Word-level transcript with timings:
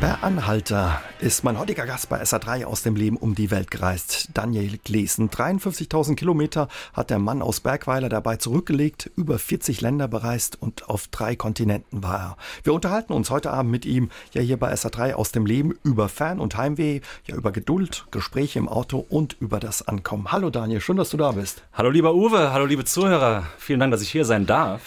Per 0.00 0.22
Anhalter 0.22 1.00
ist 1.20 1.44
mein 1.44 1.58
heutiger 1.58 1.86
Gast 1.86 2.08
bei 2.08 2.20
SA3 2.20 2.64
aus 2.64 2.82
dem 2.82 2.94
Leben 2.94 3.16
um 3.16 3.34
die 3.34 3.50
Welt 3.50 3.70
gereist. 3.70 4.28
Daniel 4.34 4.78
Glesen. 4.78 5.30
53.000 5.30 6.14
Kilometer 6.14 6.68
hat 6.92 7.10
der 7.10 7.18
Mann 7.18 7.40
aus 7.40 7.60
Bergweiler 7.60 8.08
dabei 8.08 8.36
zurückgelegt, 8.36 9.10
über 9.16 9.38
40 9.38 9.80
Länder 9.80 10.06
bereist 10.06 10.60
und 10.60 10.88
auf 10.90 11.08
drei 11.08 11.36
Kontinenten 11.36 12.02
war 12.02 12.18
er. 12.18 12.36
Wir 12.64 12.74
unterhalten 12.74 13.14
uns 13.14 13.30
heute 13.30 13.50
Abend 13.50 13.70
mit 13.70 13.86
ihm 13.86 14.10
ja 14.32 14.42
hier 14.42 14.58
bei 14.58 14.74
SA3 14.74 15.14
aus 15.14 15.32
dem 15.32 15.46
Leben 15.46 15.74
über 15.84 16.08
Fern- 16.08 16.40
und 16.40 16.56
Heimweh, 16.56 17.00
ja 17.26 17.36
über 17.36 17.52
Geduld, 17.52 18.06
Gespräche 18.10 18.58
im 18.58 18.68
Auto 18.68 18.98
und 19.08 19.36
über 19.40 19.60
das 19.60 19.86
Ankommen. 19.88 20.32
Hallo 20.32 20.50
Daniel, 20.50 20.80
schön, 20.80 20.96
dass 20.96 21.10
du 21.10 21.16
da 21.16 21.32
bist. 21.32 21.62
Hallo 21.72 21.88
lieber 21.88 22.14
Uwe, 22.14 22.52
hallo 22.52 22.66
liebe 22.66 22.84
Zuhörer. 22.84 23.46
Vielen 23.58 23.80
Dank, 23.80 23.92
dass 23.92 24.02
ich 24.02 24.10
hier 24.10 24.24
sein 24.24 24.44
darf. 24.44 24.82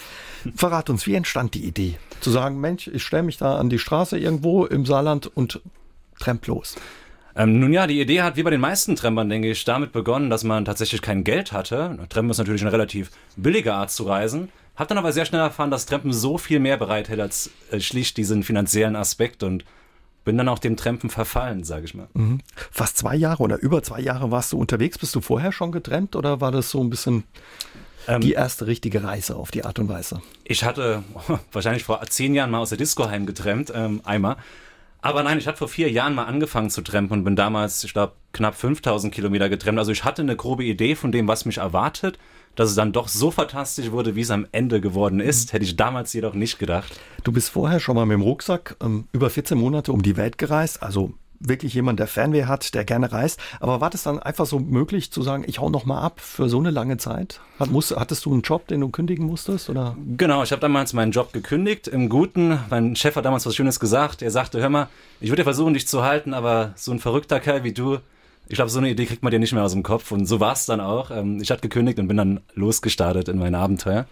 Verrat 0.54 0.90
uns, 0.90 1.06
wie 1.06 1.14
entstand 1.14 1.54
die 1.54 1.64
Idee? 1.64 1.98
Zu 2.20 2.30
sagen, 2.30 2.60
Mensch, 2.60 2.88
ich 2.88 3.02
stelle 3.02 3.22
mich 3.22 3.36
da 3.38 3.58
an 3.58 3.70
die 3.70 3.78
Straße 3.78 4.18
irgendwo 4.18 4.64
im 4.66 4.86
Saarland 4.86 5.26
und 5.26 5.60
tremp 6.18 6.46
los. 6.46 6.76
Ähm, 7.36 7.60
nun 7.60 7.72
ja, 7.72 7.86
die 7.86 8.00
Idee 8.00 8.22
hat 8.22 8.36
wie 8.36 8.42
bei 8.42 8.50
den 8.50 8.60
meisten 8.60 8.96
Trempern, 8.96 9.28
denke 9.28 9.50
ich, 9.50 9.64
damit 9.64 9.92
begonnen, 9.92 10.28
dass 10.28 10.42
man 10.42 10.64
tatsächlich 10.64 11.02
kein 11.02 11.22
Geld 11.22 11.52
hatte. 11.52 11.96
Trempen 12.08 12.30
ist 12.30 12.38
natürlich 12.38 12.62
eine 12.62 12.72
relativ 12.72 13.12
billige 13.36 13.74
Art 13.74 13.92
zu 13.92 14.04
reisen. 14.04 14.48
Hab 14.74 14.88
dann 14.88 14.98
aber 14.98 15.12
sehr 15.12 15.24
schnell 15.24 15.40
erfahren, 15.40 15.70
dass 15.70 15.86
Trempen 15.86 16.12
so 16.12 16.38
viel 16.38 16.58
mehr 16.58 16.76
bereithält 16.76 17.20
als 17.20 17.50
äh, 17.70 17.80
schlicht 17.80 18.16
diesen 18.16 18.42
finanziellen 18.42 18.96
Aspekt 18.96 19.42
und 19.42 19.64
bin 20.24 20.36
dann 20.36 20.48
auch 20.48 20.58
dem 20.58 20.76
Trempen 20.76 21.10
verfallen, 21.10 21.64
sage 21.64 21.84
ich 21.84 21.94
mal. 21.94 22.08
Mhm. 22.12 22.40
Fast 22.70 22.98
zwei 22.98 23.16
Jahre 23.16 23.42
oder 23.42 23.58
über 23.60 23.82
zwei 23.82 24.00
Jahre 24.00 24.30
warst 24.30 24.52
du 24.52 24.58
unterwegs. 24.58 24.98
Bist 24.98 25.14
du 25.14 25.20
vorher 25.20 25.52
schon 25.52 25.72
getrennt 25.72 26.16
oder 26.16 26.40
war 26.40 26.52
das 26.52 26.70
so 26.70 26.82
ein 26.82 26.90
bisschen 26.90 27.24
ähm, 28.08 28.20
die 28.20 28.32
erste 28.32 28.66
richtige 28.66 29.04
Reise 29.04 29.36
auf 29.36 29.50
die 29.50 29.64
Art 29.64 29.78
und 29.78 29.88
Weise? 29.88 30.20
Ich 30.44 30.64
hatte 30.64 31.04
wahrscheinlich 31.52 31.84
vor 31.84 32.00
zehn 32.08 32.34
Jahren 32.34 32.50
mal 32.50 32.58
aus 32.58 32.70
der 32.70 32.78
Disco 32.78 33.08
heimgetrennt, 33.08 33.72
ähm, 33.74 34.00
einmal. 34.04 34.36
Aber 35.00 35.22
nein, 35.22 35.38
ich 35.38 35.46
hatte 35.46 35.58
vor 35.58 35.68
vier 35.68 35.90
Jahren 35.90 36.14
mal 36.14 36.24
angefangen 36.24 36.70
zu 36.70 36.82
trampen 36.82 37.18
und 37.18 37.24
bin 37.24 37.36
damals, 37.36 37.84
ich 37.84 37.92
glaube, 37.92 38.14
knapp 38.32 38.56
5000 38.56 39.14
Kilometer 39.14 39.48
getrennt. 39.48 39.78
Also 39.78 39.92
ich 39.92 40.04
hatte 40.04 40.22
eine 40.22 40.34
grobe 40.34 40.64
Idee 40.64 40.96
von 40.96 41.12
dem, 41.12 41.28
was 41.28 41.44
mich 41.44 41.58
erwartet. 41.58 42.18
Dass 42.56 42.70
es 42.70 42.74
dann 42.74 42.92
doch 42.92 43.06
so 43.06 43.30
fantastisch 43.30 43.92
wurde, 43.92 44.16
wie 44.16 44.22
es 44.22 44.32
am 44.32 44.48
Ende 44.50 44.80
geworden 44.80 45.20
ist, 45.20 45.52
hätte 45.52 45.64
ich 45.64 45.76
damals 45.76 46.12
jedoch 46.12 46.34
nicht 46.34 46.58
gedacht. 46.58 46.98
Du 47.22 47.30
bist 47.30 47.50
vorher 47.50 47.78
schon 47.78 47.94
mal 47.94 48.04
mit 48.04 48.16
dem 48.16 48.22
Rucksack 48.22 48.74
ähm, 48.82 49.06
über 49.12 49.30
14 49.30 49.56
Monate 49.56 49.92
um 49.92 50.02
die 50.02 50.16
Welt 50.16 50.38
gereist, 50.38 50.82
also 50.82 51.14
wirklich 51.40 51.74
jemand, 51.74 52.00
der 52.00 52.06
Fernweh 52.06 52.44
hat, 52.44 52.74
der 52.74 52.84
gerne 52.84 53.12
reist. 53.12 53.40
Aber 53.60 53.80
war 53.80 53.90
das 53.90 54.02
dann 54.02 54.18
einfach 54.18 54.46
so 54.46 54.58
möglich 54.58 55.10
zu 55.10 55.22
sagen, 55.22 55.44
ich 55.46 55.60
hau 55.60 55.70
noch 55.70 55.84
mal 55.84 56.00
ab 56.00 56.20
für 56.20 56.48
so 56.48 56.58
eine 56.58 56.70
lange 56.70 56.96
Zeit? 56.96 57.40
Hat, 57.58 57.70
musst, 57.70 57.94
hattest 57.96 58.24
du 58.24 58.32
einen 58.32 58.42
Job, 58.42 58.66
den 58.68 58.80
du 58.80 58.88
kündigen 58.88 59.26
musstest? 59.26 59.70
Oder? 59.70 59.96
Genau, 60.16 60.42
ich 60.42 60.52
habe 60.52 60.60
damals 60.60 60.92
meinen 60.92 61.12
Job 61.12 61.32
gekündigt. 61.32 61.88
Im 61.88 62.08
Guten, 62.08 62.58
mein 62.70 62.96
Chef 62.96 63.16
hat 63.16 63.24
damals 63.24 63.46
was 63.46 63.54
Schönes 63.54 63.80
gesagt. 63.80 64.22
Er 64.22 64.30
sagte, 64.30 64.60
hör 64.60 64.68
mal, 64.68 64.88
ich 65.20 65.30
würde 65.30 65.44
versuchen, 65.44 65.74
dich 65.74 65.88
zu 65.88 66.02
halten, 66.02 66.34
aber 66.34 66.72
so 66.76 66.92
ein 66.92 66.98
verrückter 66.98 67.40
Kerl 67.40 67.64
wie 67.64 67.72
du, 67.72 67.98
ich 68.48 68.54
glaube, 68.54 68.70
so 68.70 68.78
eine 68.78 68.88
Idee 68.88 69.04
kriegt 69.04 69.22
man 69.22 69.30
dir 69.30 69.38
nicht 69.38 69.52
mehr 69.52 69.62
aus 69.62 69.72
dem 69.72 69.82
Kopf. 69.82 70.10
Und 70.10 70.26
so 70.26 70.40
war 70.40 70.54
es 70.54 70.66
dann 70.66 70.80
auch. 70.80 71.10
Ähm, 71.10 71.40
ich 71.40 71.50
hatte 71.50 71.60
gekündigt 71.60 71.98
und 71.98 72.08
bin 72.08 72.16
dann 72.16 72.40
losgestartet 72.54 73.28
in 73.28 73.38
mein 73.38 73.54
Abenteuer. 73.54 74.06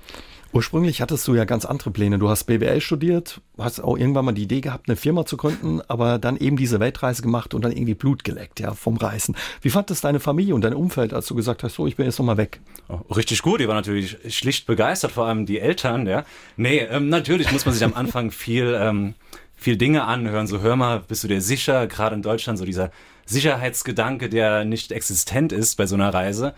Ursprünglich 0.56 1.02
hattest 1.02 1.28
du 1.28 1.34
ja 1.34 1.44
ganz 1.44 1.66
andere 1.66 1.90
Pläne. 1.90 2.18
Du 2.18 2.30
hast 2.30 2.44
BWL 2.44 2.80
studiert, 2.80 3.42
hast 3.58 3.78
auch 3.78 3.98
irgendwann 3.98 4.24
mal 4.24 4.32
die 4.32 4.44
Idee 4.44 4.62
gehabt, 4.62 4.88
eine 4.88 4.96
Firma 4.96 5.26
zu 5.26 5.36
gründen, 5.36 5.82
aber 5.86 6.18
dann 6.18 6.38
eben 6.38 6.56
diese 6.56 6.80
Weltreise 6.80 7.20
gemacht 7.20 7.52
und 7.52 7.62
dann 7.62 7.72
irgendwie 7.72 7.92
Blut 7.92 8.24
geleckt, 8.24 8.58
ja, 8.58 8.72
vom 8.72 8.96
Reisen. 8.96 9.36
Wie 9.60 9.68
fand 9.68 9.90
es 9.90 10.00
deine 10.00 10.18
Familie 10.18 10.54
und 10.54 10.62
dein 10.62 10.72
Umfeld, 10.72 11.12
als 11.12 11.26
du 11.26 11.34
gesagt 11.34 11.62
hast, 11.62 11.74
so, 11.74 11.86
ich 11.86 11.96
bin 11.96 12.06
jetzt 12.06 12.18
nochmal 12.18 12.38
weg? 12.38 12.60
Oh, 12.88 13.12
richtig 13.12 13.42
gut, 13.42 13.60
die 13.60 13.68
waren 13.68 13.76
natürlich 13.76 14.16
schlicht 14.34 14.66
begeistert, 14.66 15.12
vor 15.12 15.26
allem 15.26 15.44
die 15.44 15.60
Eltern, 15.60 16.06
ja. 16.06 16.24
Nee, 16.56 16.78
ähm, 16.78 17.10
natürlich 17.10 17.52
muss 17.52 17.66
man 17.66 17.74
sich 17.74 17.84
am 17.84 17.92
Anfang 17.94 18.30
viel, 18.30 18.78
ähm, 18.80 19.12
viel 19.56 19.76
Dinge 19.76 20.04
anhören, 20.04 20.46
so 20.46 20.62
hör 20.62 20.76
mal, 20.76 21.00
bist 21.06 21.22
du 21.22 21.28
dir 21.28 21.42
sicher, 21.42 21.86
gerade 21.86 22.16
in 22.16 22.22
Deutschland 22.22 22.58
so 22.58 22.64
dieser 22.64 22.92
Sicherheitsgedanke, 23.26 24.30
der 24.30 24.64
nicht 24.64 24.90
existent 24.90 25.52
ist 25.52 25.76
bei 25.76 25.84
so 25.84 25.96
einer 25.96 26.14
Reise. 26.14 26.54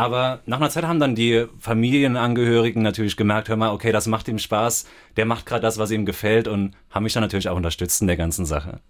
Aber 0.00 0.40
nach 0.46 0.56
einer 0.56 0.70
Zeit 0.70 0.84
haben 0.84 0.98
dann 0.98 1.14
die 1.14 1.44
Familienangehörigen 1.58 2.82
natürlich 2.82 3.18
gemerkt, 3.18 3.50
hör 3.50 3.56
mal, 3.56 3.70
okay, 3.70 3.92
das 3.92 4.06
macht 4.06 4.28
ihm 4.28 4.38
Spaß, 4.38 4.86
der 5.18 5.26
macht 5.26 5.44
gerade 5.44 5.60
das, 5.60 5.76
was 5.76 5.90
ihm 5.90 6.06
gefällt 6.06 6.48
und 6.48 6.74
haben 6.88 7.02
mich 7.02 7.12
dann 7.12 7.22
natürlich 7.22 7.50
auch 7.50 7.56
unterstützt 7.56 8.00
in 8.00 8.06
der 8.06 8.16
ganzen 8.16 8.46
Sache. 8.46 8.80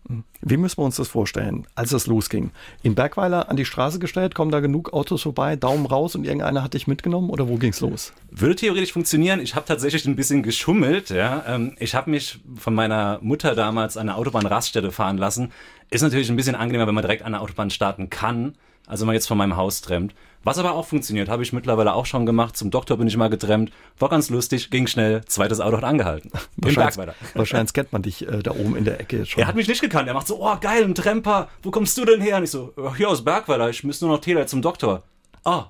Wie 0.40 0.56
müssen 0.56 0.78
wir 0.78 0.84
uns 0.84 0.94
das 0.94 1.08
vorstellen, 1.08 1.66
als 1.74 1.90
es 1.90 2.06
losging? 2.06 2.52
In 2.84 2.94
Bergweiler 2.94 3.48
an 3.48 3.56
die 3.56 3.64
Straße 3.64 3.98
gestellt, 3.98 4.36
kommen 4.36 4.52
da 4.52 4.60
genug 4.60 4.92
Autos 4.92 5.22
vorbei, 5.22 5.56
Daumen 5.56 5.86
raus 5.86 6.14
und 6.14 6.22
irgendeiner 6.22 6.62
hat 6.62 6.74
dich 6.74 6.86
mitgenommen 6.86 7.28
oder 7.28 7.48
wo 7.48 7.56
ging's 7.56 7.80
los? 7.80 8.12
Würde 8.30 8.54
theoretisch 8.54 8.92
funktionieren. 8.92 9.40
Ich 9.40 9.56
habe 9.56 9.66
tatsächlich 9.66 10.06
ein 10.06 10.14
bisschen 10.14 10.44
geschummelt. 10.44 11.10
Ja. 11.10 11.42
Ähm, 11.48 11.74
ich 11.80 11.96
habe 11.96 12.08
mich 12.08 12.38
von 12.54 12.72
meiner 12.72 13.18
Mutter 13.20 13.56
damals 13.56 13.96
an 13.96 14.06
der 14.06 14.16
Autobahnraststätte 14.16 14.92
fahren 14.92 15.18
lassen. 15.18 15.50
Ist 15.90 16.02
natürlich 16.02 16.30
ein 16.30 16.36
bisschen 16.36 16.54
angenehmer, 16.54 16.86
wenn 16.86 16.94
man 16.94 17.02
direkt 17.02 17.24
an 17.24 17.32
der 17.32 17.40
Autobahn 17.40 17.70
starten 17.70 18.10
kann, 18.10 18.54
als 18.90 19.00
wenn 19.00 19.06
man 19.06 19.14
jetzt 19.14 19.28
von 19.28 19.38
meinem 19.38 19.56
Haus 19.56 19.80
trennt. 19.80 20.14
Was 20.42 20.58
aber 20.58 20.72
auch 20.72 20.86
funktioniert, 20.86 21.28
habe 21.28 21.42
ich 21.42 21.52
mittlerweile 21.52 21.92
auch 21.92 22.06
schon 22.06 22.24
gemacht. 22.24 22.56
Zum 22.56 22.70
Doktor 22.70 22.96
bin 22.96 23.06
ich 23.06 23.16
mal 23.16 23.28
getrennt. 23.28 23.70
War 23.98 24.08
ganz 24.08 24.30
lustig, 24.30 24.70
ging 24.70 24.86
schnell. 24.86 25.22
Zweites 25.26 25.60
Auto 25.60 25.76
hat 25.76 25.84
angehalten. 25.84 26.30
Wahrscheinlich, 26.56 27.14
wahrscheinlich 27.34 27.72
kennt 27.74 27.92
man 27.92 28.02
dich 28.02 28.26
äh, 28.26 28.42
da 28.42 28.52
oben 28.52 28.74
in 28.74 28.84
der 28.84 29.00
Ecke 29.00 29.26
schon. 29.26 29.42
Er 29.42 29.46
hat 29.46 29.54
mich 29.54 29.68
nicht 29.68 29.82
gekannt. 29.82 30.08
Er 30.08 30.14
macht 30.14 30.26
so, 30.26 30.42
oh 30.42 30.56
geil, 30.60 30.84
ein 30.84 30.94
Tremper. 30.94 31.48
Wo 31.62 31.70
kommst 31.70 31.96
du 31.98 32.04
denn 32.04 32.20
her? 32.20 32.38
Und 32.38 32.44
ich 32.44 32.50
so, 32.50 32.72
hier 32.96 33.10
aus 33.10 33.22
Bergweiler. 33.22 33.68
Ich 33.68 33.84
müsste 33.84 34.06
nur 34.06 34.16
noch 34.16 34.22
Tele 34.22 34.46
zum 34.46 34.62
Doktor. 34.62 35.02
Ah, 35.44 35.66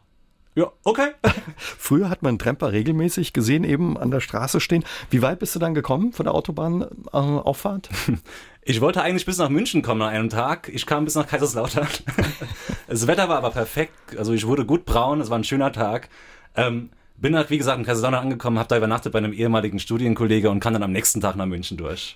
ja, 0.56 0.70
okay. 0.82 1.10
Früher 1.56 2.08
hat 2.08 2.22
man 2.22 2.38
Tremper 2.38 2.72
regelmäßig 2.72 3.32
gesehen, 3.32 3.62
eben 3.64 3.96
an 3.96 4.10
der 4.10 4.20
Straße 4.20 4.60
stehen. 4.60 4.84
Wie 5.08 5.22
weit 5.22 5.38
bist 5.38 5.54
du 5.54 5.58
dann 5.58 5.74
gekommen 5.74 6.12
von 6.12 6.24
der 6.24 6.34
Autobahnauffahrt? 6.34 7.88
Äh, 8.08 8.16
ich 8.62 8.80
wollte 8.80 9.02
eigentlich 9.02 9.26
bis 9.26 9.38
nach 9.38 9.48
München 9.48 9.82
kommen 9.82 10.02
an 10.02 10.10
einem 10.10 10.28
Tag. 10.28 10.70
Ich 10.72 10.86
kam 10.86 11.04
bis 11.04 11.14
nach 11.14 11.26
Kaiserslautern. 11.26 11.88
das 12.88 13.06
Wetter 13.06 13.28
war 13.28 13.38
aber 13.38 13.50
perfekt. 13.50 14.16
Also 14.18 14.32
ich 14.32 14.46
wurde 14.46 14.66
gut 14.66 14.84
braun. 14.84 15.20
Es 15.20 15.30
war 15.30 15.38
ein 15.38 15.44
schöner 15.44 15.72
Tag. 15.72 16.08
Ähm, 16.56 16.90
bin 17.16 17.36
halt, 17.36 17.50
wie 17.50 17.58
gesagt, 17.58 17.78
in 17.78 17.84
Kaiserslautern 17.84 18.20
angekommen, 18.20 18.58
habe 18.58 18.68
da 18.68 18.76
übernachtet 18.76 19.12
bei 19.12 19.18
einem 19.18 19.32
ehemaligen 19.32 19.78
Studienkollege 19.78 20.50
und 20.50 20.60
kam 20.60 20.72
dann 20.72 20.82
am 20.82 20.92
nächsten 20.92 21.20
Tag 21.20 21.36
nach 21.36 21.46
München 21.46 21.76
durch. 21.76 22.14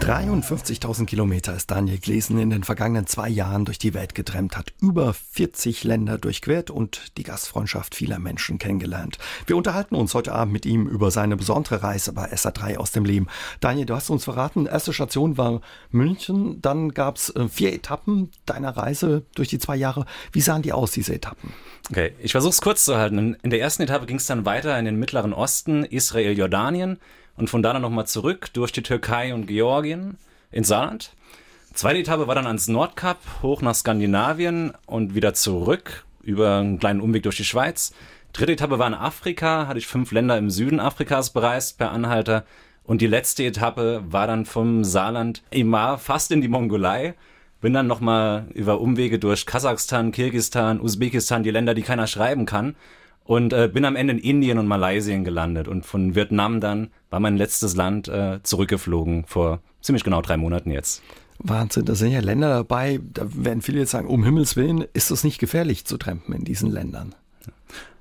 53.000 0.00 1.04
Kilometer 1.04 1.54
ist 1.54 1.70
Daniel 1.70 1.98
Glesen 1.98 2.38
in 2.38 2.48
den 2.48 2.64
vergangenen 2.64 3.06
zwei 3.06 3.28
Jahren 3.28 3.66
durch 3.66 3.78
die 3.78 3.92
Welt 3.92 4.14
getrennt, 4.14 4.56
hat 4.56 4.72
über 4.80 5.12
40 5.12 5.84
Länder 5.84 6.16
durchquert 6.16 6.70
und 6.70 7.16
die 7.18 7.22
Gastfreundschaft 7.22 7.94
vieler 7.94 8.18
Menschen 8.18 8.58
kennengelernt. 8.58 9.18
Wir 9.46 9.58
unterhalten 9.58 9.94
uns 9.94 10.14
heute 10.14 10.32
Abend 10.32 10.54
mit 10.54 10.64
ihm 10.64 10.86
über 10.86 11.10
seine 11.10 11.36
besondere 11.36 11.82
Reise 11.82 12.14
bei 12.14 12.32
SA3 12.32 12.78
aus 12.78 12.92
dem 12.92 13.04
Leben. 13.04 13.26
Daniel, 13.60 13.86
du 13.86 13.94
hast 13.94 14.08
uns 14.08 14.24
verraten, 14.24 14.64
erste 14.66 14.94
Station 14.94 15.36
war 15.36 15.60
München, 15.90 16.62
dann 16.62 16.94
gab 16.94 17.16
es 17.16 17.28
äh, 17.36 17.48
vier 17.48 17.74
Etappen 17.74 18.30
deiner 18.46 18.76
Reise 18.76 19.24
durch 19.34 19.48
die 19.48 19.58
zwei 19.58 19.76
Jahre. 19.76 20.06
Wie 20.32 20.40
sahen 20.40 20.62
die 20.62 20.72
aus, 20.72 20.92
diese 20.92 21.14
Etappen? 21.14 21.52
Okay, 21.90 22.14
ich 22.20 22.32
versuche 22.32 22.52
es 22.52 22.62
kurz 22.62 22.86
zu 22.86 22.96
halten. 22.96 23.36
In 23.42 23.50
der 23.50 23.60
ersten 23.60 23.82
Etappe 23.82 24.06
ging 24.06 24.16
es 24.16 24.26
dann 24.26 24.46
weiter 24.46 24.78
in 24.78 24.86
den 24.86 24.96
Mittleren 24.96 25.34
Osten, 25.34 25.84
Israel, 25.84 26.36
Jordanien 26.36 26.98
und 27.36 27.50
von 27.50 27.62
da 27.62 27.72
dann 27.72 27.82
nochmal 27.82 28.06
zurück 28.06 28.52
durch 28.52 28.72
die 28.72 28.82
Türkei 28.82 29.34
und 29.34 29.46
Georgien 29.46 30.18
ins 30.50 30.68
Saarland. 30.68 31.12
Zweite 31.72 32.00
Etappe 32.00 32.26
war 32.26 32.34
dann 32.34 32.46
ans 32.46 32.68
Nordkap, 32.68 33.18
hoch 33.42 33.62
nach 33.62 33.74
Skandinavien 33.74 34.72
und 34.86 35.14
wieder 35.14 35.34
zurück 35.34 36.04
über 36.22 36.58
einen 36.58 36.78
kleinen 36.78 37.00
Umweg 37.00 37.22
durch 37.22 37.36
die 37.36 37.44
Schweiz. 37.44 37.94
Dritte 38.32 38.52
Etappe 38.52 38.78
war 38.78 38.86
in 38.86 38.94
Afrika, 38.94 39.66
hatte 39.66 39.78
ich 39.78 39.86
fünf 39.86 40.12
Länder 40.12 40.36
im 40.36 40.50
Süden 40.50 40.80
Afrikas 40.80 41.30
bereist 41.30 41.78
per 41.78 41.92
Anhalter. 41.92 42.44
Und 42.84 43.00
die 43.00 43.06
letzte 43.06 43.44
Etappe 43.44 44.02
war 44.08 44.26
dann 44.26 44.46
vom 44.46 44.84
Saarland 44.84 45.42
immer 45.50 45.98
fast 45.98 46.30
in 46.32 46.40
die 46.40 46.48
Mongolei. 46.48 47.14
Bin 47.60 47.72
dann 47.72 47.86
nochmal 47.86 48.46
über 48.54 48.80
Umwege 48.80 49.18
durch 49.18 49.46
Kasachstan, 49.46 50.12
Kirgistan, 50.12 50.80
Usbekistan, 50.80 51.42
die 51.42 51.50
Länder, 51.50 51.74
die 51.74 51.82
keiner 51.82 52.06
schreiben 52.06 52.46
kann 52.46 52.74
und 53.30 53.52
äh, 53.52 53.70
bin 53.72 53.84
am 53.84 53.94
Ende 53.94 54.14
in 54.14 54.18
Indien 54.18 54.58
und 54.58 54.66
Malaysia 54.66 55.16
gelandet 55.18 55.68
und 55.68 55.86
von 55.86 56.16
Vietnam 56.16 56.60
dann 56.60 56.88
war 57.10 57.20
mein 57.20 57.36
letztes 57.36 57.76
Land 57.76 58.08
äh, 58.08 58.40
zurückgeflogen 58.42 59.24
vor 59.24 59.60
ziemlich 59.80 60.02
genau 60.02 60.20
drei 60.20 60.36
Monaten 60.36 60.72
jetzt. 60.72 61.00
Wahnsinn, 61.38 61.84
da 61.84 61.94
sind 61.94 62.10
ja 62.10 62.18
Länder 62.18 62.48
dabei, 62.48 62.98
da 63.14 63.28
werden 63.32 63.62
viele 63.62 63.78
jetzt 63.78 63.92
sagen, 63.92 64.08
um 64.08 64.24
Himmels 64.24 64.56
Willen, 64.56 64.84
ist 64.94 65.12
es 65.12 65.22
nicht 65.22 65.38
gefährlich 65.38 65.84
zu 65.84 65.96
trampen 65.96 66.34
in 66.34 66.42
diesen 66.42 66.72
Ländern? 66.72 67.14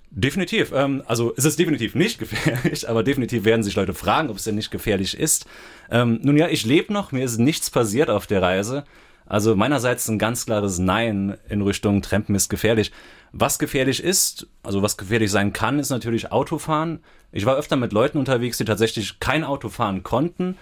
Definitiv. 0.10 0.72
Ähm, 0.74 1.04
also 1.06 1.32
es 1.38 1.46
ist 1.46 1.60
definitiv 1.60 1.94
nicht 1.94 2.18
gefährlich, 2.18 2.90
aber 2.90 3.04
definitiv 3.04 3.46
werden 3.46 3.62
sich 3.62 3.76
Leute 3.76 3.94
fragen, 3.94 4.32
ob 4.32 4.38
es 4.38 4.46
denn 4.46 4.56
nicht 4.56 4.72
gefährlich 4.72 5.16
ist. 5.16 5.46
Ähm, 5.92 6.18
nun 6.24 6.38
ja, 6.38 6.48
ich 6.48 6.66
lebe 6.66 6.92
noch, 6.92 7.12
mir 7.12 7.24
ist 7.24 7.38
nichts 7.38 7.70
passiert 7.70 8.10
auf 8.10 8.26
der 8.26 8.42
Reise. 8.42 8.84
Also 9.30 9.56
meinerseits 9.56 10.10
ein 10.10 10.18
ganz 10.20 10.48
klares 10.48 10.80
Nein 10.80 11.38
in 11.48 11.62
Richtung 11.62 12.02
Trampen 12.02 12.36
ist 12.36 12.50
gefährlich. 12.50 12.92
Was 13.32 13.60
gefährlich 13.60 14.04
ist, 14.04 14.48
also 14.64 14.82
was 14.82 14.98
gefährlich 14.98 15.32
sein 15.32 15.54
kann, 15.54 15.78
ist 15.78 15.92
natürlich 15.92 16.32
Autofahren. 16.32 17.00
Ich 17.32 17.46
war 17.46 17.56
öfter 17.56 17.76
mit 17.76 17.94
Leuten 17.94 18.18
unterwegs, 18.18 18.58
die 18.58 18.66
tatsächlich 18.66 19.20
kein 19.20 19.44
Auto 19.44 19.70
fahren 19.70 20.02
konnten, 20.02 20.58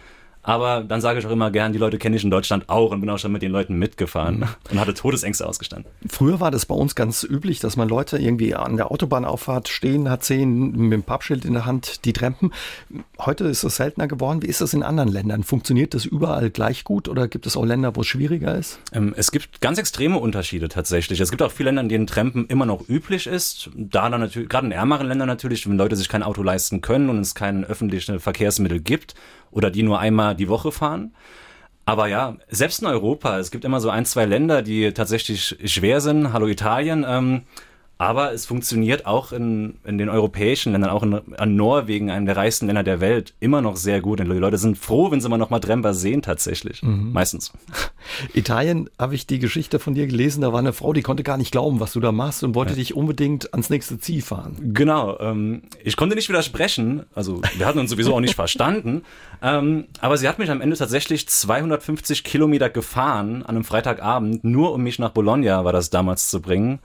Aber 0.48 0.82
dann 0.82 1.02
sage 1.02 1.20
ich 1.20 1.28
auch 1.28 1.32
immer 1.32 1.52
gern, 1.52 1.74
die 1.74 1.78
Leute 1.78 1.98
kenne 1.98 2.16
ich 2.16 2.24
in 2.24 2.32
Deutschland 2.32 2.70
auch 2.70 2.92
und 2.92 3.02
bin 3.02 3.10
auch 3.10 3.18
schon 3.20 3.34
mit 3.34 3.42
den 3.42 3.52
Leuten 3.52 3.78
mitgefahren 3.78 4.40
mhm. 4.40 4.48
und 4.72 4.80
hatte 4.80 4.94
Todesängste 4.94 5.46
ausgestanden. 5.46 5.92
Früher 6.08 6.40
war 6.40 6.52
das 6.52 6.66
bei 6.66 6.74
uns 6.74 6.96
ganz 6.96 7.26
üblich, 7.30 7.60
dass 7.60 7.76
man 7.76 7.90
Leute 7.90 8.18
irgendwie 8.18 8.56
an 8.56 8.78
der 8.78 8.90
Autobahnauffahrt 8.90 9.68
stehen 9.68 10.10
hat 10.10 10.24
sehen, 10.24 10.72
mit 10.72 10.94
dem 10.94 11.04
Pappschild 11.04 11.44
in 11.44 11.52
der 11.52 11.66
Hand, 11.66 12.06
die 12.06 12.14
trampen. 12.14 12.54
Heute 13.20 13.44
ist 13.44 13.66
das 13.66 13.76
seltener 13.76 14.08
geworden. 14.08 14.42
Wie 14.42 14.48
ist 14.48 14.62
das 14.62 14.74
in 14.74 14.84
anderen 14.84 15.10
Ländern? 15.12 15.44
Funktioniert 15.44 15.94
das 15.94 16.06
überall 16.06 16.50
gleich 16.50 16.86
gut 16.86 17.10
oder 17.10 17.28
gibt 17.28 17.46
es 17.46 17.58
auch 17.58 17.66
Länder, 17.66 17.98
wo 17.98 18.02
es 18.02 18.08
schwieriger 18.08 18.56
ist? 18.56 18.80
Ähm, 18.94 19.14
es 19.18 19.32
gibt 19.32 19.60
ganz 19.60 19.80
extreme 19.80 20.18
Unterschiede 20.18 20.70
tatsächlich. 20.70 21.20
Es 21.20 21.30
gibt 21.30 21.42
auch 21.42 21.52
viele 21.52 21.72
Länder, 21.72 21.82
in 21.82 21.90
denen 21.90 22.08
Trampen 22.08 22.48
immer 22.48 22.66
noch 22.66 22.88
üblich 22.88 23.28
ist. 23.28 23.70
Da 23.76 24.10
dann 24.10 24.22
natürlich, 24.22 24.48
gerade 24.48 24.68
in 24.68 24.72
ärmeren 24.72 25.08
Ländern 25.08 25.28
natürlich, 25.28 25.68
wenn 25.68 25.78
Leute 25.78 25.98
sich 25.98 26.08
kein 26.08 26.24
Auto 26.24 26.42
leisten 26.42 26.80
können 26.80 27.10
und 27.10 27.20
es 27.20 27.36
kein 27.36 27.66
öffentliches 27.66 28.24
Verkehrsmittel 28.24 28.80
gibt 28.80 29.14
oder 29.52 29.72
die 29.72 29.84
nur 29.84 30.00
einmal 30.00 30.36
die 30.36 30.50
Woche 30.50 30.72
fahren. 30.72 31.14
Aber 31.86 32.08
ja, 32.08 32.36
selbst 32.50 32.82
in 32.82 32.88
Europa, 32.88 33.40
es 33.40 33.50
gibt 33.50 33.64
immer 33.64 33.80
so 33.80 33.90
ein, 33.90 34.06
zwei 34.06 34.26
Länder, 34.26 34.62
die 34.62 34.92
tatsächlich 34.92 35.58
schwer 35.64 36.02
sind. 36.02 36.34
Hallo 36.34 36.48
Italien. 36.48 37.06
Ähm, 37.08 37.44
aber 37.98 38.32
es 38.32 38.46
funktioniert 38.46 39.06
auch 39.06 39.32
in, 39.32 39.76
in 39.84 39.98
den 39.98 40.10
europäischen 40.10 40.72
Ländern, 40.72 40.92
auch 40.92 41.02
in, 41.02 41.20
an 41.38 41.56
Norwegen, 41.56 42.12
einem 42.12 42.28
der 42.28 42.38
reichsten 42.38 42.68
Länder 42.68 42.84
der 42.84 43.02
Welt, 43.02 43.34
immer 43.40 43.62
noch 43.62 43.76
sehr 43.76 44.02
gut. 44.02 44.22
Und 44.22 44.30
die 44.30 44.38
Leute 44.38 44.58
sind 44.58 44.78
froh, 44.78 45.10
wenn 45.10 45.20
sie 45.20 45.30
mal 45.30 45.38
noch 45.38 45.50
mal 45.50 45.60
Tremper 45.60 45.96
sehen, 45.96 46.22
tatsächlich. 46.22 46.84
Mhm. 46.84 47.12
Meistens. 47.12 47.52
Italien 48.34 48.90
habe 49.00 49.16
ich 49.16 49.26
die 49.26 49.40
Geschichte 49.40 49.80
von 49.80 49.96
dir 49.96 50.06
gelesen. 50.06 50.42
Da 50.42 50.54
war 50.54 50.60
eine 50.60 50.74
Frau, 50.74 50.94
die 50.94 51.02
konnte 51.02 51.24
gar 51.24 51.38
nicht 51.38 51.52
glauben, 51.52 51.80
was 51.80 51.94
du 51.94 52.00
da 52.00 52.12
machst 52.12 52.44
und 52.44 52.54
wollte 52.54 52.74
ja. 52.74 52.78
dich 52.78 52.96
unbedingt 52.96 53.54
ans 53.54 53.72
nächste 53.72 54.00
Ziel 54.00 54.22
fahren. 54.22 54.56
Genau. 54.74 55.20
Ähm, 55.20 55.64
ich 55.84 55.96
konnte 55.96 56.16
nicht 56.16 56.30
widersprechen. 56.30 57.04
Also, 57.16 57.42
wir 57.56 57.66
hatten 57.66 57.80
uns 57.80 57.90
sowieso 57.90 58.14
auch 58.14 58.20
nicht 58.20 58.36
verstanden. 58.36 59.02
Ähm, 59.42 59.86
aber 60.02 60.18
sie 60.18 60.28
hat 60.28 60.38
mich 60.38 60.52
am 60.52 60.62
Ende 60.62 60.78
tatsächlich 60.78 61.28
250 61.28 62.24
Kilometer 62.24 62.70
gefahren 62.70 63.44
an 63.44 63.56
einem 63.56 63.64
Freitagabend, 63.64 64.44
nur 64.44 64.74
um 64.74 64.84
mich 64.84 65.00
nach 65.00 65.12
Bologna, 65.12 65.66
war 65.66 65.74
das 65.74 65.90
damals, 65.90 66.30
zu 66.30 66.42
bringen. 66.42 66.80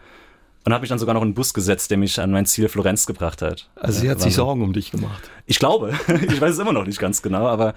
Und 0.64 0.72
habe 0.72 0.82
mich 0.82 0.90
dann 0.90 0.98
sogar 0.98 1.14
noch 1.14 1.22
in 1.22 1.28
einen 1.28 1.34
Bus 1.34 1.54
gesetzt, 1.54 1.90
der 1.90 1.98
mich 1.98 2.20
an 2.20 2.30
mein 2.30 2.46
Ziel 2.46 2.68
Florenz 2.68 3.06
gebracht 3.06 3.42
hat. 3.42 3.68
Also 3.74 4.00
sie 4.00 4.10
hat 4.10 4.20
sich 4.20 4.34
Sorgen 4.34 4.62
um 4.62 4.72
dich 4.72 4.92
gemacht. 4.92 5.28
Ich 5.46 5.58
glaube. 5.58 5.92
ich 6.08 6.40
weiß 6.40 6.52
es 6.52 6.58
immer 6.58 6.72
noch 6.72 6.86
nicht 6.86 7.00
ganz 7.00 7.20
genau, 7.20 7.46
aber 7.48 7.74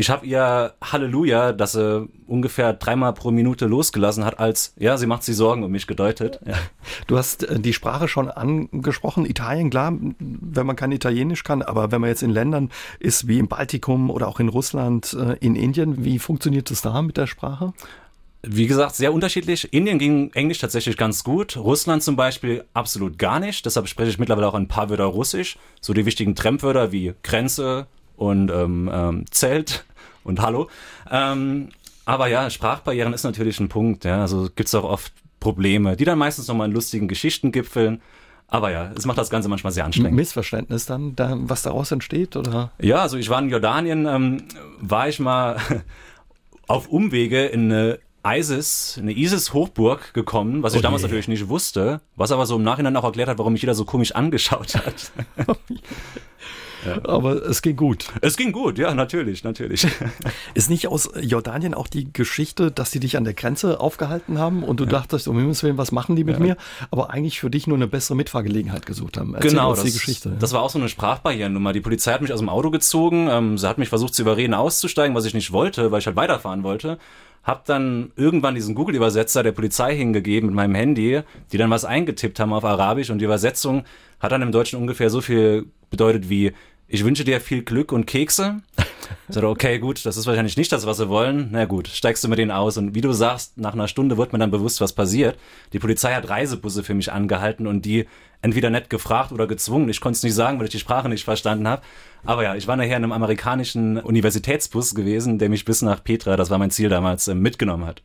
ich 0.00 0.08
habe 0.08 0.24
ihr 0.24 0.74
Halleluja, 0.82 1.52
dass 1.52 1.72
sie 1.72 2.08
ungefähr 2.26 2.72
dreimal 2.72 3.12
pro 3.12 3.32
Minute 3.32 3.66
losgelassen 3.66 4.24
hat, 4.24 4.38
als 4.38 4.72
ja, 4.78 4.96
sie 4.96 5.06
macht 5.06 5.24
sich 5.24 5.36
Sorgen 5.36 5.64
um 5.64 5.70
mich 5.72 5.86
gedeutet. 5.86 6.40
Ja. 6.46 6.54
Du 7.06 7.18
hast 7.18 7.42
äh, 7.42 7.58
die 7.58 7.72
Sprache 7.72 8.06
schon 8.06 8.30
angesprochen. 8.30 9.26
Italien, 9.26 9.68
klar, 9.68 9.92
wenn 10.18 10.66
man 10.66 10.76
kein 10.76 10.92
Italienisch 10.92 11.42
kann, 11.42 11.62
aber 11.62 11.90
wenn 11.90 12.00
man 12.00 12.08
jetzt 12.08 12.22
in 12.22 12.30
Ländern 12.30 12.70
ist 13.00 13.26
wie 13.26 13.38
im 13.38 13.48
Baltikum 13.48 14.10
oder 14.10 14.28
auch 14.28 14.38
in 14.38 14.48
Russland, 14.48 15.12
äh, 15.12 15.36
in 15.40 15.56
Indien, 15.56 16.04
wie 16.04 16.18
funktioniert 16.18 16.70
es 16.70 16.82
da 16.82 17.02
mit 17.02 17.16
der 17.16 17.26
Sprache? 17.26 17.72
Wie 18.42 18.66
gesagt, 18.66 18.96
sehr 18.96 19.12
unterschiedlich. 19.12 19.72
Indien 19.72 19.98
ging 19.98 20.32
Englisch 20.32 20.58
tatsächlich 20.58 20.96
ganz 20.96 21.24
gut. 21.24 21.56
Russland 21.58 22.02
zum 22.02 22.16
Beispiel 22.16 22.64
absolut 22.72 23.18
gar 23.18 23.38
nicht. 23.38 23.66
Deshalb 23.66 23.86
spreche 23.86 24.10
ich 24.10 24.18
mittlerweile 24.18 24.48
auch 24.48 24.54
ein 24.54 24.68
paar 24.68 24.88
Wörter 24.88 25.04
Russisch. 25.04 25.58
So 25.80 25.92
die 25.92 26.06
wichtigen 26.06 26.34
Trempwörter 26.34 26.90
wie 26.90 27.12
Grenze 27.22 27.86
und 28.16 28.50
ähm, 28.50 28.90
ähm, 28.92 29.24
Zelt 29.30 29.84
und 30.24 30.40
Hallo. 30.40 30.70
Ähm, 31.10 31.68
aber 32.06 32.28
ja, 32.28 32.48
Sprachbarrieren 32.48 33.12
ist 33.12 33.24
natürlich 33.24 33.60
ein 33.60 33.68
Punkt. 33.68 34.04
Ja. 34.04 34.22
Also 34.22 34.48
gibt's 34.56 34.74
auch 34.74 34.84
oft 34.84 35.12
Probleme, 35.38 35.96
die 35.96 36.04
dann 36.04 36.18
meistens 36.18 36.48
nochmal 36.48 36.68
in 36.68 36.74
lustigen 36.74 37.08
Geschichten 37.08 37.52
gipfeln. 37.52 38.00
Aber 38.48 38.70
ja, 38.70 38.90
es 38.96 39.06
macht 39.06 39.18
das 39.18 39.30
Ganze 39.30 39.48
manchmal 39.48 39.72
sehr 39.72 39.84
anstrengend. 39.84 40.16
Missverständnis 40.16 40.86
dann, 40.86 41.14
da, 41.14 41.36
was 41.38 41.62
daraus 41.62 41.92
entsteht, 41.92 42.36
oder? 42.36 42.72
Ja, 42.80 42.96
also 42.96 43.16
ich 43.16 43.28
war 43.28 43.40
in 43.40 43.48
Jordanien, 43.48 44.06
ähm, 44.06 44.44
war 44.80 45.08
ich 45.08 45.20
mal 45.20 45.58
auf 46.66 46.88
Umwege 46.88 47.46
in 47.46 47.70
eine 47.70 47.98
ISIS, 48.26 48.98
eine 49.00 49.12
ISIS-Hochburg 49.12 50.12
gekommen, 50.14 50.62
was 50.62 50.74
ich 50.74 50.80
oh 50.80 50.82
damals 50.82 51.02
natürlich 51.02 51.28
nicht 51.28 51.48
wusste, 51.48 52.00
was 52.16 52.32
aber 52.32 52.46
so 52.46 52.56
im 52.56 52.62
Nachhinein 52.62 52.96
auch 52.96 53.04
erklärt 53.04 53.28
hat, 53.28 53.38
warum 53.38 53.52
mich 53.52 53.62
jeder 53.62 53.74
so 53.74 53.84
komisch 53.84 54.12
angeschaut 54.12 54.74
hat. 54.74 55.12
Ja. 56.86 56.98
Aber 57.04 57.34
es 57.46 57.62
ging 57.62 57.76
gut. 57.76 58.06
Es 58.20 58.36
ging 58.36 58.52
gut, 58.52 58.78
ja, 58.78 58.94
natürlich, 58.94 59.44
natürlich. 59.44 59.86
Ist 60.54 60.70
nicht 60.70 60.88
aus 60.88 61.10
Jordanien 61.20 61.74
auch 61.74 61.86
die 61.86 62.10
Geschichte, 62.12 62.70
dass 62.70 62.90
sie 62.90 63.00
dich 63.00 63.16
an 63.16 63.24
der 63.24 63.34
Grenze 63.34 63.80
aufgehalten 63.80 64.38
haben 64.38 64.62
und 64.62 64.80
du 64.80 64.84
ja. 64.84 64.90
dachtest, 64.90 65.28
um 65.28 65.38
Himmels 65.38 65.62
Willen, 65.62 65.78
was 65.78 65.92
machen 65.92 66.16
die 66.16 66.24
mit 66.24 66.36
ja. 66.36 66.40
mir? 66.40 66.56
Aber 66.90 67.10
eigentlich 67.10 67.40
für 67.40 67.50
dich 67.50 67.66
nur 67.66 67.76
eine 67.76 67.86
bessere 67.86 68.16
Mitfahrgelegenheit 68.16 68.86
gesucht 68.86 69.18
haben. 69.18 69.34
Erzähl 69.34 69.50
genau, 69.50 69.74
das, 69.74 69.84
die 69.84 69.92
Geschichte. 69.92 70.36
Das 70.38 70.52
war 70.52 70.62
auch 70.62 70.70
so 70.70 70.78
eine 70.78 70.88
Sprachbarrierennummer. 70.88 71.72
Die 71.72 71.80
Polizei 71.80 72.12
hat 72.12 72.22
mich 72.22 72.32
aus 72.32 72.40
dem 72.40 72.48
Auto 72.48 72.70
gezogen, 72.70 73.28
ähm, 73.30 73.58
sie 73.58 73.68
hat 73.68 73.78
mich 73.78 73.88
versucht 73.88 74.14
zu 74.14 74.22
überreden, 74.22 74.54
auszusteigen, 74.54 75.14
was 75.14 75.24
ich 75.24 75.34
nicht 75.34 75.52
wollte, 75.52 75.92
weil 75.92 75.98
ich 75.98 76.06
halt 76.06 76.16
weiterfahren 76.16 76.62
wollte 76.62 76.98
hab 77.42 77.64
dann 77.64 78.12
irgendwann 78.16 78.54
diesen 78.54 78.74
Google-Übersetzer 78.74 79.42
der 79.42 79.52
Polizei 79.52 79.96
hingegeben 79.96 80.48
mit 80.48 80.56
meinem 80.56 80.74
Handy, 80.74 81.22
die 81.52 81.58
dann 81.58 81.70
was 81.70 81.84
eingetippt 81.84 82.38
haben 82.38 82.52
auf 82.52 82.64
Arabisch 82.64 83.10
und 83.10 83.18
die 83.18 83.24
Übersetzung 83.24 83.84
hat 84.20 84.32
dann 84.32 84.42
im 84.42 84.52
Deutschen 84.52 84.78
ungefähr 84.78 85.10
so 85.10 85.20
viel 85.20 85.66
bedeutet 85.90 86.28
wie 86.28 86.52
ich 86.92 87.04
wünsche 87.04 87.24
dir 87.24 87.40
viel 87.40 87.62
Glück 87.62 87.92
und 87.92 88.06
Kekse. 88.06 88.62
Sagte, 89.28 89.48
okay, 89.48 89.78
gut, 89.78 90.04
das 90.04 90.16
ist 90.16 90.26
wahrscheinlich 90.26 90.56
nicht 90.56 90.72
das, 90.72 90.86
was 90.86 90.96
sie 90.96 91.08
wollen. 91.08 91.50
Na 91.52 91.64
gut, 91.64 91.86
steigst 91.86 92.24
du 92.24 92.28
mit 92.28 92.38
denen 92.38 92.50
aus. 92.50 92.76
Und 92.78 92.96
wie 92.96 93.00
du 93.00 93.12
sagst, 93.12 93.56
nach 93.58 93.74
einer 93.74 93.86
Stunde 93.86 94.18
wird 94.18 94.32
mir 94.32 94.40
dann 94.40 94.50
bewusst, 94.50 94.80
was 94.80 94.92
passiert. 94.92 95.38
Die 95.72 95.78
Polizei 95.78 96.12
hat 96.12 96.28
Reisebusse 96.28 96.82
für 96.82 96.94
mich 96.94 97.12
angehalten 97.12 97.68
und 97.68 97.84
die 97.84 98.06
entweder 98.42 98.70
nett 98.70 98.90
gefragt 98.90 99.30
oder 99.30 99.46
gezwungen. 99.46 99.88
Ich 99.88 100.00
konnte 100.00 100.16
es 100.16 100.22
nicht 100.24 100.34
sagen, 100.34 100.58
weil 100.58 100.66
ich 100.66 100.72
die 100.72 100.80
Sprache 100.80 101.08
nicht 101.08 101.24
verstanden 101.24 101.68
habe. 101.68 101.82
Aber 102.24 102.42
ja, 102.42 102.56
ich 102.56 102.66
war 102.66 102.76
nachher 102.76 102.96
in 102.96 103.04
einem 103.04 103.12
amerikanischen 103.12 103.98
Universitätsbus 103.98 104.94
gewesen, 104.96 105.38
der 105.38 105.48
mich 105.48 105.64
bis 105.64 105.82
nach 105.82 106.02
Petra, 106.02 106.36
das 106.36 106.50
war 106.50 106.58
mein 106.58 106.72
Ziel 106.72 106.88
damals, 106.88 107.28
äh, 107.28 107.34
mitgenommen 107.34 107.86
hat. 107.86 108.02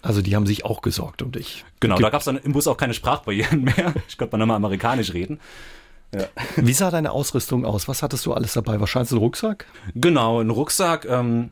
Also 0.00 0.22
die 0.22 0.34
haben 0.34 0.46
sich 0.46 0.64
auch 0.64 0.80
gesorgt 0.80 1.20
um 1.20 1.32
dich. 1.32 1.66
Genau, 1.80 1.96
Ge 1.96 2.04
da 2.04 2.10
gab 2.10 2.20
es 2.20 2.24
dann 2.24 2.38
im 2.38 2.52
Bus 2.52 2.66
auch 2.66 2.78
keine 2.78 2.94
Sprachbarrieren 2.94 3.64
mehr. 3.64 3.92
Ich 4.08 4.16
konnte 4.16 4.32
mal 4.32 4.38
nochmal 4.38 4.56
amerikanisch 4.56 5.12
reden. 5.12 5.38
Ja. 6.14 6.26
Wie 6.56 6.72
sah 6.72 6.90
deine 6.90 7.12
Ausrüstung 7.12 7.64
aus? 7.64 7.88
Was 7.88 8.02
hattest 8.02 8.26
du 8.26 8.32
alles 8.32 8.52
dabei? 8.52 8.80
Wahrscheinlich 8.80 9.12
ein 9.12 9.18
Rucksack? 9.18 9.66
Genau, 9.94 10.40
ein 10.40 10.50
Rucksack. 10.50 11.06
Ähm, 11.06 11.50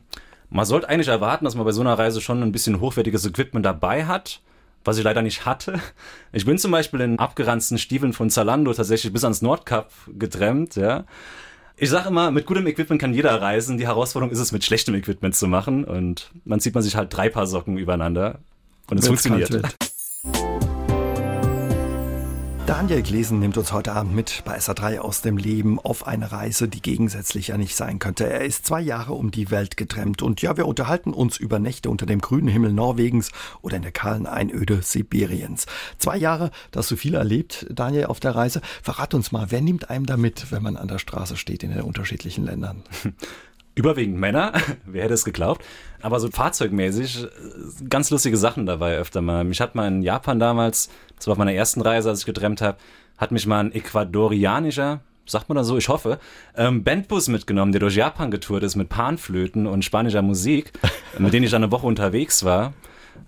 man 0.49 0.65
sollte 0.65 0.89
eigentlich 0.89 1.07
erwarten, 1.07 1.45
dass 1.45 1.55
man 1.55 1.65
bei 1.65 1.71
so 1.71 1.81
einer 1.81 1.97
Reise 1.97 2.21
schon 2.21 2.43
ein 2.43 2.51
bisschen 2.51 2.79
hochwertiges 2.79 3.25
Equipment 3.25 3.65
dabei 3.65 4.05
hat, 4.05 4.41
was 4.83 4.97
ich 4.97 5.03
leider 5.03 5.21
nicht 5.21 5.45
hatte. 5.45 5.79
Ich 6.33 6.45
bin 6.45 6.57
zum 6.57 6.71
Beispiel 6.71 7.01
in 7.01 7.19
abgeranzten 7.19 7.77
Stiefeln 7.77 8.13
von 8.13 8.29
Zalando 8.29 8.73
tatsächlich 8.73 9.11
bis 9.13 9.23
ans 9.23 9.41
Nordkap 9.41 9.91
getrennt, 10.07 10.75
ja. 10.75 11.05
Ich 11.77 11.89
sage 11.89 12.09
immer, 12.09 12.29
mit 12.29 12.45
gutem 12.45 12.67
Equipment 12.67 13.01
kann 13.01 13.13
jeder 13.13 13.41
reisen. 13.41 13.79
Die 13.79 13.87
Herausforderung 13.87 14.31
ist 14.31 14.37
es, 14.39 14.51
mit 14.51 14.63
schlechtem 14.63 14.93
Equipment 14.93 15.35
zu 15.35 15.47
machen. 15.47 15.83
Und 15.83 16.29
man 16.45 16.59
zieht 16.59 16.75
man 16.75 16.83
sich 16.83 16.95
halt 16.95 17.15
drei 17.15 17.27
Paar 17.27 17.47
Socken 17.47 17.77
übereinander. 17.77 18.37
Und 18.91 18.99
es 18.99 19.07
funktioniert. 19.07 19.49
Daniel 22.67 23.01
Glesen 23.01 23.39
nimmt 23.39 23.57
uns 23.57 23.73
heute 23.73 23.91
Abend 23.91 24.15
mit 24.15 24.43
bei 24.45 24.57
SA3 24.57 24.99
aus 24.99 25.21
dem 25.21 25.37
Leben 25.37 25.79
auf 25.79 26.05
eine 26.05 26.31
Reise, 26.31 26.67
die 26.67 26.81
gegensätzlicher 26.81 27.57
nicht 27.57 27.75
sein 27.75 27.97
könnte. 27.97 28.29
Er 28.29 28.45
ist 28.45 28.65
zwei 28.65 28.79
Jahre 28.79 29.13
um 29.13 29.31
die 29.31 29.49
Welt 29.49 29.77
getrennt 29.77 30.21
und 30.21 30.41
ja, 30.43 30.55
wir 30.57 30.67
unterhalten 30.67 31.11
uns 31.11 31.37
über 31.37 31.57
Nächte 31.57 31.89
unter 31.89 32.05
dem 32.05 32.21
grünen 32.21 32.47
Himmel 32.47 32.71
Norwegens 32.71 33.31
oder 33.61 33.77
in 33.77 33.81
der 33.81 33.91
kahlen 33.91 34.27
Einöde 34.27 34.83
Sibiriens. 34.83 35.65
Zwei 35.97 36.17
Jahre, 36.17 36.51
da 36.69 36.79
hast 36.79 36.91
du 36.91 36.95
viel 36.95 37.15
erlebt, 37.15 37.65
Daniel, 37.69 38.05
auf 38.05 38.19
der 38.19 38.35
Reise. 38.35 38.61
Verrat 38.83 39.15
uns 39.15 39.31
mal, 39.31 39.47
wer 39.49 39.61
nimmt 39.61 39.89
einem 39.89 40.05
da 40.05 40.15
mit, 40.15 40.51
wenn 40.51 40.61
man 40.61 40.77
an 40.77 40.87
der 40.87 40.99
Straße 40.99 41.37
steht 41.37 41.63
in 41.63 41.71
den 41.71 41.81
unterschiedlichen 41.81 42.45
Ländern? 42.45 42.83
überwiegend 43.75 44.17
Männer, 44.17 44.53
wer 44.85 45.03
hätte 45.03 45.13
es 45.13 45.25
geglaubt, 45.25 45.65
aber 46.01 46.19
so 46.19 46.29
fahrzeugmäßig 46.29 47.23
äh, 47.23 47.27
ganz 47.89 48.09
lustige 48.09 48.37
Sachen 48.37 48.65
dabei 48.65 48.97
öfter 48.97 49.21
mal. 49.21 49.43
Mich 49.43 49.61
hat 49.61 49.75
mal 49.75 49.87
in 49.87 50.01
Japan 50.01 50.39
damals, 50.39 50.89
das 51.15 51.27
war 51.27 51.33
auf 51.33 51.37
meiner 51.37 51.53
ersten 51.53 51.81
Reise, 51.81 52.09
als 52.09 52.19
ich 52.19 52.25
getrennt 52.25 52.61
habe, 52.61 52.77
hat 53.17 53.31
mich 53.31 53.45
mal 53.45 53.59
ein 53.59 53.71
ecuadorianischer, 53.71 55.01
sagt 55.25 55.47
man 55.47 55.55
da 55.55 55.63
so, 55.63 55.77
ich 55.77 55.89
hoffe, 55.89 56.19
ähm, 56.57 56.83
Bandbus 56.83 57.27
mitgenommen, 57.27 57.71
der 57.71 57.79
durch 57.79 57.95
Japan 57.95 58.31
getourt 58.31 58.63
ist 58.63 58.75
mit 58.75 58.89
Panflöten 58.89 59.67
und 59.67 59.85
spanischer 59.85 60.21
Musik, 60.21 60.71
mit 61.17 61.33
denen 61.33 61.45
ich 61.45 61.51
dann 61.51 61.63
eine 61.63 61.71
Woche 61.71 61.87
unterwegs 61.87 62.43
war. 62.43 62.73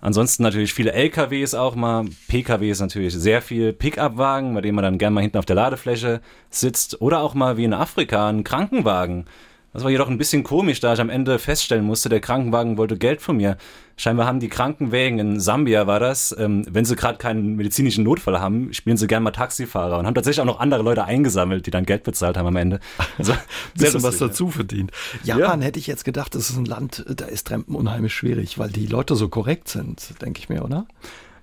Ansonsten 0.00 0.42
natürlich 0.42 0.74
viele 0.74 0.92
LKWs 0.92 1.54
auch 1.54 1.76
mal, 1.76 2.04
PKWs 2.28 2.80
natürlich 2.80 3.14
sehr 3.14 3.40
viel, 3.40 3.72
Pickup-Wagen, 3.72 4.54
bei 4.54 4.60
denen 4.60 4.74
man 4.74 4.82
dann 4.82 4.98
gerne 4.98 5.14
mal 5.14 5.20
hinten 5.20 5.38
auf 5.38 5.46
der 5.46 5.56
Ladefläche 5.56 6.20
sitzt. 6.50 7.00
Oder 7.00 7.20
auch 7.20 7.34
mal 7.34 7.56
wie 7.56 7.64
in 7.64 7.72
Afrika 7.72 8.28
ein 8.28 8.44
Krankenwagen 8.44 9.26
das 9.74 9.82
war 9.82 9.90
jedoch 9.90 10.08
ein 10.08 10.18
bisschen 10.18 10.44
komisch, 10.44 10.78
da 10.78 10.94
ich 10.94 11.00
am 11.00 11.10
Ende 11.10 11.40
feststellen 11.40 11.84
musste, 11.84 12.08
der 12.08 12.20
Krankenwagen 12.20 12.78
wollte 12.78 12.96
Geld 12.96 13.20
von 13.20 13.36
mir. 13.36 13.56
Scheinbar 13.96 14.26
haben 14.26 14.38
die 14.38 14.48
Krankenwägen 14.48 15.18
in 15.18 15.40
Sambia 15.40 15.88
war 15.88 15.98
das, 15.98 16.34
ähm, 16.38 16.64
wenn 16.70 16.84
sie 16.84 16.94
gerade 16.94 17.18
keinen 17.18 17.56
medizinischen 17.56 18.04
Notfall 18.04 18.38
haben, 18.38 18.72
spielen 18.72 18.96
sie 18.96 19.08
gerne 19.08 19.24
mal 19.24 19.32
Taxifahrer 19.32 19.98
und 19.98 20.06
haben 20.06 20.14
tatsächlich 20.14 20.40
auch 20.40 20.46
noch 20.46 20.60
andere 20.60 20.82
Leute 20.82 21.04
eingesammelt, 21.04 21.66
die 21.66 21.72
dann 21.72 21.84
Geld 21.86 22.04
bezahlt 22.04 22.36
haben 22.36 22.46
am 22.46 22.56
Ende. 22.56 22.80
Also, 23.18 23.32
bisschen 23.76 24.02
was 24.02 24.18
dazu 24.18 24.50
verdient. 24.50 24.90
Japan 25.22 25.60
ja. 25.60 25.66
hätte 25.66 25.78
ich 25.78 25.86
jetzt 25.86 26.04
gedacht, 26.04 26.34
das 26.34 26.50
ist 26.50 26.56
ein 26.56 26.64
Land, 26.64 27.04
da 27.08 27.26
ist 27.26 27.46
Trampen 27.46 27.76
unheimlich 27.76 28.12
schwierig, 28.12 28.58
weil 28.58 28.70
die 28.70 28.86
Leute 28.86 29.14
so 29.14 29.28
korrekt 29.28 29.68
sind, 29.68 30.20
denke 30.20 30.40
ich 30.40 30.48
mir, 30.48 30.64
oder? 30.64 30.86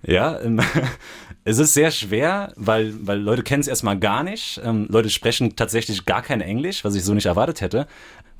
Ja, 0.03 0.39
ähm, 0.41 0.59
es 1.43 1.59
ist 1.59 1.73
sehr 1.73 1.91
schwer, 1.91 2.53
weil, 2.55 2.93
weil 3.05 3.19
Leute 3.19 3.43
kennen 3.43 3.61
es 3.61 3.67
erstmal 3.67 3.99
gar 3.99 4.23
nicht. 4.23 4.59
Ähm, 4.63 4.87
Leute 4.89 5.09
sprechen 5.09 5.55
tatsächlich 5.55 6.05
gar 6.05 6.21
kein 6.21 6.41
Englisch, 6.41 6.83
was 6.83 6.95
ich 6.95 7.03
so 7.03 7.13
nicht 7.13 7.27
erwartet 7.27 7.61
hätte. 7.61 7.87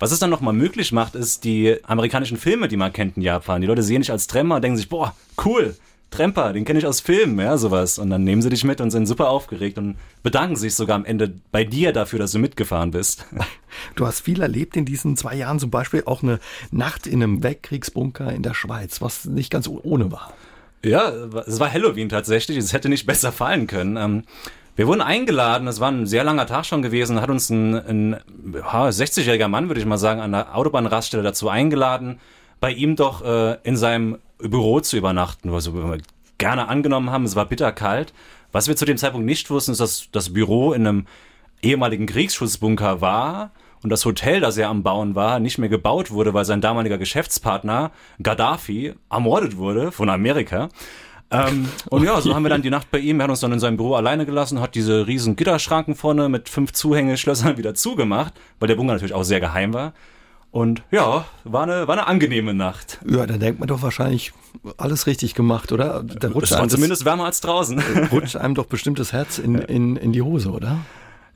Was 0.02 0.12
es 0.12 0.18
dann 0.18 0.32
nochmal 0.32 0.56
möglich 0.56 0.92
macht, 0.92 1.14
ist 1.14 1.44
die 1.44 1.78
amerikanischen 1.84 2.38
Filme, 2.38 2.68
die 2.68 2.76
man 2.76 2.92
kennt 2.92 3.18
in 3.18 3.22
Japan. 3.22 3.62
Die 3.62 3.68
Leute 3.68 3.84
sehen 3.84 4.02
dich 4.02 4.12
als 4.12 4.26
Tremper 4.26 4.56
und 4.56 4.64
denken 4.64 4.78
sich, 4.78 4.90
boah, 4.90 5.14
cool, 5.46 5.76
Tremper, 6.10 6.54
den 6.54 6.66
kenne 6.66 6.80
ich 6.80 6.88
aus 6.88 7.02
Filmen, 7.02 7.40
ja, 7.40 7.56
sowas. 7.56 8.00
Und 8.00 8.10
dann 8.10 8.24
nehmen 8.24 8.42
sie 8.42 8.50
dich 8.50 8.64
mit 8.64 8.82
und 8.82 8.90
sind 8.90 9.06
super 9.06 9.30
aufgeregt 9.30 9.78
und 9.78 9.98
bedanken 10.24 10.56
sich 10.56 10.74
sogar 10.74 10.96
am 10.96 11.06
Ende 11.06 11.32
bei 11.52 11.64
dir 11.64 11.94
dafür, 11.94 12.18
dass 12.18 12.32
du 12.32 12.40
mitgefahren 12.40 12.90
bist. 12.90 13.28
Du 13.96 14.06
hast 14.06 14.20
viel 14.20 14.42
erlebt 14.42 14.76
in 14.76 14.84
diesen 14.84 15.16
zwei 15.16 15.34
Jahren, 15.36 15.58
zum 15.58 15.70
Beispiel 15.70 16.04
auch 16.06 16.24
eine 16.24 16.40
Nacht 16.72 17.08
in 17.08 17.24
einem 17.24 17.42
Weltkriegsbunker 17.42 18.34
in 18.34 18.44
der 18.44 18.54
Schweiz, 18.54 19.02
was 19.02 19.24
nicht 19.26 19.50
ganz 19.50 19.70
ohne 19.70 20.12
war. 20.12 20.34
Ja, 20.84 21.10
es 21.48 21.60
war 21.60 21.72
Halloween 21.72 22.10
tatsächlich, 22.10 22.58
es 22.58 22.74
hätte 22.74 22.90
nicht 22.90 23.06
besser 23.06 23.32
fallen 23.32 23.68
können. 23.68 24.26
Wir 24.76 24.88
wurden 24.88 25.02
eingeladen, 25.02 25.68
es 25.68 25.80
war 25.80 25.92
ein 25.92 26.06
sehr 26.06 26.24
langer 26.24 26.46
Tag 26.46 26.66
schon 26.66 26.82
gewesen, 26.82 27.22
hat 27.22 27.30
uns 27.30 27.50
ein, 27.50 27.76
ein 27.76 28.18
ja, 28.54 28.88
60-jähriger 28.88 29.50
Mann, 29.50 29.68
würde 29.68 29.82
ich 29.82 29.86
mal 29.86 29.98
sagen, 29.98 30.22
an 30.22 30.32
der 30.32 30.56
Autobahnraststelle 30.56 31.24
dazu 31.24 31.50
eingeladen, 31.50 32.20
bei 32.62 32.72
ihm 32.72 32.96
doch 32.96 33.24
äh, 33.24 33.58
in 33.64 33.76
seinem 33.76 34.18
Büro 34.38 34.80
zu 34.80 34.98
übernachten, 34.98 35.52
was 35.52 35.74
wir 35.74 35.98
gerne 36.38 36.70
angenommen 36.70 37.12
haben. 37.12 37.26
Es 37.26 37.36
war 37.36 37.46
bitterkalt. 37.46 38.14
Was 38.52 38.68
wir 38.68 38.76
zu 38.76 38.86
dem 38.86 38.98
Zeitpunkt 38.98 39.26
nicht 39.26 39.50
wussten, 39.50 39.74
ist, 39.74 39.82
dass 39.82 40.08
das 40.12 40.34
Büro 40.34 40.74
in 40.74 40.88
einem 40.88 41.06
ehemaligen 41.62 42.06
Kriegsschutzbunker 42.06 43.02
war 43.02 43.52
und 43.84 43.90
das 43.90 44.06
Hotel, 44.06 44.40
das 44.40 44.58
er 44.58 44.70
am 44.70 44.84
Bauen 44.84 45.16
war, 45.16 45.40
nicht 45.40 45.58
mehr 45.58 45.70
gebaut 45.70 46.12
wurde, 46.12 46.34
weil 46.34 46.46
sein 46.46 46.62
damaliger 46.62 46.98
Geschäftspartner 46.98 47.92
Gaddafi 48.22 48.94
ermordet 49.10 49.58
wurde 49.58 49.92
von 49.92 50.10
Amerika. 50.10 50.70
Ähm, 51.32 51.70
und 51.90 52.04
ja, 52.04 52.20
so 52.20 52.36
haben 52.36 52.44
wir 52.44 52.50
dann 52.50 52.62
die 52.62 52.70
Nacht 52.70 52.92
bei 52.92 53.00
ihm. 53.00 53.20
Er 53.20 53.24
hat 53.24 53.30
uns 53.30 53.40
dann 53.40 53.54
in 53.54 53.60
seinem 53.60 53.78
Büro 53.78 53.96
alleine 53.96 54.26
gelassen, 54.26 54.60
hat 54.60 54.76
diese 54.76 55.08
riesen 55.08 55.36
Gitterschranken 55.36 55.96
vorne 55.96 56.28
mit 56.28 56.50
fünf 56.50 56.74
Zuhängeschlössern 56.74 57.58
wieder 57.58 57.74
zugemacht, 57.74 58.34
weil 58.60 58.68
der 58.68 58.76
Bunker 58.76 58.94
natürlich 58.94 59.14
auch 59.14 59.24
sehr 59.24 59.40
geheim 59.40 59.74
war. 59.74 59.94
Und 60.52 60.84
ja, 60.92 61.24
war 61.46 61.64
eine, 61.64 61.88
war 61.88 61.98
eine 61.98 62.08
angenehme 62.08 62.54
Nacht. 62.54 63.00
Ja, 63.10 63.26
da 63.26 63.38
denkt 63.38 63.62
man 63.62 63.68
doch 63.68 63.82
wahrscheinlich 63.82 64.34
alles 64.78 65.08
richtig 65.08 65.34
gemacht, 65.34 65.72
oder? 65.72 66.04
Da 66.04 66.28
rutscht 66.28 66.52
es 66.52 66.60
war 66.60 66.68
zumindest 66.68 67.06
wärmer 67.06 67.24
als 67.24 67.40
draußen. 67.40 67.82
Rutscht 68.12 68.36
einem 68.36 68.56
doch 68.56 68.66
bestimmt 68.66 69.00
das 69.00 69.14
Herz 69.14 69.38
in, 69.38 69.56
in, 69.56 69.96
in 69.96 70.12
die 70.12 70.22
Hose, 70.22 70.52
oder? 70.52 70.80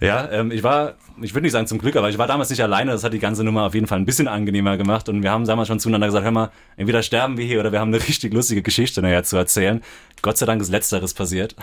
Ja, 0.05 0.29
ähm, 0.31 0.51
ich 0.51 0.63
war, 0.63 0.95
ich 1.21 1.33
würde 1.33 1.43
nicht 1.43 1.51
sagen 1.51 1.67
zum 1.67 1.79
Glück, 1.79 1.95
aber 1.95 2.09
ich 2.09 2.17
war 2.17 2.27
damals 2.27 2.49
nicht 2.49 2.61
alleine. 2.61 2.91
Das 2.91 3.03
hat 3.03 3.13
die 3.13 3.19
ganze 3.19 3.43
Nummer 3.43 3.63
auf 3.63 3.73
jeden 3.73 3.87
Fall 3.87 3.99
ein 3.99 4.05
bisschen 4.05 4.27
angenehmer 4.27 4.77
gemacht. 4.77 5.09
Und 5.09 5.23
wir 5.23 5.31
haben 5.31 5.45
damals 5.45 5.67
schon 5.67 5.79
zueinander 5.79 6.07
gesagt, 6.07 6.23
hör 6.23 6.31
mal, 6.31 6.51
entweder 6.77 7.01
sterben 7.01 7.37
wir 7.37 7.45
hier 7.45 7.59
oder 7.59 7.71
wir 7.71 7.79
haben 7.79 7.93
eine 7.93 8.03
richtig 8.07 8.33
lustige 8.33 8.61
Geschichte 8.61 9.01
nachher 9.01 9.23
zu 9.23 9.37
erzählen. 9.37 9.81
Gott 10.21 10.37
sei 10.37 10.45
Dank 10.45 10.61
ist 10.61 10.69
Letzteres 10.69 11.13
passiert. 11.13 11.55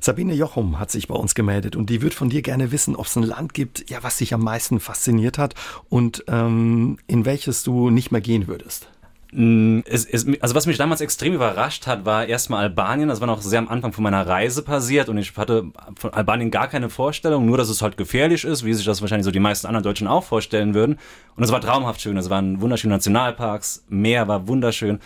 Sabine 0.00 0.34
Jochum 0.34 0.78
hat 0.78 0.90
sich 0.90 1.08
bei 1.08 1.14
uns 1.14 1.34
gemeldet 1.34 1.76
und 1.76 1.90
die 1.90 2.02
wird 2.02 2.14
von 2.14 2.28
dir 2.28 2.42
gerne 2.42 2.72
wissen, 2.72 2.96
ob 2.96 3.06
es 3.06 3.16
ein 3.16 3.22
Land 3.22 3.54
gibt, 3.54 3.90
ja, 3.90 4.02
was 4.02 4.16
dich 4.18 4.34
am 4.34 4.42
meisten 4.42 4.80
fasziniert 4.80 5.38
hat 5.38 5.54
und 5.88 6.24
ähm, 6.28 6.98
in 7.06 7.24
welches 7.24 7.62
du 7.62 7.90
nicht 7.90 8.10
mehr 8.10 8.20
gehen 8.20 8.46
würdest. 8.46 8.88
Mm, 9.32 9.80
es, 9.84 10.04
es, 10.04 10.26
also 10.40 10.54
was 10.54 10.66
mich 10.66 10.76
damals 10.76 11.00
extrem 11.00 11.34
überrascht 11.34 11.86
hat, 11.86 12.04
war 12.04 12.26
erstmal 12.26 12.62
Albanien. 12.62 13.08
Das 13.08 13.20
war 13.20 13.26
noch 13.26 13.42
sehr 13.42 13.58
am 13.58 13.68
Anfang 13.68 13.92
von 13.92 14.02
meiner 14.02 14.26
Reise 14.26 14.62
passiert 14.62 15.08
und 15.08 15.18
ich 15.18 15.36
hatte 15.36 15.70
von 15.96 16.12
Albanien 16.12 16.50
gar 16.50 16.68
keine 16.68 16.90
Vorstellung, 16.90 17.46
nur 17.46 17.56
dass 17.56 17.68
es 17.68 17.82
halt 17.82 17.96
gefährlich 17.96 18.44
ist, 18.44 18.64
wie 18.64 18.74
sich 18.74 18.84
das 18.84 19.00
wahrscheinlich 19.00 19.24
so 19.24 19.30
die 19.30 19.40
meisten 19.40 19.66
anderen 19.66 19.84
Deutschen 19.84 20.08
auch 20.08 20.24
vorstellen 20.24 20.74
würden. 20.74 20.98
Und 21.36 21.44
es 21.44 21.52
war 21.52 21.60
traumhaft 21.60 22.00
schön. 22.00 22.16
Es 22.16 22.30
waren 22.30 22.60
wunderschöne 22.60 22.94
Nationalparks, 22.94 23.84
Meer 23.88 24.26
war 24.28 24.48
wunderschön. 24.48 24.98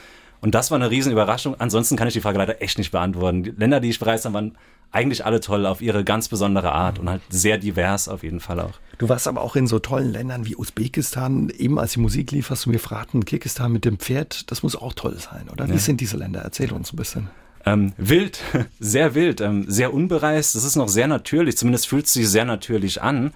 Und 0.44 0.54
das 0.54 0.70
war 0.70 0.76
eine 0.76 0.90
riesen 0.90 1.10
Überraschung. 1.10 1.58
Ansonsten 1.58 1.96
kann 1.96 2.06
ich 2.06 2.12
die 2.12 2.20
Frage 2.20 2.36
leider 2.36 2.60
echt 2.60 2.76
nicht 2.76 2.92
beantworten. 2.92 3.44
Die 3.44 3.50
Länder, 3.52 3.80
die 3.80 3.88
ich 3.88 3.98
bereist 3.98 4.26
habe, 4.26 4.34
waren 4.34 4.58
eigentlich 4.92 5.24
alle 5.24 5.40
toll 5.40 5.64
auf 5.64 5.80
ihre 5.80 6.04
ganz 6.04 6.28
besondere 6.28 6.70
Art 6.70 6.98
und 6.98 7.08
halt 7.08 7.22
sehr 7.30 7.56
divers 7.56 8.10
auf 8.10 8.22
jeden 8.22 8.40
Fall 8.40 8.60
auch. 8.60 8.74
Du 8.98 9.08
warst 9.08 9.26
aber 9.26 9.40
auch 9.40 9.56
in 9.56 9.66
so 9.66 9.78
tollen 9.78 10.12
Ländern 10.12 10.44
wie 10.44 10.54
Usbekistan. 10.54 11.48
Eben 11.48 11.78
als 11.78 11.92
die 11.92 12.00
Musik 12.00 12.30
lief, 12.30 12.50
hast 12.50 12.66
du 12.66 12.70
mir 12.70 12.78
verraten, 12.78 13.24
Kirgistan 13.24 13.72
mit 13.72 13.86
dem 13.86 13.98
Pferd, 13.98 14.50
das 14.50 14.62
muss 14.62 14.76
auch 14.76 14.92
toll 14.92 15.16
sein, 15.18 15.48
oder? 15.50 15.66
Wie 15.68 15.72
ja. 15.72 15.78
sind 15.78 16.02
diese 16.02 16.18
Länder? 16.18 16.42
Erzähl 16.42 16.74
uns 16.74 16.92
ein 16.92 16.96
bisschen. 16.96 17.30
Ähm, 17.64 17.94
wild, 17.96 18.38
sehr 18.78 19.14
wild, 19.14 19.40
ähm, 19.40 19.64
sehr 19.66 19.94
unbereist. 19.94 20.56
Das 20.56 20.64
ist 20.64 20.76
noch 20.76 20.88
sehr 20.88 21.08
natürlich, 21.08 21.56
zumindest 21.56 21.88
fühlt 21.88 22.04
es 22.04 22.12
sich 22.12 22.28
sehr 22.28 22.44
natürlich 22.44 23.00
an. 23.00 23.32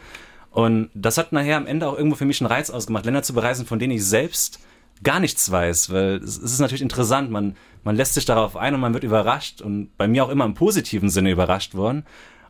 Und 0.50 0.90
das 0.92 1.16
hat 1.16 1.32
nachher 1.32 1.56
am 1.56 1.66
Ende 1.66 1.88
auch 1.88 1.96
irgendwo 1.96 2.16
für 2.16 2.26
mich 2.26 2.42
einen 2.42 2.52
Reiz 2.52 2.68
ausgemacht, 2.68 3.06
Länder 3.06 3.22
zu 3.22 3.32
bereisen, 3.32 3.64
von 3.64 3.78
denen 3.78 3.94
ich 3.94 4.04
selbst 4.04 4.60
gar 5.02 5.20
nichts 5.20 5.50
weiß, 5.50 5.92
weil 5.92 6.16
es 6.16 6.38
ist 6.38 6.58
natürlich 6.60 6.82
interessant, 6.82 7.30
man, 7.30 7.56
man 7.84 7.96
lässt 7.96 8.14
sich 8.14 8.24
darauf 8.24 8.56
ein 8.56 8.74
und 8.74 8.80
man 8.80 8.94
wird 8.94 9.04
überrascht 9.04 9.60
und 9.60 9.96
bei 9.96 10.08
mir 10.08 10.24
auch 10.24 10.30
immer 10.30 10.44
im 10.44 10.54
positiven 10.54 11.10
Sinne 11.10 11.30
überrascht 11.30 11.74
worden. 11.74 12.04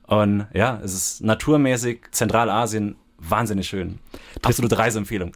Und 0.06 0.46
ja, 0.54 0.80
es 0.82 0.94
ist 0.94 1.22
naturmäßig 1.22 2.06
Zentralasien 2.12 2.96
wahnsinnig 3.18 3.68
schön. 3.68 3.98
Absolute 4.42 4.78
Reiseempfehlung. 4.78 5.32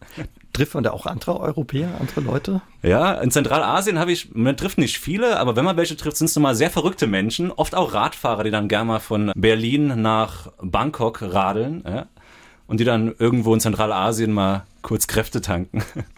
Trifft 0.52 0.74
man 0.74 0.84
da 0.84 0.92
auch 0.92 1.06
andere 1.06 1.40
Europäer, 1.40 1.90
andere 1.98 2.20
Leute? 2.20 2.62
Ja, 2.82 3.14
in 3.14 3.30
Zentralasien 3.30 3.98
habe 3.98 4.12
ich, 4.12 4.34
man 4.34 4.56
trifft 4.56 4.78
nicht 4.78 4.98
viele, 4.98 5.38
aber 5.38 5.56
wenn 5.56 5.64
man 5.64 5.76
welche 5.76 5.96
trifft, 5.96 6.16
sind 6.16 6.26
es 6.26 6.36
nun 6.36 6.42
mal 6.42 6.54
sehr 6.54 6.70
verrückte 6.70 7.06
Menschen, 7.06 7.50
oft 7.50 7.74
auch 7.74 7.94
Radfahrer, 7.94 8.44
die 8.44 8.50
dann 8.50 8.68
gerne 8.68 8.84
mal 8.84 9.00
von 9.00 9.32
Berlin 9.34 10.00
nach 10.00 10.52
Bangkok 10.60 11.22
radeln 11.22 11.82
ja, 11.86 12.06
und 12.66 12.80
die 12.80 12.84
dann 12.84 13.14
irgendwo 13.18 13.52
in 13.54 13.60
Zentralasien 13.60 14.32
mal 14.32 14.64
kurz 14.82 15.06
Kräfte 15.06 15.40
tanken. 15.40 15.82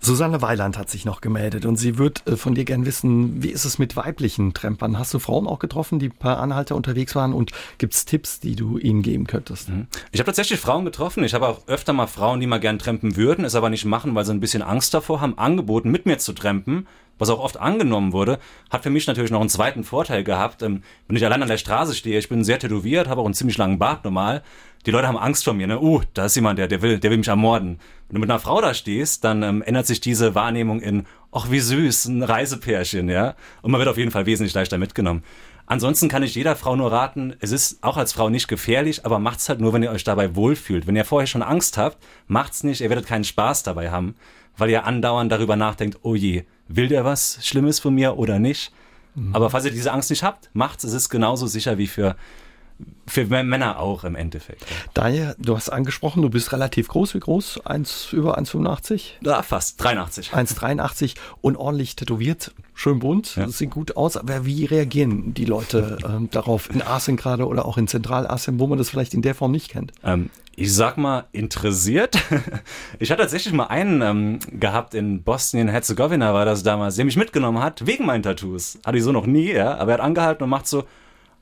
Susanne 0.00 0.40
Weiland 0.40 0.78
hat 0.78 0.88
sich 0.88 1.04
noch 1.04 1.20
gemeldet 1.20 1.66
und 1.66 1.76
sie 1.76 1.98
wird 1.98 2.26
äh, 2.26 2.36
von 2.36 2.54
dir 2.54 2.64
gern 2.64 2.86
wissen, 2.86 3.42
wie 3.42 3.50
ist 3.50 3.64
es 3.64 3.78
mit 3.78 3.96
weiblichen 3.96 4.54
Trempern? 4.54 4.98
Hast 4.98 5.12
du 5.12 5.18
Frauen 5.18 5.46
auch 5.46 5.58
getroffen, 5.58 5.98
die 5.98 6.08
per 6.08 6.40
Anhalter 6.40 6.74
unterwegs 6.74 7.14
waren 7.14 7.34
und 7.34 7.52
gibt 7.78 7.94
es 7.94 8.06
Tipps, 8.06 8.40
die 8.40 8.56
du 8.56 8.78
ihnen 8.78 9.02
geben 9.02 9.26
könntest? 9.26 9.68
Mhm. 9.68 9.86
Ich 10.10 10.20
habe 10.20 10.26
tatsächlich 10.26 10.58
Frauen 10.58 10.84
getroffen. 10.84 11.22
Ich 11.24 11.34
habe 11.34 11.46
auch 11.46 11.66
öfter 11.68 11.92
mal 11.92 12.06
Frauen, 12.06 12.40
die 12.40 12.46
mal 12.46 12.58
gern 12.58 12.78
trampen 12.78 13.16
würden, 13.16 13.44
es 13.44 13.54
aber 13.54 13.68
nicht 13.68 13.84
machen, 13.84 14.14
weil 14.14 14.24
sie 14.24 14.32
ein 14.32 14.40
bisschen 14.40 14.62
Angst 14.62 14.94
davor 14.94 15.20
haben, 15.20 15.36
angeboten, 15.36 15.90
mit 15.90 16.06
mir 16.06 16.18
zu 16.18 16.32
trampen 16.32 16.86
was 17.20 17.30
auch 17.30 17.38
oft 17.38 17.58
angenommen 17.58 18.12
wurde, 18.12 18.38
hat 18.70 18.82
für 18.82 18.90
mich 18.90 19.06
natürlich 19.06 19.30
noch 19.30 19.40
einen 19.40 19.48
zweiten 19.48 19.84
Vorteil 19.84 20.24
gehabt. 20.24 20.62
Ähm, 20.62 20.82
wenn 21.06 21.16
ich 21.16 21.24
allein 21.24 21.42
an 21.42 21.48
der 21.48 21.58
Straße 21.58 21.94
stehe, 21.94 22.18
ich 22.18 22.28
bin 22.28 22.42
sehr 22.44 22.58
tätowiert, 22.58 23.08
habe 23.08 23.20
auch 23.20 23.26
einen 23.26 23.34
ziemlich 23.34 23.58
langen 23.58 23.78
Bart 23.78 24.04
normal, 24.04 24.42
die 24.86 24.90
Leute 24.90 25.08
haben 25.08 25.18
Angst 25.18 25.44
vor 25.44 25.52
mir, 25.52 25.66
ne? 25.66 25.78
Uh, 25.80 26.00
da 26.14 26.24
ist 26.24 26.36
jemand, 26.36 26.58
der, 26.58 26.66
der 26.66 26.80
will, 26.80 26.98
der 26.98 27.10
will 27.10 27.18
mich 27.18 27.28
ermorden. 27.28 27.78
Wenn 28.08 28.14
du 28.14 28.20
mit 28.20 28.30
einer 28.30 28.40
Frau 28.40 28.62
da 28.62 28.72
stehst, 28.72 29.24
dann 29.24 29.42
ähm, 29.42 29.62
ändert 29.62 29.86
sich 29.86 30.00
diese 30.00 30.34
Wahrnehmung 30.34 30.80
in, 30.80 31.06
ach 31.32 31.50
wie 31.50 31.60
süß, 31.60 32.06
ein 32.06 32.22
Reisepärchen, 32.22 33.10
ja. 33.10 33.34
Und 33.60 33.72
man 33.72 33.78
wird 33.78 33.90
auf 33.90 33.98
jeden 33.98 34.10
Fall 34.10 34.24
wesentlich 34.24 34.54
leichter 34.54 34.78
mitgenommen. 34.78 35.22
Ansonsten 35.66 36.08
kann 36.08 36.24
ich 36.24 36.34
jeder 36.34 36.56
Frau 36.56 36.74
nur 36.74 36.90
raten, 36.90 37.36
es 37.38 37.52
ist 37.52 37.84
auch 37.84 37.96
als 37.96 38.12
Frau 38.12 38.28
nicht 38.28 38.48
gefährlich, 38.48 39.06
aber 39.06 39.20
macht's 39.20 39.48
halt 39.48 39.60
nur, 39.60 39.72
wenn 39.72 39.84
ihr 39.84 39.92
euch 39.92 40.02
dabei 40.02 40.34
wohlfühlt. 40.34 40.86
Wenn 40.86 40.96
ihr 40.96 41.04
vorher 41.04 41.28
schon 41.28 41.42
Angst 41.42 41.78
habt, 41.78 41.98
macht's 42.26 42.64
nicht, 42.64 42.80
ihr 42.80 42.88
werdet 42.88 43.06
keinen 43.06 43.22
Spaß 43.22 43.62
dabei 43.62 43.90
haben, 43.90 44.16
weil 44.56 44.70
ihr 44.70 44.84
andauernd 44.84 45.30
darüber 45.30 45.54
nachdenkt, 45.54 45.98
oh 46.02 46.16
je, 46.16 46.44
will 46.76 46.88
der 46.88 47.04
was 47.04 47.38
Schlimmes 47.42 47.80
von 47.80 47.94
mir 47.94 48.16
oder 48.16 48.38
nicht? 48.38 48.72
Mhm. 49.14 49.34
Aber 49.34 49.50
falls 49.50 49.64
ihr 49.64 49.70
diese 49.70 49.92
Angst 49.92 50.10
nicht 50.10 50.22
habt, 50.22 50.50
macht's, 50.52 50.84
es 50.84 50.92
ist 50.92 51.08
genauso 51.08 51.46
sicher 51.46 51.78
wie 51.78 51.86
für 51.86 52.16
für 53.06 53.26
Männer 53.26 53.78
auch 53.78 54.04
im 54.04 54.14
Endeffekt. 54.14 54.64
Daniel, 54.94 55.34
du 55.38 55.56
hast 55.56 55.68
angesprochen, 55.68 56.22
du 56.22 56.30
bist 56.30 56.52
relativ 56.52 56.88
groß. 56.88 57.14
Wie 57.14 57.20
groß? 57.20 57.66
1, 57.66 58.12
über 58.12 58.38
1,85? 58.38 59.02
Ja, 59.20 59.42
fast. 59.42 59.82
83. 59.82 60.32
1,83 60.32 61.14
und 61.40 61.56
ordentlich 61.56 61.96
tätowiert. 61.96 62.52
Schön 62.74 63.00
bunt. 63.00 63.36
Ja. 63.36 63.46
Das 63.46 63.58
sieht 63.58 63.70
gut 63.70 63.96
aus. 63.96 64.16
Aber 64.16 64.46
wie 64.46 64.64
reagieren 64.64 65.34
die 65.34 65.44
Leute 65.44 65.98
ähm, 66.04 66.28
darauf 66.30 66.70
in 66.70 66.82
Asien 66.82 67.16
gerade 67.16 67.46
oder 67.46 67.66
auch 67.66 67.76
in 67.76 67.88
Zentralasien, 67.88 68.58
wo 68.60 68.66
man 68.66 68.78
das 68.78 68.90
vielleicht 68.90 69.12
in 69.12 69.22
der 69.22 69.34
Form 69.34 69.50
nicht 69.50 69.70
kennt? 69.70 69.92
Ähm, 70.04 70.30
ich 70.56 70.74
sag 70.74 70.96
mal, 70.96 71.24
interessiert. 71.32 72.18
Ich 72.98 73.10
hatte 73.10 73.22
tatsächlich 73.22 73.54
mal 73.54 73.66
einen 73.66 74.02
ähm, 74.02 74.38
gehabt 74.58 74.94
in 74.94 75.22
Bosnien-Herzegowina, 75.22 76.34
war 76.34 76.44
das 76.44 76.62
damals, 76.62 76.96
der 76.96 77.06
mich 77.06 77.16
mitgenommen 77.16 77.62
hat, 77.62 77.86
wegen 77.86 78.04
meinen 78.04 78.22
Tattoos. 78.22 78.78
Hatte 78.84 78.98
ich 78.98 79.04
so 79.04 79.12
noch 79.12 79.26
nie, 79.26 79.52
ja. 79.52 79.76
Aber 79.78 79.92
er 79.92 79.98
hat 79.98 80.04
angehalten 80.04 80.44
und 80.44 80.50
macht 80.50 80.66
so, 80.66 80.84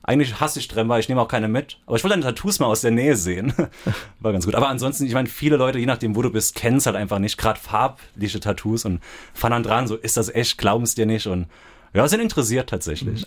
eigentlich 0.03 0.39
hasse 0.39 0.59
ich 0.59 0.67
Tremper, 0.67 0.97
ich 0.99 1.09
nehme 1.09 1.21
auch 1.21 1.27
keine 1.27 1.47
mit. 1.47 1.77
Aber 1.85 1.95
ich 1.95 2.03
wollte 2.03 2.19
deine 2.19 2.23
Tattoos 2.23 2.59
mal 2.59 2.67
aus 2.67 2.81
der 2.81 2.91
Nähe 2.91 3.15
sehen. 3.15 3.53
War 4.19 4.31
ganz 4.31 4.45
gut. 4.45 4.55
Aber 4.55 4.69
ansonsten, 4.69 5.05
ich 5.05 5.13
meine, 5.13 5.27
viele 5.29 5.57
Leute, 5.57 5.79
je 5.79 5.85
nachdem, 5.85 6.15
wo 6.15 6.21
du 6.21 6.31
bist, 6.31 6.55
kennen 6.55 6.77
es 6.77 6.85
halt 6.85 6.95
einfach 6.95 7.19
nicht. 7.19 7.37
Gerade 7.37 7.59
farbliche 7.59 8.39
Tattoos 8.39 8.85
und 8.85 9.01
fahren 9.33 9.51
dann 9.51 9.63
dran, 9.63 9.87
so 9.87 9.95
ist 9.95 10.17
das 10.17 10.29
echt, 10.29 10.57
glauben 10.57 10.83
es 10.83 10.95
dir 10.95 11.05
nicht. 11.05 11.27
Und 11.27 11.47
ja, 11.93 12.07
sind 12.07 12.21
interessiert 12.21 12.69
tatsächlich. 12.69 13.23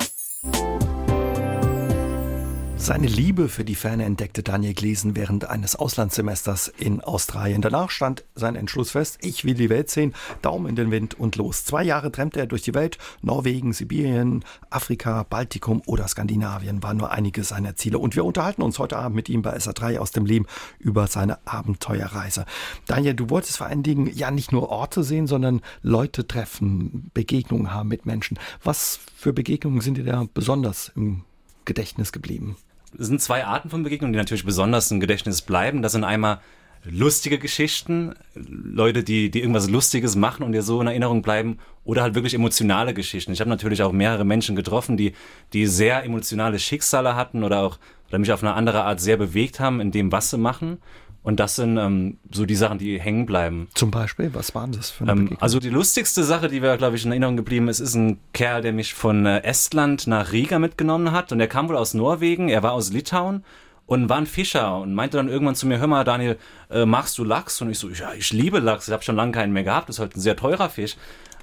Seine 2.83 3.07
Liebe 3.07 3.49
für 3.49 3.65
die 3.65 3.77
Ferne 3.77 4.05
entdeckte 4.05 4.43
Daniel 4.43 4.75
Gleason 4.75 5.15
während 5.15 5.45
eines 5.45 5.77
Auslandssemesters 5.77 6.67
in 6.67 7.01
Australien. 7.01 7.63
Danach 7.63 7.91
stand 7.91 8.25
sein 8.35 8.57
Entschluss 8.57 8.91
fest, 8.91 9.19
ich 9.23 9.45
will 9.45 9.55
die 9.55 9.71
Welt 9.71 9.89
sehen, 9.89 10.15
Daumen 10.43 10.67
in 10.67 10.75
den 10.75 10.91
Wind 10.91 11.15
und 11.15 11.37
los. 11.37 11.65
Zwei 11.65 11.85
Jahre 11.85 12.11
trennte 12.11 12.41
er 12.41 12.47
durch 12.47 12.63
die 12.63 12.75
Welt, 12.75 12.99
Norwegen, 13.23 13.73
Sibirien, 13.73 14.45
Afrika, 14.69 15.23
Baltikum 15.23 15.81
oder 15.87 16.09
Skandinavien 16.09 16.83
waren 16.83 16.97
nur 16.97 17.13
einige 17.13 17.45
seiner 17.45 17.77
Ziele. 17.77 18.01
Und 18.01 18.17
wir 18.17 18.25
unterhalten 18.25 18.63
uns 18.63 18.81
heute 18.81 18.97
Abend 18.97 19.15
mit 19.15 19.29
ihm 19.29 19.43
bei 19.43 19.57
SA3 19.57 19.99
aus 19.99 20.11
dem 20.11 20.27
Leben 20.27 20.47
über 20.81 21.07
seine 21.07 21.39
Abenteuerreise. 21.47 22.47
Daniel, 22.89 23.15
du 23.15 23.31
wolltest 23.31 23.59
vor 23.59 23.69
allen 23.69 23.85
Dingen 23.85 24.11
ja 24.13 24.33
nicht 24.33 24.51
nur 24.51 24.71
Orte 24.71 25.05
sehen, 25.05 25.29
sondern 25.29 25.61
Leute 25.83 26.27
treffen, 26.27 27.13
Begegnungen 27.15 27.73
haben 27.73 27.89
mit 27.89 28.07
Menschen. 28.07 28.41
Was 28.65 28.99
für 29.15 29.33
Begegnungen 29.33 29.83
sind 29.83 29.99
dir 29.99 30.05
da 30.05 30.27
besonders 30.35 30.91
im 30.97 31.23
Gedächtnis 31.65 32.11
geblieben? 32.11 32.57
Es 32.99 33.07
sind 33.07 33.21
zwei 33.21 33.45
Arten 33.45 33.71
von 33.71 33.83
Begegnungen, 33.83 34.13
die 34.13 34.19
natürlich 34.19 34.45
besonders 34.45 34.91
im 34.91 35.01
Gedächtnis 35.01 35.43
bleiben. 35.43 35.83
Das 35.83 35.93
sind 35.93 36.05
einmal 36.05 36.41
lustige 36.85 37.39
Geschichten, 37.39 38.15
Leute, 38.35 39.05
die, 39.05 39.31
die 39.31 39.41
irgendwas 39.41 39.71
Lustiges 39.71 40.17
machen 40.17 40.43
und 40.43 40.53
dir 40.53 40.63
so 40.63 40.81
in 40.81 40.89
Erinnerung 40.89 41.23
bleiben, 41.23 41.59
oder 41.85 42.03
halt 42.03 42.15
wirklich 42.15 42.35
emotionale 42.35 42.95
Geschichten. 42.95 43.33
Ich 43.33 43.41
habe 43.41 43.51
natürlich 43.51 43.83
auch 43.83 43.93
mehrere 43.93 44.25
Menschen 44.25 44.57
getroffen, 44.57 44.97
die, 44.97 45.15
die 45.53 45.67
sehr 45.67 46.05
emotionale 46.05 46.59
Schicksale 46.59 47.17
hatten 47.17 47.45
oder 47.45 47.61
auch 47.61 47.79
oder 48.09 48.19
mich 48.19 48.33
auf 48.33 48.43
eine 48.43 48.53
andere 48.53 48.85
Art 48.85 49.01
sehr 49.01 49.17
bewegt 49.17 49.59
haben 49.59 49.81
in 49.81 49.91
dem, 49.91 50.13
was 50.13 50.29
sie 50.31 50.37
machen. 50.37 50.79
Und 51.23 51.39
das 51.39 51.55
sind 51.55 51.77
ähm, 51.77 52.19
so 52.33 52.47
die 52.47 52.57
Sachen, 52.57 52.79
die 52.79 53.01
hängen 53.01 53.27
bleiben. 53.27 53.69
Zum 53.75 53.93
Beispiel, 53.93 54.35
was 54.35 54.55
waren 54.57 54.73
das 54.73 54.91
für 54.91 55.05
eine 55.05 55.13
ähm, 55.13 55.37
Also 55.39 55.61
die 55.61 55.69
lustigste 55.69 56.25
Sache, 56.25 56.49
die 56.49 56.61
mir, 56.61 56.77
glaube 56.77 56.97
ich, 56.97 57.05
in 57.05 57.13
Erinnerung 57.13 57.37
geblieben 57.37 57.69
ist, 57.69 57.79
ist 57.79 57.95
ein 57.95 58.19
Kerl, 58.33 58.61
der 58.61 58.73
mich 58.73 58.95
von 58.95 59.25
äh, 59.25 59.43
Estland 59.43 60.09
nach 60.09 60.33
Riga 60.33 60.59
mitgenommen 60.59 61.13
hat. 61.13 61.31
Und 61.31 61.39
der 61.39 61.47
kam 61.47 61.69
wohl 61.69 61.77
aus 61.77 61.95
Norwegen, 61.95 62.49
er 62.49 62.65
war 62.65 62.73
aus 62.73 62.93
Litauen 62.93 63.45
und 63.87 64.09
war 64.09 64.17
ein 64.17 64.27
Fischer 64.27 64.79
und 64.79 64.95
meinte 64.95 65.17
dann 65.17 65.29
irgendwann 65.29 65.55
zu 65.55 65.67
mir, 65.67 65.79
hör 65.79 65.87
mal, 65.87 66.03
Daniel, 66.03 66.39
äh, 66.71 66.87
magst 66.87 67.17
du 67.19 67.25
Lachs? 67.25 67.61
Und 67.63 67.71
ich 67.71 67.79
so, 67.79 67.89
ja, 67.89 68.13
ich 68.15 68.33
liebe 68.33 68.59
Lachs, 68.59 68.89
ich 68.89 68.93
habe 68.93 69.05
schon 69.05 69.17
lange 69.17 69.33
keinen 69.33 69.53
mehr 69.53 69.65
gehabt, 69.65 69.89
das 69.89 69.97
ist 69.97 70.01
halt 70.01 70.17
ein 70.17 70.21
sehr 70.21 70.37
teurer 70.37 70.71
Fisch. 70.71 70.97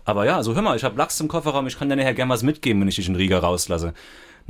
Aber 0.04 0.26
ja, 0.26 0.36
also 0.38 0.56
hör 0.56 0.62
mal, 0.62 0.76
ich 0.76 0.84
habe 0.84 0.98
Lachs 0.98 1.20
im 1.22 1.28
Kofferraum, 1.28 1.68
ich 1.68 1.78
kann 1.78 1.88
dir 1.88 1.96
nachher 1.96 2.16
gern 2.16 2.30
was 2.30 2.44
mitgeben, 2.44 2.82
wenn 2.82 2.88
ich 2.88 2.96
dich 2.96 3.08
in 3.08 3.16
Riga 3.16 3.40
rauslasse. 3.40 3.94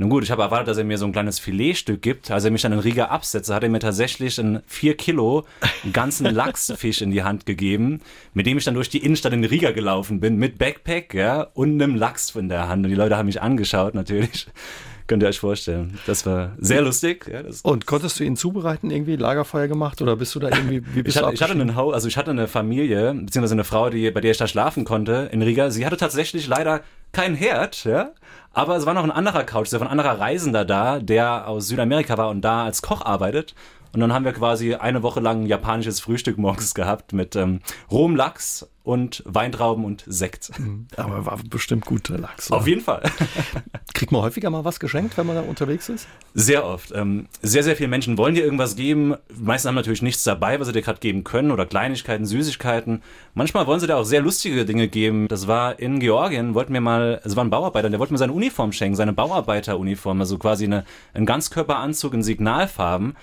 Nun 0.00 0.08
gut, 0.08 0.24
ich 0.24 0.30
habe 0.30 0.40
erwartet, 0.40 0.68
dass 0.68 0.78
er 0.78 0.84
mir 0.84 0.96
so 0.96 1.04
ein 1.04 1.12
kleines 1.12 1.38
Filetstück 1.38 2.00
gibt. 2.00 2.30
Als 2.30 2.46
er 2.46 2.50
mich 2.50 2.62
dann 2.62 2.72
in 2.72 2.78
Riga 2.78 3.08
absetzt, 3.08 3.50
hat 3.50 3.62
er 3.62 3.68
mir 3.68 3.80
tatsächlich 3.80 4.40
einen 4.40 4.62
vier 4.66 4.96
Kilo 4.96 5.44
ganzen 5.92 6.24
Lachsfisch 6.34 7.02
in 7.02 7.10
die 7.10 7.22
Hand 7.22 7.44
gegeben, 7.44 8.00
mit 8.32 8.46
dem 8.46 8.56
ich 8.56 8.64
dann 8.64 8.72
durch 8.72 8.88
die 8.88 9.04
Innenstadt 9.04 9.34
in 9.34 9.44
Riga 9.44 9.72
gelaufen 9.72 10.18
bin, 10.18 10.36
mit 10.36 10.56
Backpack, 10.56 11.12
ja, 11.12 11.42
und 11.52 11.82
einem 11.82 11.96
Lachs 11.96 12.34
in 12.34 12.48
der 12.48 12.66
Hand. 12.66 12.86
Und 12.86 12.88
die 12.88 12.96
Leute 12.96 13.18
haben 13.18 13.26
mich 13.26 13.42
angeschaut, 13.42 13.94
natürlich. 13.94 14.46
Könnt 15.06 15.22
ihr 15.22 15.28
euch 15.28 15.40
vorstellen. 15.40 15.98
Das 16.06 16.24
war 16.24 16.52
sehr 16.58 16.80
lustig. 16.80 17.28
Ja, 17.30 17.42
und 17.64 17.84
konntest 17.84 18.18
du 18.20 18.24
ihn 18.24 18.36
zubereiten, 18.36 18.90
irgendwie 18.90 19.16
Lagerfeuer 19.16 19.68
gemacht 19.68 20.00
oder 20.00 20.16
bist 20.16 20.34
du 20.34 20.38
da 20.38 20.48
irgendwie, 20.48 20.82
wie 20.94 21.02
bist 21.02 21.18
ich, 21.18 21.22
hatte, 21.22 21.34
ich 21.34 21.42
hatte 21.42 21.52
einen 21.52 21.74
Haus, 21.74 21.92
also 21.92 22.08
ich 22.08 22.16
hatte 22.16 22.30
eine 22.30 22.48
Familie, 22.48 23.12
beziehungsweise 23.12 23.54
eine 23.54 23.64
Frau, 23.64 23.90
die, 23.90 24.10
bei 24.12 24.22
der 24.22 24.30
ich 24.30 24.38
da 24.38 24.46
schlafen 24.46 24.84
konnte 24.84 25.28
in 25.30 25.42
Riga. 25.42 25.70
Sie 25.70 25.84
hatte 25.84 25.98
tatsächlich 25.98 26.46
leider 26.46 26.80
keinen 27.12 27.34
Herd, 27.34 27.84
ja. 27.84 28.12
Aber 28.52 28.76
es 28.76 28.84
war 28.84 28.94
noch 28.94 29.04
ein 29.04 29.12
anderer 29.12 29.44
Couch, 29.44 29.70
der 29.70 29.78
von 29.78 29.88
anderer 29.88 30.18
Reisender 30.18 30.64
da, 30.64 30.98
der 30.98 31.46
aus 31.46 31.68
Südamerika 31.68 32.18
war 32.18 32.30
und 32.30 32.40
da 32.40 32.64
als 32.64 32.82
Koch 32.82 33.02
arbeitet. 33.02 33.54
Und 33.92 34.00
dann 34.00 34.12
haben 34.12 34.24
wir 34.24 34.32
quasi 34.32 34.74
eine 34.74 35.02
Woche 35.02 35.20
lang 35.20 35.46
japanisches 35.46 36.00
Frühstück 36.00 36.38
morgens 36.38 36.74
gehabt 36.74 37.12
mit 37.12 37.36
ähm, 37.36 37.60
rohem 37.90 38.16
Lachs 38.16 38.68
und 38.82 39.22
Weintrauben 39.26 39.84
und 39.84 40.04
Sekt. 40.06 40.58
Mhm. 40.58 40.86
Aber 40.96 41.26
war 41.26 41.38
bestimmt 41.48 41.84
guter 41.84 42.18
Lachs. 42.18 42.50
Auf 42.50 42.66
jeden 42.66 42.80
Fall. 42.80 43.02
Kriegt 43.94 44.10
man 44.10 44.22
häufiger 44.22 44.48
mal 44.48 44.64
was 44.64 44.80
geschenkt, 44.80 45.18
wenn 45.18 45.26
man 45.26 45.36
da 45.36 45.42
unterwegs 45.42 45.88
ist? 45.88 46.08
Sehr 46.34 46.64
oft. 46.64 46.90
Ähm, 46.94 47.28
sehr, 47.42 47.62
sehr 47.62 47.76
viele 47.76 47.88
Menschen 47.88 48.16
wollen 48.16 48.34
dir 48.34 48.42
irgendwas 48.42 48.76
geben. 48.76 49.14
Meistens 49.36 49.68
haben 49.68 49.74
natürlich 49.74 50.02
nichts 50.02 50.24
dabei, 50.24 50.58
was 50.58 50.68
sie 50.68 50.72
dir 50.72 50.82
gerade 50.82 50.98
geben 50.98 51.24
können 51.24 51.50
oder 51.50 51.66
Kleinigkeiten, 51.66 52.24
Süßigkeiten. 52.24 53.02
Manchmal 53.34 53.66
wollen 53.66 53.80
sie 53.80 53.86
dir 53.86 53.96
auch 53.96 54.04
sehr 54.04 54.22
lustige 54.22 54.64
Dinge 54.64 54.88
geben. 54.88 55.28
Das 55.28 55.46
war 55.46 55.78
in 55.78 56.00
Georgien, 56.00 56.54
wollten 56.54 56.72
mir 56.72 56.80
mal, 56.80 57.20
es 57.24 57.36
war 57.36 57.44
ein 57.44 57.50
Bauarbeiter, 57.50 57.90
der 57.90 57.98
wollte 57.98 58.14
mir 58.14 58.18
seine 58.18 58.32
Uniform 58.32 58.72
schenken, 58.72 58.96
seine 58.96 59.12
Bauarbeiteruniform, 59.12 60.20
also 60.20 60.38
quasi 60.38 60.64
eine, 60.64 60.84
einen 61.12 61.26
Ganzkörperanzug 61.26 62.14
in 62.14 62.22
Signalfarben. 62.22 63.14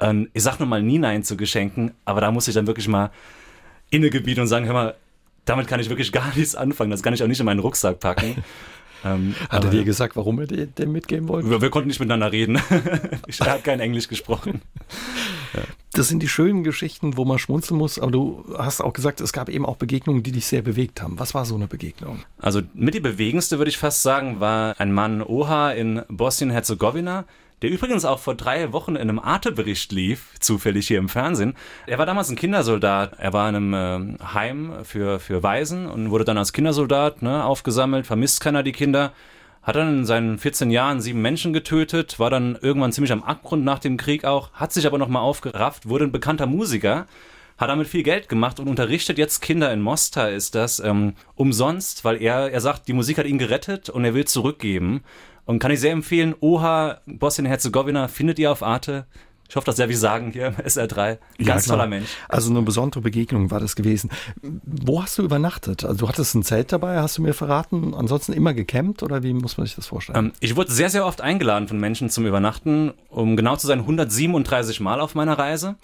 Ähm, 0.00 0.28
ich 0.32 0.42
sag 0.42 0.58
nur 0.58 0.68
mal 0.68 0.82
nie 0.82 0.98
Nein 0.98 1.22
zu 1.22 1.36
Geschenken, 1.36 1.92
aber 2.04 2.20
da 2.20 2.30
muss 2.30 2.48
ich 2.48 2.54
dann 2.54 2.66
wirklich 2.66 2.88
mal 2.88 3.10
innegebieten 3.90 4.42
und 4.42 4.48
sagen, 4.48 4.66
hör 4.66 4.74
mal, 4.74 4.94
damit 5.44 5.66
kann 5.66 5.80
ich 5.80 5.88
wirklich 5.88 6.12
gar 6.12 6.34
nichts 6.34 6.54
anfangen. 6.54 6.90
Das 6.90 7.02
kann 7.02 7.14
ich 7.14 7.22
auch 7.22 7.28
nicht 7.28 7.40
in 7.40 7.46
meinen 7.46 7.60
Rucksack 7.60 8.00
packen. 8.00 8.42
Ähm, 9.04 9.34
hat 9.50 9.64
er 9.64 9.70
dir 9.70 9.84
gesagt, 9.84 10.16
warum 10.16 10.40
er 10.40 10.46
dir 10.46 10.66
den 10.66 10.90
mitgeben 10.90 11.28
wollte? 11.28 11.50
Wir, 11.50 11.60
wir 11.60 11.70
konnten 11.70 11.88
nicht 11.88 12.00
miteinander 12.00 12.32
reden. 12.32 12.58
ich, 13.26 13.38
hat 13.40 13.62
kein 13.62 13.80
Englisch 13.80 14.08
gesprochen. 14.08 14.62
Das 15.92 16.08
sind 16.08 16.20
die 16.24 16.28
schönen 16.28 16.64
Geschichten, 16.64 17.16
wo 17.16 17.24
man 17.24 17.38
schmunzeln 17.38 17.78
muss, 17.78 18.00
aber 18.00 18.10
du 18.10 18.44
hast 18.58 18.80
auch 18.80 18.92
gesagt, 18.92 19.20
es 19.20 19.32
gab 19.32 19.48
eben 19.48 19.64
auch 19.64 19.76
Begegnungen, 19.76 20.24
die 20.24 20.32
dich 20.32 20.46
sehr 20.46 20.62
bewegt 20.62 21.00
haben. 21.00 21.20
Was 21.20 21.34
war 21.34 21.44
so 21.44 21.54
eine 21.54 21.68
Begegnung? 21.68 22.24
Also 22.38 22.62
mit 22.74 22.94
die 22.94 23.00
bewegendste, 23.00 23.58
würde 23.58 23.68
ich 23.68 23.78
fast 23.78 24.02
sagen, 24.02 24.40
war 24.40 24.74
ein 24.80 24.92
Mann 24.92 25.22
Oha 25.22 25.70
in 25.70 26.02
Bosnien-Herzegowina 26.08 27.26
der 27.62 27.70
übrigens 27.70 28.04
auch 28.04 28.18
vor 28.18 28.34
drei 28.34 28.72
Wochen 28.72 28.96
in 28.96 29.02
einem 29.02 29.18
Arte-Bericht 29.18 29.92
lief, 29.92 30.38
zufällig 30.40 30.86
hier 30.88 30.98
im 30.98 31.08
Fernsehen. 31.08 31.54
Er 31.86 31.98
war 31.98 32.06
damals 32.06 32.28
ein 32.28 32.36
Kindersoldat. 32.36 33.18
Er 33.18 33.32
war 33.32 33.48
in 33.48 33.56
einem 33.56 34.18
äh, 34.20 34.24
Heim 34.34 34.72
für, 34.84 35.18
für 35.18 35.42
Waisen 35.42 35.86
und 35.86 36.10
wurde 36.10 36.24
dann 36.24 36.38
als 36.38 36.52
Kindersoldat 36.52 37.22
ne, 37.22 37.44
aufgesammelt, 37.44 38.06
vermisst 38.06 38.40
keiner 38.40 38.62
die 38.62 38.72
Kinder. 38.72 39.12
Hat 39.62 39.76
dann 39.76 40.00
in 40.00 40.04
seinen 40.04 40.38
14 40.38 40.70
Jahren 40.70 41.00
sieben 41.00 41.22
Menschen 41.22 41.54
getötet, 41.54 42.18
war 42.18 42.28
dann 42.28 42.58
irgendwann 42.60 42.92
ziemlich 42.92 43.12
am 43.12 43.22
Abgrund 43.22 43.64
nach 43.64 43.78
dem 43.78 43.96
Krieg 43.96 44.24
auch, 44.24 44.52
hat 44.52 44.74
sich 44.74 44.86
aber 44.86 44.98
nochmal 44.98 45.22
aufgerafft, 45.22 45.88
wurde 45.88 46.04
ein 46.04 46.12
bekannter 46.12 46.46
Musiker 46.46 47.06
hat 47.56 47.68
damit 47.68 47.86
viel 47.86 48.02
Geld 48.02 48.28
gemacht 48.28 48.58
und 48.58 48.68
unterrichtet 48.68 49.18
jetzt 49.18 49.40
Kinder 49.40 49.72
in 49.72 49.80
Mostar, 49.80 50.30
ist 50.30 50.54
das, 50.54 50.80
ähm, 50.80 51.14
umsonst, 51.36 52.04
weil 52.04 52.20
er, 52.20 52.50
er 52.50 52.60
sagt, 52.60 52.88
die 52.88 52.92
Musik 52.92 53.18
hat 53.18 53.26
ihn 53.26 53.38
gerettet 53.38 53.88
und 53.88 54.04
er 54.04 54.14
will 54.14 54.24
zurückgeben. 54.24 55.04
Und 55.46 55.58
kann 55.58 55.70
ich 55.70 55.80
sehr 55.80 55.92
empfehlen, 55.92 56.34
Oha, 56.40 57.00
Bosnien-Herzegowina, 57.06 58.08
findet 58.08 58.38
ihr 58.38 58.50
auf 58.50 58.62
Arte. 58.62 59.06
Ich 59.48 59.56
hoffe, 59.56 59.66
das 59.66 59.76
darf 59.76 59.90
ich 59.90 59.98
sagen 59.98 60.32
hier 60.32 60.46
im 60.48 60.54
SR3. 60.54 61.18
Ganz 61.44 61.66
ja, 61.66 61.74
toller 61.74 61.86
Mensch. 61.86 62.08
Also 62.28 62.50
eine 62.50 62.62
besondere 62.62 63.00
Begegnung 63.02 63.50
war 63.50 63.60
das 63.60 63.76
gewesen. 63.76 64.10
Wo 64.42 65.02
hast 65.02 65.18
du 65.18 65.22
übernachtet? 65.22 65.84
Also 65.84 65.98
du 65.98 66.08
hattest 66.08 66.34
ein 66.34 66.42
Zelt 66.42 66.72
dabei, 66.72 67.00
hast 67.00 67.18
du 67.18 67.22
mir 67.22 67.34
verraten. 67.34 67.94
Ansonsten 67.94 68.32
immer 68.32 68.54
gecampt 68.54 69.02
oder 69.02 69.22
wie 69.22 69.32
muss 69.32 69.58
man 69.58 69.66
sich 69.66 69.76
das 69.76 69.86
vorstellen? 69.86 70.18
Ähm, 70.18 70.32
ich 70.40 70.56
wurde 70.56 70.72
sehr, 70.72 70.90
sehr 70.90 71.06
oft 71.06 71.20
eingeladen 71.20 71.68
von 71.68 71.78
Menschen 71.78 72.08
zum 72.10 72.26
Übernachten. 72.26 72.94
Um 73.10 73.36
genau 73.36 73.56
zu 73.56 73.66
sein, 73.66 73.80
137 73.80 74.80
Mal 74.80 75.00
auf 75.00 75.14
meiner 75.14 75.38
Reise. 75.38 75.76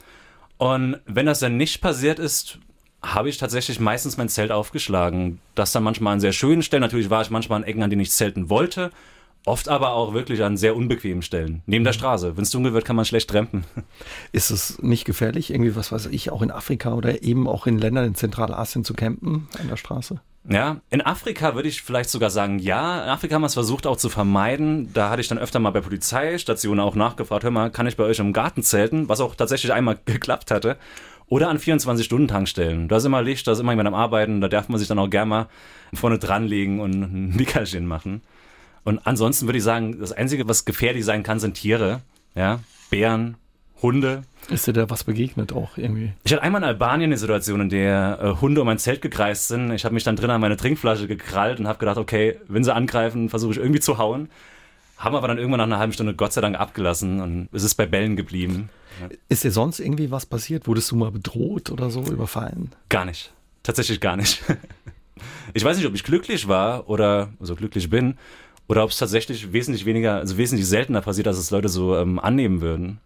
Und 0.56 0.98
wenn 1.06 1.26
das 1.26 1.40
dann 1.40 1.56
nicht 1.56 1.80
passiert 1.80 2.18
ist, 2.18 2.58
habe 3.02 3.28
ich 3.28 3.38
tatsächlich 3.38 3.80
meistens 3.80 4.16
mein 4.16 4.28
Zelt 4.28 4.52
aufgeschlagen. 4.52 5.38
Das 5.54 5.72
dann 5.72 5.82
manchmal 5.82 6.14
an 6.14 6.20
sehr 6.20 6.32
schönen 6.32 6.62
Stellen. 6.62 6.82
Natürlich 6.82 7.08
war 7.08 7.22
ich 7.22 7.30
manchmal 7.30 7.60
an 7.60 7.64
Ecken, 7.64 7.82
an 7.82 7.90
denen 7.90 8.02
ich 8.02 8.10
zelten 8.10 8.50
wollte. 8.50 8.90
Oft 9.46 9.68
aber 9.68 9.92
auch 9.92 10.12
wirklich 10.12 10.42
an 10.42 10.58
sehr 10.58 10.76
unbequemen 10.76 11.22
Stellen. 11.22 11.62
Neben 11.66 11.84
der 11.84 11.94
mhm. 11.94 11.98
Straße. 11.98 12.36
Wenn 12.36 12.42
es 12.42 12.50
dunkel 12.50 12.74
wird, 12.74 12.84
kann 12.84 12.96
man 12.96 13.06
schlecht 13.06 13.30
trampen. 13.30 13.64
Ist 14.32 14.50
es 14.50 14.82
nicht 14.82 15.06
gefährlich, 15.06 15.50
irgendwie, 15.50 15.76
was 15.76 15.92
weiß 15.92 16.06
ich, 16.06 16.30
auch 16.30 16.42
in 16.42 16.50
Afrika 16.50 16.92
oder 16.92 17.22
eben 17.22 17.48
auch 17.48 17.66
in 17.66 17.78
Ländern 17.78 18.04
in 18.04 18.14
Zentralasien 18.14 18.84
zu 18.84 18.92
campen 18.94 19.48
an 19.58 19.68
der 19.68 19.76
Straße? 19.76 20.20
Ja, 20.48 20.80
in 20.90 21.02
Afrika 21.02 21.54
würde 21.54 21.68
ich 21.68 21.82
vielleicht 21.82 22.10
sogar 22.10 22.30
sagen, 22.30 22.58
ja. 22.58 23.02
In 23.04 23.10
Afrika 23.10 23.34
haben 23.34 23.42
wir 23.42 23.46
es 23.46 23.54
versucht 23.54 23.86
auch 23.86 23.96
zu 23.96 24.08
vermeiden. 24.08 24.92
Da 24.92 25.10
hatte 25.10 25.20
ich 25.20 25.28
dann 25.28 25.38
öfter 25.38 25.58
mal 25.58 25.70
bei 25.70 25.80
Polizeistationen 25.80 26.80
auch 26.80 26.94
nachgefragt, 26.94 27.44
hör 27.44 27.50
mal, 27.50 27.70
kann 27.70 27.86
ich 27.86 27.96
bei 27.96 28.04
euch 28.04 28.18
im 28.18 28.32
Garten 28.32 28.62
zelten? 28.62 29.08
Was 29.08 29.20
auch 29.20 29.34
tatsächlich 29.34 29.72
einmal 29.72 29.98
geklappt 30.04 30.50
hatte. 30.50 30.76
Oder 31.28 31.48
an 31.48 31.58
24-Stunden-Tankstellen. 31.58 32.88
Da 32.88 32.96
ist 32.96 33.04
immer 33.04 33.22
Licht, 33.22 33.46
da 33.46 33.52
ist 33.52 33.60
immer 33.60 33.72
jemand 33.72 33.86
am 33.86 33.94
Arbeiten, 33.94 34.40
da 34.40 34.48
darf 34.48 34.68
man 34.68 34.78
sich 34.78 34.88
dann 34.88 34.98
auch 34.98 35.08
gerne 35.08 35.28
mal 35.28 35.48
vorne 35.94 36.18
dranlegen 36.18 36.80
und 36.80 36.90
ein 36.90 37.28
Nickerchen 37.30 37.86
machen. 37.86 38.22
Und 38.84 39.06
ansonsten 39.06 39.46
würde 39.46 39.58
ich 39.58 39.64
sagen, 39.64 39.98
das 40.00 40.12
Einzige, 40.12 40.48
was 40.48 40.64
gefährlich 40.64 41.04
sein 41.04 41.22
kann, 41.22 41.38
sind 41.38 41.54
Tiere. 41.54 42.00
Ja, 42.34 42.60
Bären, 42.90 43.36
Hunde. 43.82 44.22
Ist 44.48 44.66
dir 44.66 44.72
da 44.72 44.90
was 44.90 45.04
begegnet 45.04 45.52
auch 45.52 45.76
irgendwie? 45.76 46.12
Ich 46.24 46.32
hatte 46.32 46.42
einmal 46.42 46.62
in 46.62 46.68
Albanien 46.68 47.08
eine 47.08 47.16
Situation, 47.16 47.60
in 47.60 47.68
der 47.68 48.18
äh, 48.20 48.40
Hunde 48.40 48.60
um 48.60 48.66
mein 48.66 48.78
Zelt 48.78 49.02
gekreist 49.02 49.48
sind. 49.48 49.72
Ich 49.72 49.84
habe 49.84 49.94
mich 49.94 50.04
dann 50.04 50.16
drin 50.16 50.30
an 50.30 50.40
meine 50.40 50.56
Trinkflasche 50.56 51.06
gekrallt 51.06 51.60
und 51.60 51.68
habe 51.68 51.78
gedacht, 51.78 51.98
okay, 51.98 52.38
wenn 52.48 52.64
sie 52.64 52.74
angreifen, 52.74 53.28
versuche 53.28 53.52
ich 53.52 53.58
irgendwie 53.58 53.80
zu 53.80 53.98
hauen. 53.98 54.28
Haben 54.96 55.14
aber 55.16 55.28
dann 55.28 55.38
irgendwann 55.38 55.58
nach 55.58 55.66
einer 55.66 55.78
halben 55.78 55.92
Stunde 55.92 56.14
Gott 56.14 56.32
sei 56.32 56.40
Dank 56.40 56.58
abgelassen 56.58 57.20
und 57.20 57.48
es 57.52 57.62
ist 57.64 57.74
bei 57.74 57.86
Bällen 57.86 58.16
geblieben. 58.16 58.68
Ja. 59.00 59.08
Ist 59.28 59.44
dir 59.44 59.50
sonst 59.50 59.80
irgendwie 59.80 60.10
was 60.10 60.26
passiert? 60.26 60.66
Wurdest 60.66 60.90
du 60.90 60.96
mal 60.96 61.10
bedroht 61.10 61.70
oder 61.70 61.90
so, 61.90 62.02
überfallen? 62.02 62.72
Gar 62.90 63.06
nicht. 63.06 63.32
Tatsächlich 63.62 64.00
gar 64.00 64.16
nicht. 64.16 64.42
Ich 65.52 65.62
weiß 65.62 65.76
nicht, 65.76 65.86
ob 65.86 65.94
ich 65.94 66.02
glücklich 66.02 66.48
war 66.48 66.88
oder 66.88 67.26
so 67.26 67.40
also 67.40 67.56
glücklich 67.56 67.90
bin 67.90 68.16
oder 68.70 68.84
ob 68.84 68.90
es 68.90 68.98
tatsächlich 68.98 69.52
wesentlich 69.52 69.84
weniger, 69.84 70.14
also 70.14 70.38
wesentlich 70.38 70.68
seltener 70.68 71.00
passiert, 71.00 71.26
als 71.26 71.38
es 71.38 71.50
Leute 71.50 71.68
so 71.68 71.96
ähm, 71.96 72.20
annehmen 72.20 72.60
würden. 72.60 73.00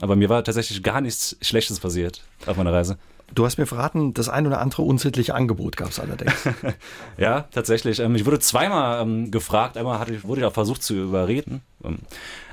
Aber 0.00 0.16
mir 0.16 0.30
war 0.30 0.42
tatsächlich 0.42 0.82
gar 0.82 1.02
nichts 1.02 1.36
Schlechtes 1.42 1.78
passiert 1.78 2.22
auf 2.46 2.56
meiner 2.56 2.72
Reise. 2.72 2.96
Du 3.34 3.44
hast 3.44 3.58
mir 3.58 3.66
verraten, 3.66 4.14
das 4.14 4.30
ein 4.30 4.46
oder 4.46 4.62
andere 4.62 4.80
unsittliche 4.80 5.34
Angebot 5.34 5.76
gab 5.76 5.90
es 5.90 6.00
allerdings. 6.00 6.48
ja, 7.18 7.42
tatsächlich. 7.52 8.00
Ähm, 8.00 8.14
ich 8.14 8.24
wurde 8.24 8.38
zweimal 8.38 9.02
ähm, 9.02 9.30
gefragt. 9.30 9.76
Einmal 9.76 10.00
wurde 10.22 10.40
ich 10.40 10.46
auch 10.46 10.54
versucht 10.54 10.82
zu 10.82 10.94
überreden. 10.94 11.60
Ähm, 11.84 11.98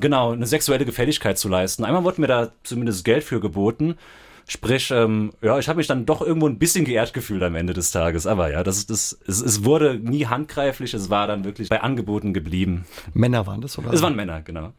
genau, 0.02 0.34
eine 0.34 0.46
sexuelle 0.46 0.84
Gefälligkeit 0.84 1.38
zu 1.38 1.48
leisten. 1.48 1.86
Einmal 1.86 2.04
wurde 2.04 2.20
mir 2.20 2.28
da 2.28 2.52
zumindest 2.64 3.06
Geld 3.06 3.24
für 3.24 3.40
geboten. 3.40 3.98
Sprich, 4.50 4.92
ähm, 4.92 5.34
ja, 5.42 5.60
ich 5.60 5.68
habe 5.68 5.78
mich 5.78 5.88
dann 5.88 6.06
doch 6.06 6.22
irgendwo 6.22 6.48
ein 6.48 6.58
bisschen 6.58 6.86
geehrt 6.86 7.14
gefühlt 7.14 7.44
am 7.44 7.56
Ende 7.56 7.74
des 7.74 7.92
Tages. 7.92 8.26
Aber 8.26 8.50
ja, 8.50 8.64
das, 8.64 8.86
das, 8.86 9.20
es, 9.28 9.42
es 9.42 9.66
wurde 9.66 10.00
nie 10.00 10.26
handgreiflich, 10.26 10.94
es 10.94 11.10
war 11.10 11.28
dann 11.28 11.44
wirklich 11.44 11.68
bei 11.68 11.82
Angeboten 11.82 12.34
geblieben. 12.34 12.86
Männer 13.14 13.46
waren 13.46 13.60
das, 13.60 13.78
oder? 13.78 13.92
Es 13.92 14.02
waren 14.02 14.16
Männer, 14.16 14.42
genau. 14.42 14.72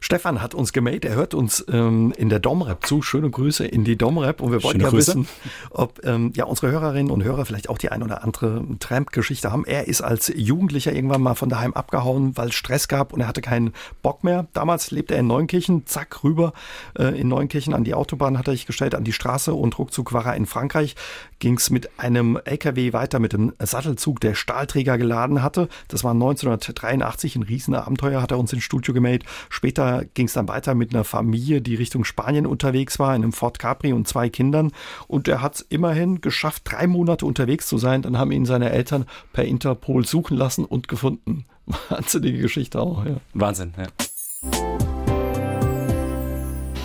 Stefan 0.00 0.40
hat 0.40 0.54
uns 0.54 0.72
gemeldet, 0.72 1.04
er 1.04 1.16
hört 1.16 1.34
uns 1.34 1.64
ähm, 1.70 2.12
in 2.16 2.30
der 2.30 2.40
Domrep 2.40 2.86
zu. 2.86 3.02
Schöne 3.02 3.30
Grüße 3.30 3.66
in 3.66 3.84
die 3.84 3.96
Domrep 3.96 4.40
und 4.40 4.50
wir 4.50 4.62
wollten 4.62 4.80
ja 4.80 4.88
Grüße. 4.88 5.12
wissen, 5.12 5.28
ob 5.70 6.00
ähm, 6.04 6.32
ja 6.34 6.44
unsere 6.44 6.72
Hörerinnen 6.72 7.12
und 7.12 7.22
Hörer 7.22 7.44
vielleicht 7.44 7.68
auch 7.68 7.76
die 7.76 7.90
ein 7.90 8.02
oder 8.02 8.24
andere 8.24 8.64
Tramp-Geschichte 8.80 9.52
haben. 9.52 9.64
Er 9.66 9.88
ist 9.88 10.00
als 10.00 10.32
Jugendlicher 10.34 10.92
irgendwann 10.92 11.20
mal 11.20 11.34
von 11.34 11.50
daheim 11.50 11.74
abgehauen, 11.74 12.36
weil 12.36 12.48
es 12.48 12.54
Stress 12.54 12.88
gab 12.88 13.12
und 13.12 13.20
er 13.20 13.28
hatte 13.28 13.42
keinen 13.42 13.74
Bock 14.02 14.24
mehr. 14.24 14.46
Damals 14.54 14.90
lebte 14.90 15.14
er 15.14 15.20
in 15.20 15.26
Neunkirchen, 15.26 15.86
zack 15.86 16.24
rüber 16.24 16.54
äh, 16.98 17.20
in 17.20 17.28
Neunkirchen 17.28 17.74
an 17.74 17.84
die 17.84 17.94
Autobahn 17.94 18.38
hat 18.38 18.48
er 18.48 18.54
sich 18.54 18.66
gestellt, 18.66 18.94
an 18.94 19.04
die 19.04 19.12
Straße 19.12 19.52
und 19.52 19.78
ruckzuck 19.78 20.14
war 20.14 20.24
er 20.24 20.34
in 20.34 20.46
Frankreich. 20.46 20.96
Ging 21.40 21.56
es 21.56 21.70
mit 21.70 21.98
einem 21.98 22.38
LKW 22.42 22.92
weiter 22.94 23.18
mit 23.18 23.34
dem 23.34 23.52
Sattelzug, 23.58 24.20
der 24.20 24.34
Stahlträger 24.34 24.96
geladen 24.96 25.42
hatte. 25.42 25.68
Das 25.88 26.04
war 26.04 26.12
1983 26.12 27.36
ein 27.36 27.42
Riesenabenteuer, 27.42 28.22
hat 28.22 28.30
er 28.30 28.38
uns 28.38 28.52
ins 28.52 28.64
Studio 28.64 28.94
gemeldet. 28.94 29.28
Später 29.48 29.89
ging 30.14 30.26
es 30.26 30.32
dann 30.32 30.48
weiter 30.48 30.74
mit 30.74 30.94
einer 30.94 31.04
Familie, 31.04 31.60
die 31.60 31.74
Richtung 31.74 32.04
Spanien 32.04 32.46
unterwegs 32.46 32.98
war, 32.98 33.14
in 33.14 33.22
einem 33.22 33.32
Ford 33.32 33.58
Capri 33.58 33.92
und 33.92 34.08
zwei 34.08 34.28
Kindern. 34.28 34.72
Und 35.06 35.28
er 35.28 35.42
hat 35.42 35.56
es 35.56 35.60
immerhin 35.68 36.20
geschafft, 36.20 36.62
drei 36.64 36.86
Monate 36.86 37.26
unterwegs 37.26 37.66
zu 37.66 37.78
sein. 37.78 38.02
Dann 38.02 38.18
haben 38.18 38.32
ihn 38.32 38.46
seine 38.46 38.70
Eltern 38.70 39.06
per 39.32 39.44
Interpol 39.44 40.06
suchen 40.06 40.36
lassen 40.36 40.64
und 40.64 40.88
gefunden. 40.88 41.44
Wahnsinnige 41.88 42.38
Geschichte 42.38 42.80
auch, 42.80 43.04
ja. 43.04 43.16
Wahnsinn, 43.34 43.72
ja. 43.76 44.69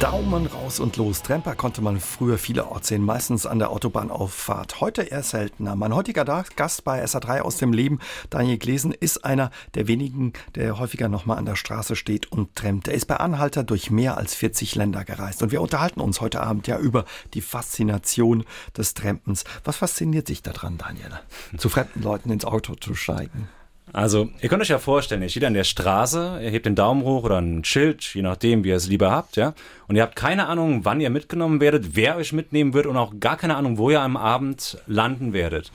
Daumen 0.06 0.46
raus 0.46 0.80
und 0.80 0.98
los. 0.98 1.24
Tremper 1.24 1.56
konnte 1.56 1.82
man 1.82 2.00
früher 2.00 2.38
vielerorts 2.38 2.90
sehen, 2.90 3.04
meistens 3.04 3.48
an 3.48 3.58
der 3.58 3.72
Autobahnauffahrt. 3.72 4.80
Heute 4.80 5.02
eher 5.02 5.24
seltener. 5.24 5.76
Mein 5.76 5.96
heutiger 5.96 6.24
Gast 6.56 6.84
bei 6.84 7.04
SA3 7.04 7.40
aus 7.42 7.58
dem 7.58 7.74
Leben, 7.74 7.98
Daniel 8.30 8.60
Glesen, 8.60 8.92
ist 8.92 9.26
einer 9.26 9.50
der 9.74 9.88
wenigen, 9.88 10.34
der 10.54 10.78
häufiger 10.78 11.10
nochmal 11.10 11.40
an 11.40 11.48
der 11.48 11.56
Straße 11.56 11.96
steht 11.96 12.32
und 12.32 12.56
trampt. 12.56 12.88
Er 12.88 12.94
ist 12.94 13.08
bei 13.08 13.18
Anhalter 13.18 13.64
durch 13.64 13.90
mehr 13.90 14.16
als 14.16 14.36
40 14.36 14.76
Länder 14.76 15.04
gereist. 15.06 15.42
Und 15.42 15.52
wir 15.52 15.60
unterhalten 15.60 16.02
uns 16.02 16.22
heute 16.22 16.40
Abend 16.40 16.68
ja 16.68 16.78
über 16.78 17.06
die 17.34 17.42
Faszination 17.42 18.46
des 18.78 18.94
Trampens. 18.94 19.44
Was 19.64 19.78
fasziniert 19.78 20.30
dich 20.30 20.44
daran, 20.44 20.78
Daniel? 20.78 21.20
Zu 21.58 21.68
fremden 21.68 22.04
Leuten 22.04 22.30
ins 22.30 22.46
Auto 22.46 22.76
zu 22.76 22.94
steigen? 22.94 23.50
Also, 23.94 24.30
ihr 24.42 24.50
könnt 24.50 24.62
euch 24.62 24.70
ja 24.70 24.80
vorstellen, 24.80 25.22
ihr 25.22 25.30
steht 25.30 25.46
an 25.46 25.54
der 25.54 25.64
Straße, 25.64 26.40
ihr 26.42 26.50
hebt 26.50 26.66
den 26.66 26.76
Daumen 26.76 27.04
hoch 27.04 27.24
oder 27.24 27.40
ein 27.40 27.64
Schild, 27.64 28.04
je 28.14 28.24
nachdem, 28.24 28.64
wie 28.64 28.70
ihr 28.70 28.76
es 28.76 28.88
lieber 28.88 29.12
habt, 29.12 29.38
ja. 29.38 29.54
Und 29.88 29.96
ihr 29.96 30.02
habt 30.02 30.16
keine 30.16 30.48
Ahnung, 30.48 30.84
wann 30.84 31.02
ihr 31.02 31.10
mitgenommen 31.10 31.62
werdet, 31.62 31.96
wer 31.96 32.18
euch 32.18 32.34
mitnehmen 32.34 32.74
wird 32.74 32.88
und 32.88 32.98
auch 32.98 33.14
gar 33.20 33.38
keine 33.38 33.56
Ahnung, 33.56 33.78
wo 33.78 33.90
ihr 33.90 34.02
am 34.02 34.18
Abend 34.18 34.80
landen 34.88 35.34
werdet. 35.34 35.72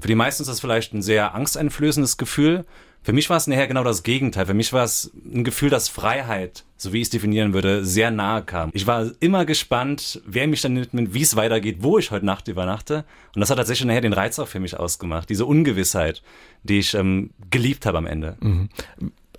für 0.00 0.08
die 0.08 0.14
meisten 0.14 0.42
ist 0.42 0.48
das 0.48 0.60
vielleicht 0.60 0.94
ein 0.94 1.02
sehr 1.02 1.34
angsteinflößendes 1.34 2.16
Gefühl. 2.16 2.64
Für 3.02 3.14
mich 3.14 3.30
war 3.30 3.38
es 3.38 3.46
nachher 3.46 3.66
genau 3.66 3.82
das 3.82 4.02
Gegenteil. 4.02 4.46
Für 4.46 4.54
mich 4.54 4.72
war 4.72 4.84
es 4.84 5.10
ein 5.24 5.42
Gefühl, 5.42 5.70
dass 5.70 5.88
Freiheit, 5.88 6.64
so 6.76 6.92
wie 6.92 6.98
ich 6.98 7.04
es 7.04 7.10
definieren 7.10 7.54
würde, 7.54 7.84
sehr 7.84 8.10
nahe 8.10 8.42
kam. 8.42 8.70
Ich 8.74 8.86
war 8.86 9.10
immer 9.20 9.46
gespannt, 9.46 10.20
wer 10.26 10.46
mich 10.46 10.60
dann 10.60 10.74
mitnimmt, 10.74 11.14
wie 11.14 11.22
es 11.22 11.34
weitergeht, 11.34 11.78
wo 11.80 11.98
ich 11.98 12.10
heute 12.10 12.26
Nacht 12.26 12.48
übernachte. 12.48 13.04
Und 13.34 13.40
das 13.40 13.48
hat 13.48 13.56
tatsächlich 13.56 13.86
nachher 13.86 14.02
den 14.02 14.12
Reiz 14.12 14.38
auch 14.38 14.48
für 14.48 14.60
mich 14.60 14.78
ausgemacht. 14.78 15.30
Diese 15.30 15.46
Ungewissheit, 15.46 16.22
die 16.62 16.78
ich 16.78 16.92
ähm, 16.94 17.30
geliebt 17.50 17.86
habe 17.86 17.96
am 17.96 18.06
Ende. 18.06 18.36
Mhm. 18.40 18.68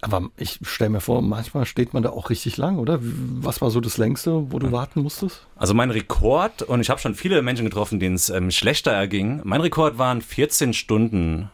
Aber 0.01 0.29
ich 0.35 0.59
stelle 0.63 0.89
mir 0.89 0.99
vor, 0.99 1.21
manchmal 1.21 1.67
steht 1.67 1.93
man 1.93 2.01
da 2.01 2.09
auch 2.09 2.31
richtig 2.31 2.57
lang, 2.57 2.79
oder? 2.79 2.97
Was 3.01 3.61
war 3.61 3.69
so 3.69 3.79
das 3.79 3.97
längste, 3.97 4.51
wo 4.51 4.57
du 4.57 4.67
ja. 4.67 4.71
warten 4.71 5.03
musstest? 5.03 5.45
Also 5.55 5.75
mein 5.75 5.91
Rekord, 5.91 6.63
und 6.63 6.81
ich 6.81 6.89
habe 6.89 6.99
schon 6.99 7.13
viele 7.13 7.43
Menschen 7.43 7.65
getroffen, 7.65 7.99
denen 7.99 8.15
es 8.15 8.31
ähm, 8.31 8.49
schlechter 8.49 8.91
erging, 8.91 9.41
mein 9.43 9.61
Rekord 9.61 9.99
waren 9.99 10.23
14 10.23 10.73
Stunden 10.73 11.51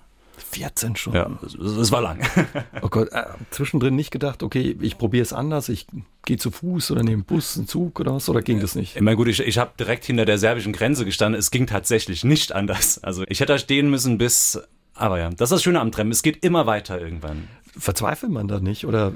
14 0.51 0.95
Stunden. 0.95 1.17
Ja, 1.17 1.29
es 1.43 1.91
war 1.91 2.01
lang. 2.01 2.19
oh 2.81 2.89
Gott, 2.89 3.09
äh, 3.11 3.23
zwischendrin 3.51 3.95
nicht 3.95 4.11
gedacht, 4.11 4.43
okay, 4.43 4.77
ich 4.81 4.97
probiere 4.97 5.23
es 5.23 5.33
anders, 5.33 5.69
ich 5.69 5.87
gehe 6.25 6.37
zu 6.37 6.51
Fuß 6.51 6.91
oder 6.91 7.03
nehme 7.03 7.23
Bus, 7.23 7.57
einen 7.57 7.67
Zug 7.67 7.99
oder 7.99 8.13
was, 8.13 8.29
oder 8.29 8.41
ging 8.41 8.59
das 8.59 8.75
nicht? 8.75 8.95
Ich 8.95 9.01
meine, 9.01 9.17
gut, 9.17 9.27
ich, 9.27 9.39
ich 9.39 9.57
habe 9.57 9.71
direkt 9.79 10.05
hinter 10.05 10.25
der 10.25 10.37
serbischen 10.37 10.73
Grenze 10.73 11.05
gestanden, 11.05 11.39
es 11.39 11.51
ging 11.51 11.67
tatsächlich 11.67 12.23
nicht 12.23 12.53
anders. 12.53 13.03
Also 13.03 13.23
ich 13.27 13.39
hätte 13.39 13.53
da 13.53 13.59
stehen 13.59 13.89
müssen 13.89 14.17
bis, 14.17 14.59
aber 14.93 15.19
ja, 15.19 15.29
das 15.29 15.51
ist 15.51 15.57
das 15.57 15.63
Schöne 15.63 15.79
am 15.79 15.91
Trennen, 15.91 16.11
es 16.11 16.23
geht 16.23 16.43
immer 16.43 16.65
weiter 16.65 16.99
irgendwann. 16.99 17.47
Verzweifelt 17.77 18.31
man 18.31 18.47
da 18.47 18.59
nicht, 18.59 18.85
oder? 18.85 19.13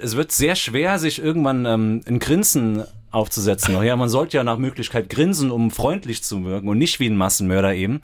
Es 0.00 0.16
wird 0.16 0.32
sehr 0.32 0.56
schwer, 0.56 0.98
sich 0.98 1.22
irgendwann 1.22 1.64
ähm, 1.64 2.02
ein 2.06 2.18
Grinsen 2.18 2.84
aufzusetzen. 3.10 3.82
Ja, 3.82 3.96
man 3.96 4.08
sollte 4.08 4.36
ja 4.36 4.44
nach 4.44 4.58
Möglichkeit 4.58 5.08
grinsen, 5.08 5.50
um 5.50 5.70
freundlich 5.70 6.22
zu 6.22 6.44
wirken 6.44 6.68
und 6.68 6.78
nicht 6.78 7.00
wie 7.00 7.08
ein 7.08 7.16
Massenmörder 7.16 7.74
eben. 7.74 8.00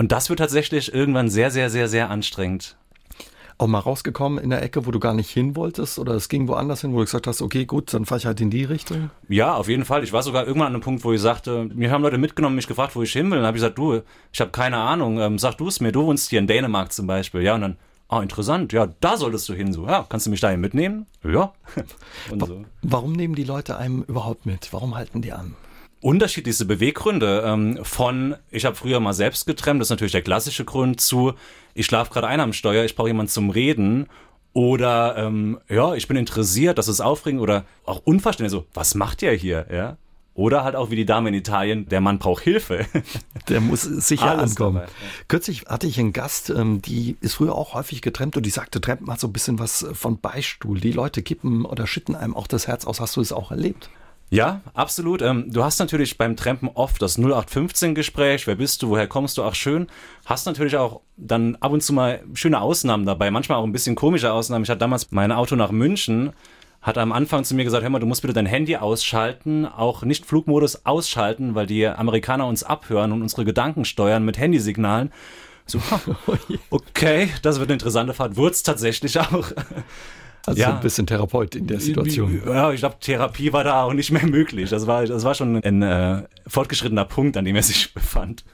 Und 0.00 0.12
das 0.12 0.30
wird 0.30 0.38
tatsächlich 0.38 0.94
irgendwann 0.94 1.28
sehr, 1.28 1.50
sehr, 1.50 1.68
sehr, 1.68 1.86
sehr 1.86 2.08
anstrengend. 2.08 2.78
Auch 3.58 3.66
mal 3.66 3.80
rausgekommen 3.80 4.42
in 4.42 4.48
der 4.48 4.62
Ecke, 4.62 4.86
wo 4.86 4.92
du 4.92 4.98
gar 4.98 5.12
nicht 5.12 5.28
hin 5.28 5.56
wolltest 5.56 5.98
oder 5.98 6.14
es 6.14 6.30
ging 6.30 6.48
woanders 6.48 6.80
hin, 6.80 6.94
wo 6.94 7.00
du 7.00 7.04
gesagt 7.04 7.26
hast, 7.26 7.42
okay, 7.42 7.66
gut, 7.66 7.92
dann 7.92 8.06
fahre 8.06 8.18
ich 8.18 8.24
halt 8.24 8.40
in 8.40 8.48
die 8.48 8.64
Richtung? 8.64 9.10
Ja, 9.28 9.54
auf 9.56 9.68
jeden 9.68 9.84
Fall. 9.84 10.02
Ich 10.02 10.14
war 10.14 10.22
sogar 10.22 10.46
irgendwann 10.46 10.68
an 10.68 10.74
einem 10.76 10.82
Punkt, 10.82 11.04
wo 11.04 11.12
ich 11.12 11.20
sagte, 11.20 11.68
mir 11.74 11.90
haben 11.90 12.00
Leute 12.00 12.16
mitgenommen, 12.16 12.56
mich 12.56 12.66
gefragt, 12.66 12.96
wo 12.96 13.02
ich 13.02 13.12
hin 13.12 13.26
will. 13.26 13.32
Und 13.32 13.42
dann 13.42 13.48
habe 13.48 13.58
ich 13.58 13.62
gesagt, 13.62 13.76
du, 13.76 14.00
ich 14.32 14.40
habe 14.40 14.52
keine 14.52 14.78
Ahnung, 14.78 15.20
ähm, 15.20 15.38
sag 15.38 15.58
du 15.58 15.68
es 15.68 15.80
mir, 15.80 15.92
du 15.92 16.06
wohnst 16.06 16.30
hier 16.30 16.38
in 16.38 16.46
Dänemark 16.46 16.94
zum 16.94 17.06
Beispiel. 17.06 17.42
Ja, 17.42 17.56
und 17.56 17.60
dann, 17.60 17.76
ah, 18.08 18.22
interessant, 18.22 18.72
ja, 18.72 18.88
da 19.00 19.18
solltest 19.18 19.50
du 19.50 19.52
hin. 19.52 19.74
So, 19.74 19.86
ja, 19.86 20.06
kannst 20.08 20.24
du 20.24 20.30
mich 20.30 20.40
dahin 20.40 20.60
mitnehmen? 20.60 21.04
Ja. 21.22 21.52
so. 22.38 22.64
Warum 22.80 23.12
nehmen 23.12 23.34
die 23.34 23.44
Leute 23.44 23.76
einem 23.76 24.04
überhaupt 24.04 24.46
mit? 24.46 24.72
Warum 24.72 24.94
halten 24.94 25.20
die 25.20 25.32
an? 25.32 25.56
Unterschiedlichste 26.00 26.64
Beweggründe 26.64 27.42
ähm, 27.46 27.78
von, 27.82 28.36
ich 28.50 28.64
habe 28.64 28.76
früher 28.76 29.00
mal 29.00 29.12
selbst 29.12 29.46
getrennt, 29.46 29.80
das 29.80 29.86
ist 29.86 29.90
natürlich 29.90 30.12
der 30.12 30.22
klassische 30.22 30.64
Grund, 30.64 31.00
zu, 31.00 31.34
ich 31.74 31.86
schlafe 31.86 32.12
gerade 32.12 32.26
ein 32.26 32.40
am 32.40 32.52
Steuer, 32.52 32.84
ich 32.84 32.96
brauche 32.96 33.08
jemanden 33.08 33.30
zum 33.30 33.50
Reden 33.50 34.06
oder 34.52 35.16
ähm, 35.16 35.58
ja, 35.68 35.94
ich 35.94 36.08
bin 36.08 36.16
interessiert, 36.16 36.78
das 36.78 36.88
ist 36.88 37.00
aufregend 37.00 37.40
oder 37.40 37.64
auch 37.84 38.00
Unverständnis, 38.04 38.52
so, 38.52 38.66
was 38.72 38.94
macht 38.94 39.22
ihr 39.22 39.32
hier, 39.32 39.66
ja? 39.70 39.96
Oder 40.34 40.64
halt 40.64 40.76
auch 40.76 40.90
wie 40.90 40.96
die 40.96 41.04
Dame 41.04 41.28
in 41.28 41.34
Italien, 41.34 41.88
der 41.88 42.00
Mann 42.00 42.18
braucht 42.18 42.44
Hilfe. 42.44 42.86
Der 43.48 43.60
muss 43.60 43.82
sicher 43.82 44.30
Alles 44.30 44.52
ankommen. 44.52 44.76
Dabei, 44.76 44.86
ja. 44.86 45.24
Kürzlich 45.26 45.66
hatte 45.66 45.88
ich 45.88 45.98
einen 45.98 46.12
Gast, 46.12 46.50
ähm, 46.50 46.80
die 46.80 47.16
ist 47.20 47.34
früher 47.34 47.54
auch 47.54 47.74
häufig 47.74 48.00
getrennt 48.00 48.36
und 48.36 48.46
die 48.46 48.50
sagte, 48.50 48.80
Trampen 48.80 49.10
hat 49.10 49.20
so 49.20 49.26
ein 49.26 49.32
bisschen 49.32 49.58
was 49.58 49.84
von 49.92 50.20
Beistuhl. 50.20 50.80
Die 50.80 50.92
Leute 50.92 51.22
kippen 51.22 51.64
oder 51.64 51.86
schütten 51.86 52.14
einem 52.14 52.36
auch 52.36 52.46
das 52.46 52.68
Herz 52.68 52.86
aus. 52.86 53.00
Hast 53.00 53.16
du 53.16 53.20
es 53.20 53.32
auch 53.32 53.50
erlebt? 53.50 53.90
Ja, 54.30 54.60
absolut. 54.74 55.22
Ähm, 55.22 55.46
du 55.48 55.64
hast 55.64 55.80
natürlich 55.80 56.16
beim 56.16 56.36
Trampen 56.36 56.68
oft 56.68 57.02
das 57.02 57.18
0815-Gespräch. 57.18 58.46
Wer 58.46 58.54
bist 58.54 58.82
du? 58.82 58.90
Woher 58.90 59.08
kommst 59.08 59.36
du? 59.38 59.42
Ach, 59.42 59.56
schön. 59.56 59.88
Hast 60.24 60.46
natürlich 60.46 60.76
auch 60.76 61.00
dann 61.16 61.56
ab 61.56 61.72
und 61.72 61.82
zu 61.82 61.92
mal 61.92 62.22
schöne 62.34 62.60
Ausnahmen 62.60 63.06
dabei. 63.06 63.32
Manchmal 63.32 63.58
auch 63.58 63.64
ein 63.64 63.72
bisschen 63.72 63.96
komische 63.96 64.32
Ausnahmen. 64.32 64.62
Ich 64.62 64.70
hatte 64.70 64.78
damals 64.78 65.10
mein 65.10 65.32
Auto 65.32 65.56
nach 65.56 65.72
München 65.72 66.32
hat 66.82 66.96
am 66.96 67.12
Anfang 67.12 67.44
zu 67.44 67.54
mir 67.54 67.64
gesagt, 67.64 67.82
hör 67.82 67.90
mal, 67.90 67.98
du 67.98 68.06
musst 68.06 68.22
bitte 68.22 68.32
dein 68.34 68.46
Handy 68.46 68.76
ausschalten, 68.76 69.66
auch 69.66 70.02
nicht 70.02 70.24
Flugmodus 70.24 70.86
ausschalten, 70.86 71.54
weil 71.54 71.66
die 71.66 71.86
Amerikaner 71.86 72.46
uns 72.46 72.62
abhören 72.62 73.12
und 73.12 73.20
unsere 73.22 73.44
Gedanken 73.44 73.84
steuern 73.84 74.24
mit 74.24 74.38
Handysignalen. 74.38 75.12
So, 75.66 75.80
okay, 76.70 77.28
das 77.42 77.58
wird 77.58 77.68
eine 77.68 77.74
interessante 77.74 78.14
Fahrt. 78.14 78.36
Wurde 78.36 78.52
es 78.52 78.62
tatsächlich 78.62 79.20
auch. 79.20 79.52
Also 80.50 80.62
ja. 80.62 80.70
so 80.70 80.74
ein 80.74 80.80
bisschen 80.80 81.06
Therapeut 81.06 81.54
in 81.54 81.68
der 81.68 81.78
Situation. 81.78 82.42
Ja, 82.44 82.72
ich 82.72 82.80
glaube, 82.80 82.96
Therapie 83.00 83.52
war 83.52 83.62
da 83.62 83.84
auch 83.84 83.92
nicht 83.92 84.10
mehr 84.10 84.26
möglich. 84.26 84.70
Das 84.70 84.86
war, 84.86 85.06
das 85.06 85.22
war 85.22 85.34
schon 85.34 85.62
ein 85.62 85.82
äh, 85.82 86.24
fortgeschrittener 86.46 87.04
Punkt, 87.04 87.36
an 87.36 87.44
dem 87.44 87.54
er 87.54 87.62
sich 87.62 87.94
befand. 87.94 88.44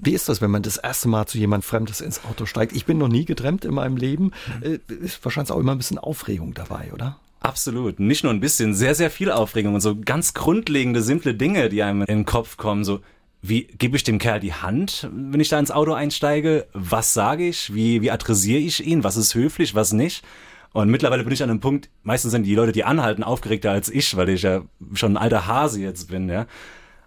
Wie 0.00 0.12
ist 0.12 0.28
das, 0.28 0.40
wenn 0.40 0.50
man 0.50 0.62
das 0.62 0.76
erste 0.76 1.08
Mal 1.08 1.26
zu 1.26 1.38
jemand 1.38 1.64
Fremdes 1.64 2.00
ins 2.00 2.24
Auto 2.24 2.46
steigt? 2.46 2.72
Ich 2.74 2.84
bin 2.84 2.98
noch 2.98 3.08
nie 3.08 3.24
getrennt 3.24 3.64
in 3.64 3.74
meinem 3.74 3.96
Leben. 3.96 4.32
Äh, 4.60 4.78
ist 4.92 5.24
wahrscheinlich 5.24 5.52
auch 5.52 5.60
immer 5.60 5.72
ein 5.72 5.78
bisschen 5.78 5.98
Aufregung 5.98 6.52
dabei, 6.52 6.90
oder? 6.92 7.18
Absolut. 7.38 8.00
Nicht 8.00 8.24
nur 8.24 8.32
ein 8.32 8.40
bisschen, 8.40 8.74
sehr, 8.74 8.96
sehr 8.96 9.10
viel 9.10 9.30
Aufregung 9.30 9.74
und 9.74 9.80
so 9.80 9.96
ganz 9.96 10.34
grundlegende, 10.34 11.00
simple 11.00 11.34
Dinge, 11.34 11.68
die 11.68 11.82
einem 11.82 12.00
in 12.00 12.06
den 12.06 12.24
Kopf 12.24 12.56
kommen. 12.56 12.82
So, 12.82 13.00
wie 13.40 13.64
gebe 13.64 13.96
ich 13.96 14.04
dem 14.04 14.18
Kerl 14.18 14.40
die 14.40 14.52
Hand, 14.52 15.08
wenn 15.12 15.40
ich 15.40 15.48
da 15.48 15.58
ins 15.58 15.70
Auto 15.70 15.92
einsteige? 15.92 16.66
Was 16.72 17.14
sage 17.14 17.46
ich? 17.46 17.72
Wie, 17.72 18.02
wie 18.02 18.10
adressiere 18.10 18.60
ich 18.60 18.84
ihn? 18.84 19.04
Was 19.04 19.16
ist 19.16 19.34
höflich, 19.34 19.74
was 19.74 19.92
nicht? 19.92 20.24
Und 20.72 20.88
mittlerweile 20.88 21.24
bin 21.24 21.32
ich 21.32 21.42
an 21.42 21.50
einem 21.50 21.60
Punkt, 21.60 21.90
meistens 22.02 22.30
sind 22.30 22.44
die 22.44 22.54
Leute, 22.54 22.72
die 22.72 22.84
anhalten, 22.84 23.24
aufgeregter 23.24 23.72
als 23.72 23.88
ich, 23.88 24.16
weil 24.16 24.28
ich 24.28 24.42
ja 24.42 24.62
schon 24.94 25.14
ein 25.14 25.16
alter 25.16 25.46
Hase 25.46 25.80
jetzt 25.80 26.08
bin, 26.08 26.28
ja. 26.28 26.46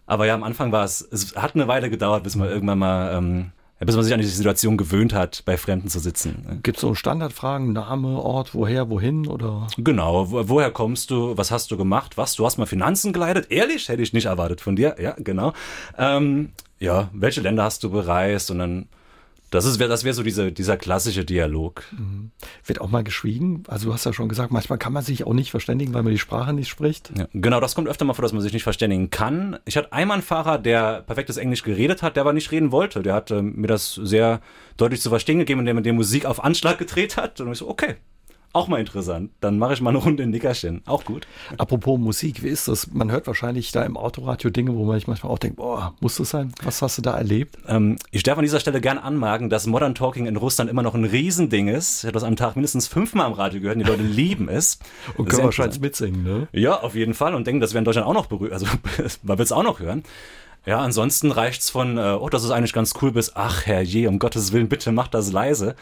Aber 0.05 0.25
ja, 0.25 0.33
am 0.33 0.43
Anfang 0.43 0.71
war 0.73 0.83
es, 0.83 1.01
es 1.01 1.35
hat 1.35 1.55
eine 1.55 1.67
Weile 1.67 1.89
gedauert, 1.89 2.23
bis 2.23 2.35
man 2.35 2.49
irgendwann 2.49 2.79
mal 2.79 3.17
ähm, 3.17 3.51
bis 3.85 3.95
man 3.95 4.03
sich 4.03 4.13
an 4.13 4.19
die 4.19 4.25
Situation 4.25 4.77
gewöhnt 4.77 5.13
hat, 5.13 5.43
bei 5.45 5.57
Fremden 5.57 5.89
zu 5.89 5.99
sitzen. 5.99 6.45
ne? 6.47 6.59
Gibt 6.63 6.77
es 6.77 6.81
so 6.81 6.93
Standardfragen, 6.95 7.73
Name, 7.73 8.19
Ort, 8.21 8.53
woher, 8.53 8.89
wohin 8.89 9.27
oder? 9.27 9.67
Genau, 9.77 10.31
wo, 10.31 10.47
woher 10.49 10.71
kommst 10.71 11.11
du, 11.11 11.37
was 11.37 11.51
hast 11.51 11.71
du 11.71 11.77
gemacht, 11.77 12.17
was, 12.17 12.35
du 12.35 12.45
hast 12.45 12.57
mal 12.57 12.65
Finanzen 12.65 13.13
geleitet? 13.13 13.47
Ehrlich, 13.49 13.89
hätte 13.89 14.01
ich 14.01 14.13
nicht 14.13 14.25
erwartet 14.25 14.61
von 14.61 14.75
dir, 14.75 14.95
ja, 14.99 15.15
genau. 15.17 15.53
Ähm, 15.97 16.49
ja, 16.79 17.09
welche 17.13 17.41
Länder 17.41 17.63
hast 17.63 17.83
du 17.83 17.89
bereist 17.89 18.51
und 18.51 18.59
dann, 18.59 18.87
das 19.53 19.65
ist, 19.65 19.79
das 19.79 20.03
wäre 20.03 20.15
so 20.15 20.23
diese, 20.23 20.51
dieser 20.51 20.77
klassische 20.77 21.25
Dialog. 21.25 21.83
Wird 22.65 22.81
auch 22.81 22.89
mal 22.89 23.03
geschwiegen? 23.03 23.63
Also 23.67 23.87
du 23.87 23.93
hast 23.93 24.03
ja 24.03 24.11
schon 24.11 24.27
gesagt, 24.27 24.51
manchmal 24.51 24.79
kann 24.79 24.93
man 24.93 25.03
sich 25.03 25.27
auch 25.27 25.33
nicht 25.33 25.51
verständigen, 25.51 25.93
weil 25.93 26.01
man 26.01 26.11
die 26.11 26.17
Sprache 26.17 26.53
nicht 26.53 26.69
spricht. 26.69 27.11
Ja, 27.15 27.27
genau, 27.33 27.59
das 27.59 27.75
kommt 27.75 27.87
öfter 27.87 28.03
mal 28.03 28.15
vor, 28.15 28.23
dass 28.23 28.33
man 28.33 28.41
sich 28.41 28.53
nicht 28.53 28.63
verständigen 28.63 29.11
kann. 29.11 29.59
Ich 29.65 29.77
hatte 29.77 29.93
einmal 29.93 30.15
einen 30.15 30.23
Fahrer, 30.23 30.57
der 30.57 31.03
perfektes 31.03 31.37
Englisch 31.37 31.61
geredet 31.61 32.01
hat, 32.01 32.15
der 32.15 32.21
aber 32.21 32.33
nicht 32.33 32.51
reden 32.51 32.71
wollte. 32.71 33.03
Der 33.03 33.13
hat 33.13 33.29
ähm, 33.29 33.53
mir 33.55 33.67
das 33.67 33.93
sehr 33.93 34.41
deutlich 34.77 35.01
zu 35.01 35.09
verstehen 35.09 35.37
gegeben, 35.37 35.59
indem 35.59 35.77
er 35.77 35.83
die 35.83 35.91
Musik 35.91 36.25
auf 36.25 36.43
Anschlag 36.43 36.79
gedreht 36.79 37.17
hat. 37.17 37.39
Und 37.39 37.51
ich 37.51 37.59
so, 37.59 37.69
okay, 37.69 37.97
auch 38.53 38.67
mal 38.67 38.79
interessant. 38.79 39.31
Dann 39.41 39.57
mache 39.57 39.73
ich 39.73 39.81
mal 39.81 39.89
eine 39.89 39.97
Runde 39.97 40.23
in 40.23 40.29
Nickerchen. 40.29 40.83
Auch 40.85 41.03
gut. 41.03 41.27
Apropos 41.57 41.99
Musik, 41.99 42.43
wie 42.43 42.49
ist 42.49 42.67
das? 42.67 42.91
Man 42.93 43.11
hört 43.11 43.25
wahrscheinlich 43.25 43.71
da 43.71 43.83
im 43.83 43.97
Autoradio 43.97 44.51
Dinge, 44.51 44.75
wo 44.75 44.85
man 44.85 44.95
sich 44.95 45.07
manchmal 45.07 45.33
auch 45.33 45.39
denkt, 45.39 45.57
boah, 45.57 45.95
muss 45.99 46.17
das 46.17 46.29
sein? 46.29 46.53
Was 46.63 46.81
hast 46.83 46.99
du 46.99 47.01
da 47.01 47.17
erlebt? 47.17 47.57
Ähm, 47.67 47.97
ich 48.11 48.21
darf 48.21 48.37
an 48.37 48.43
dieser 48.43 48.59
Stelle 48.59 48.79
gern 48.79 48.99
anmerken, 48.99 49.49
dass 49.49 49.65
Modern 49.65 49.95
Talking 49.95 50.27
in 50.27 50.37
Russland 50.37 50.69
immer 50.69 50.83
noch 50.83 50.93
ein 50.93 51.03
Riesending 51.03 51.67
ist. 51.67 52.03
Ich 52.03 52.05
habe 52.05 52.13
das 52.13 52.23
am 52.23 52.35
Tag 52.35 52.55
mindestens 52.55 52.87
fünfmal 52.87 53.25
am 53.25 53.33
Radio 53.33 53.59
gehört 53.59 53.77
und 53.77 53.83
die 53.83 53.89
Leute 53.89 54.03
lieben 54.03 54.49
es. 54.49 54.77
Und 55.17 55.29
können 55.29 55.45
wahrscheinlich 55.45 55.81
mitsingen, 55.81 56.23
ne? 56.23 56.47
Ja, 56.51 56.79
auf 56.79 56.93
jeden 56.93 57.15
Fall 57.15 57.33
und 57.33 57.47
denken, 57.47 57.59
das 57.59 57.73
wir 57.73 57.79
in 57.79 57.85
Deutschland 57.85 58.07
auch 58.07 58.13
noch 58.13 58.27
berührt, 58.27 58.53
also 58.53 58.67
man 59.23 59.37
will 59.37 59.43
es 59.43 59.51
auch 59.51 59.63
noch 59.63 59.79
hören. 59.79 60.03
Ja, 60.65 60.79
ansonsten 60.79 61.31
reicht's 61.31 61.69
von, 61.71 61.97
äh, 61.97 62.17
oh, 62.19 62.29
das 62.29 62.43
ist 62.43 62.51
eigentlich 62.51 62.71
ganz 62.71 62.93
cool, 63.01 63.11
bis, 63.11 63.35
ach 63.35 63.65
herrje, 63.65 64.07
um 64.07 64.19
Gottes 64.19 64.53
Willen, 64.53 64.69
bitte 64.69 64.91
mach 64.91 65.09
das 65.09 65.31
leise. 65.31 65.75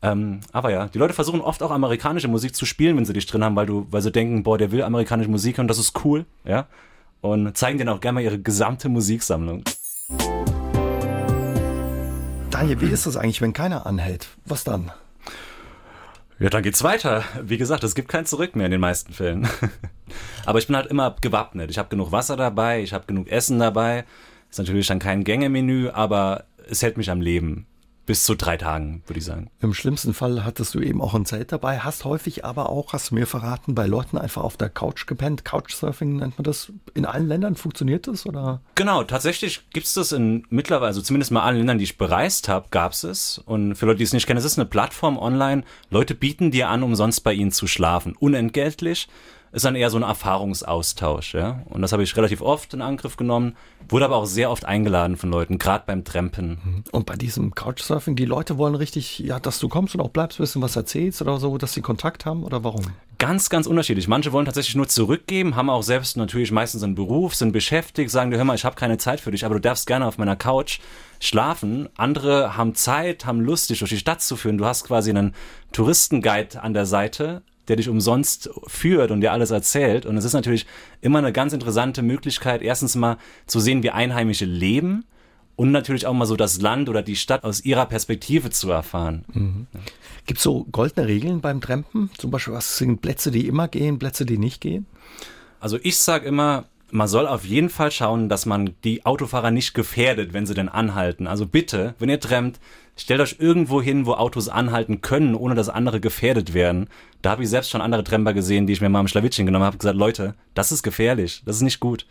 Ähm, 0.00 0.40
aber 0.52 0.70
ja, 0.70 0.86
die 0.86 0.98
Leute 0.98 1.14
versuchen 1.14 1.40
oft 1.40 1.62
auch 1.62 1.70
amerikanische 1.70 2.28
Musik 2.28 2.54
zu 2.54 2.66
spielen, 2.66 2.96
wenn 2.96 3.04
sie 3.04 3.12
dich 3.12 3.26
drin 3.26 3.42
haben, 3.42 3.56
weil 3.56 3.66
du, 3.66 3.86
weil 3.90 4.02
sie 4.02 4.12
denken, 4.12 4.44
boah, 4.44 4.56
der 4.56 4.70
will 4.70 4.82
amerikanische 4.82 5.30
Musik 5.30 5.58
und 5.58 5.68
das 5.68 5.78
ist 5.78 6.04
cool, 6.04 6.24
ja. 6.44 6.66
Und 7.20 7.56
zeigen 7.56 7.78
denen 7.78 7.90
auch 7.90 8.00
gerne 8.00 8.14
mal 8.14 8.22
ihre 8.22 8.38
gesamte 8.38 8.88
Musiksammlung. 8.88 9.64
Daniel, 12.50 12.80
wie 12.80 12.90
ist 12.90 13.06
das 13.06 13.16
eigentlich, 13.16 13.40
wenn 13.40 13.52
keiner 13.52 13.86
anhält? 13.86 14.28
Was 14.44 14.62
dann? 14.62 14.92
Ja, 16.38 16.48
dann 16.48 16.62
geht's 16.62 16.84
weiter. 16.84 17.24
Wie 17.42 17.58
gesagt, 17.58 17.82
es 17.82 17.96
gibt 17.96 18.08
kein 18.08 18.24
Zurück 18.24 18.54
mehr 18.54 18.66
in 18.66 18.72
den 18.72 18.80
meisten 18.80 19.12
Fällen. 19.12 19.48
Aber 20.46 20.60
ich 20.60 20.68
bin 20.68 20.76
halt 20.76 20.86
immer 20.86 21.16
gewappnet. 21.20 21.70
Ich 21.70 21.78
habe 21.78 21.88
genug 21.88 22.12
Wasser 22.12 22.36
dabei, 22.36 22.80
ich 22.82 22.92
habe 22.92 23.06
genug 23.06 23.28
Essen 23.28 23.58
dabei. 23.58 24.04
Ist 24.48 24.58
natürlich 24.58 24.86
dann 24.86 25.00
kein 25.00 25.24
Gängemenü, 25.24 25.90
aber 25.90 26.44
es 26.70 26.82
hält 26.82 26.96
mich 26.96 27.10
am 27.10 27.20
Leben. 27.20 27.66
Bis 28.08 28.24
zu 28.24 28.34
drei 28.34 28.56
Tagen, 28.56 29.02
würde 29.06 29.18
ich 29.18 29.26
sagen. 29.26 29.50
Im 29.60 29.74
schlimmsten 29.74 30.14
Fall 30.14 30.42
hattest 30.42 30.74
du 30.74 30.80
eben 30.80 31.02
auch 31.02 31.12
ein 31.12 31.26
Zelt 31.26 31.52
dabei, 31.52 31.80
hast 31.80 32.06
häufig 32.06 32.42
aber 32.42 32.70
auch, 32.70 32.94
hast 32.94 33.10
du 33.10 33.16
mir 33.16 33.26
verraten, 33.26 33.74
bei 33.74 33.84
Leuten 33.84 34.16
einfach 34.16 34.44
auf 34.44 34.56
der 34.56 34.70
Couch 34.70 35.06
gepennt. 35.06 35.44
Couchsurfing 35.44 36.16
nennt 36.16 36.38
man 36.38 36.44
das. 36.44 36.72
In 36.94 37.04
allen 37.04 37.28
Ländern 37.28 37.54
funktioniert 37.54 38.08
das 38.08 38.24
oder? 38.24 38.62
Genau, 38.76 39.04
tatsächlich 39.04 39.68
gibt's 39.74 39.92
das 39.92 40.12
in 40.12 40.46
mittlerweile, 40.48 40.86
also 40.86 41.02
zumindest 41.02 41.32
mal 41.32 41.42
allen 41.42 41.58
Ländern, 41.58 41.76
die 41.76 41.84
ich 41.84 41.98
bereist 41.98 42.48
habe, 42.48 42.68
gab's 42.70 43.04
es. 43.04 43.42
Und 43.44 43.74
für 43.74 43.84
Leute, 43.84 43.98
die 43.98 44.04
es 44.04 44.14
nicht 44.14 44.26
kennen, 44.26 44.38
es 44.38 44.46
ist 44.46 44.58
eine 44.58 44.64
Plattform 44.64 45.18
online. 45.18 45.62
Leute 45.90 46.14
bieten 46.14 46.50
dir 46.50 46.70
an, 46.70 46.82
umsonst 46.82 47.22
bei 47.24 47.34
ihnen 47.34 47.52
zu 47.52 47.66
schlafen. 47.66 48.16
Unentgeltlich. 48.18 49.06
Ist 49.50 49.64
dann 49.64 49.76
eher 49.76 49.88
so 49.88 49.96
ein 49.96 50.02
Erfahrungsaustausch, 50.02 51.34
ja. 51.34 51.62
Und 51.66 51.80
das 51.80 51.92
habe 51.92 52.02
ich 52.02 52.16
relativ 52.16 52.42
oft 52.42 52.74
in 52.74 52.82
Angriff 52.82 53.16
genommen, 53.16 53.56
wurde 53.88 54.04
aber 54.04 54.16
auch 54.16 54.26
sehr 54.26 54.50
oft 54.50 54.66
eingeladen 54.66 55.16
von 55.16 55.30
Leuten, 55.30 55.58
gerade 55.58 55.84
beim 55.86 56.04
Trampen. 56.04 56.84
Und 56.92 57.06
bei 57.06 57.16
diesem 57.16 57.54
Couchsurfing, 57.54 58.14
die 58.14 58.26
Leute 58.26 58.58
wollen 58.58 58.74
richtig, 58.74 59.20
ja, 59.20 59.40
dass 59.40 59.58
du 59.58 59.68
kommst 59.68 59.94
und 59.94 60.02
auch 60.02 60.10
bleibst, 60.10 60.38
bisschen 60.38 60.60
was 60.60 60.76
erzählst 60.76 61.22
oder 61.22 61.38
so, 61.38 61.56
dass 61.56 61.72
sie 61.72 61.80
Kontakt 61.80 62.26
haben 62.26 62.44
oder 62.44 62.62
warum? 62.62 62.82
Ganz, 63.16 63.48
ganz 63.48 63.66
unterschiedlich. 63.66 64.06
Manche 64.06 64.32
wollen 64.32 64.44
tatsächlich 64.44 64.76
nur 64.76 64.86
zurückgeben, 64.86 65.56
haben 65.56 65.70
auch 65.70 65.82
selbst 65.82 66.16
natürlich 66.16 66.52
meistens 66.52 66.82
einen 66.82 66.94
Beruf, 66.94 67.34
sind 67.34 67.52
beschäftigt, 67.52 68.10
sagen 68.10 68.30
dir, 68.30 68.36
hör 68.36 68.44
mal, 68.44 68.54
ich 68.54 68.64
habe 68.64 68.76
keine 68.76 68.98
Zeit 68.98 69.20
für 69.20 69.30
dich, 69.30 69.44
aber 69.44 69.54
du 69.54 69.60
darfst 69.60 69.86
gerne 69.86 70.06
auf 70.06 70.18
meiner 70.18 70.36
Couch 70.36 70.80
schlafen. 71.20 71.88
Andere 71.96 72.56
haben 72.56 72.74
Zeit, 72.74 73.24
haben 73.24 73.40
Lust, 73.40 73.70
dich 73.70 73.80
durch 73.80 73.90
die 73.90 73.98
Stadt 73.98 74.22
zu 74.22 74.36
führen. 74.36 74.58
Du 74.58 74.66
hast 74.66 74.84
quasi 74.84 75.10
einen 75.10 75.34
Touristenguide 75.72 76.62
an 76.62 76.74
der 76.74 76.86
Seite, 76.86 77.42
der 77.68 77.76
dich 77.76 77.88
umsonst 77.88 78.50
führt 78.66 79.10
und 79.10 79.20
dir 79.20 79.32
alles 79.32 79.50
erzählt. 79.50 80.06
Und 80.06 80.16
es 80.16 80.24
ist 80.24 80.32
natürlich 80.32 80.66
immer 81.00 81.18
eine 81.18 81.32
ganz 81.32 81.52
interessante 81.52 82.02
Möglichkeit, 82.02 82.62
erstens 82.62 82.96
mal 82.96 83.18
zu 83.46 83.60
sehen, 83.60 83.82
wie 83.82 83.90
Einheimische 83.90 84.44
leben 84.44 85.04
und 85.56 85.70
natürlich 85.72 86.06
auch 86.06 86.14
mal 86.14 86.26
so 86.26 86.36
das 86.36 86.60
Land 86.60 86.88
oder 86.88 87.02
die 87.02 87.16
Stadt 87.16 87.44
aus 87.44 87.64
ihrer 87.64 87.86
Perspektive 87.86 88.50
zu 88.50 88.70
erfahren. 88.70 89.24
Gibt 90.26 90.38
es 90.38 90.44
so 90.44 90.64
goldene 90.70 91.08
Regeln 91.08 91.40
beim 91.40 91.60
Trampen? 91.60 92.10
Zum 92.16 92.30
Beispiel, 92.30 92.54
was 92.54 92.78
sind 92.78 93.02
Plätze, 93.02 93.30
die 93.30 93.46
immer 93.46 93.66
gehen, 93.68 93.98
Plätze, 93.98 94.24
die 94.24 94.38
nicht 94.38 94.60
gehen? 94.60 94.86
Also 95.60 95.78
ich 95.82 95.98
sag 95.98 96.24
immer, 96.24 96.66
man 96.90 97.08
soll 97.08 97.26
auf 97.26 97.44
jeden 97.44 97.70
Fall 97.70 97.90
schauen, 97.90 98.28
dass 98.28 98.46
man 98.46 98.74
die 98.84 99.04
Autofahrer 99.04 99.50
nicht 99.50 99.74
gefährdet, 99.74 100.32
wenn 100.32 100.46
sie 100.46 100.54
denn 100.54 100.68
anhalten. 100.68 101.26
Also 101.26 101.46
bitte, 101.46 101.94
wenn 101.98 102.08
ihr 102.08 102.20
trennt, 102.20 102.60
stellt 102.96 103.20
euch 103.20 103.36
irgendwo 103.38 103.80
hin, 103.80 104.06
wo 104.06 104.14
Autos 104.14 104.48
anhalten 104.48 105.00
können, 105.00 105.34
ohne 105.34 105.54
dass 105.54 105.68
andere 105.68 106.00
gefährdet 106.00 106.54
werden. 106.54 106.88
Da 107.22 107.30
habe 107.30 107.42
ich 107.42 107.48
selbst 107.48 107.70
schon 107.70 107.80
andere 107.80 108.04
Tremper 108.04 108.32
gesehen, 108.32 108.66
die 108.66 108.72
ich 108.72 108.80
mir 108.80 108.88
mal 108.88 109.00
im 109.00 109.08
Schlawittchen 109.08 109.46
genommen 109.46 109.64
habe, 109.64 109.78
gesagt, 109.78 109.96
Leute, 109.96 110.34
das 110.54 110.72
ist 110.72 110.82
gefährlich, 110.82 111.42
das 111.44 111.56
ist 111.56 111.62
nicht 111.62 111.80
gut. 111.80 112.06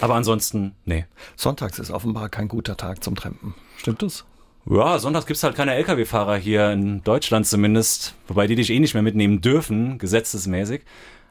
Aber 0.00 0.14
ansonsten, 0.14 0.74
nee. 0.84 1.06
Sonntags 1.36 1.78
ist 1.78 1.90
offenbar 1.90 2.28
kein 2.28 2.48
guter 2.48 2.76
Tag 2.76 3.02
zum 3.02 3.16
Trampen. 3.16 3.54
Stimmt 3.76 4.02
das? 4.02 4.24
Ja, 4.68 4.98
sonntags 4.98 5.26
gibt's 5.26 5.44
halt 5.44 5.54
keine 5.54 5.74
Lkw-Fahrer 5.74 6.36
hier 6.36 6.72
in 6.72 7.02
Deutschland 7.04 7.46
zumindest, 7.46 8.14
wobei 8.26 8.48
die 8.48 8.56
dich 8.56 8.70
eh 8.70 8.80
nicht 8.80 8.94
mehr 8.94 9.02
mitnehmen 9.02 9.40
dürfen, 9.40 9.98
gesetzesmäßig. 9.98 10.82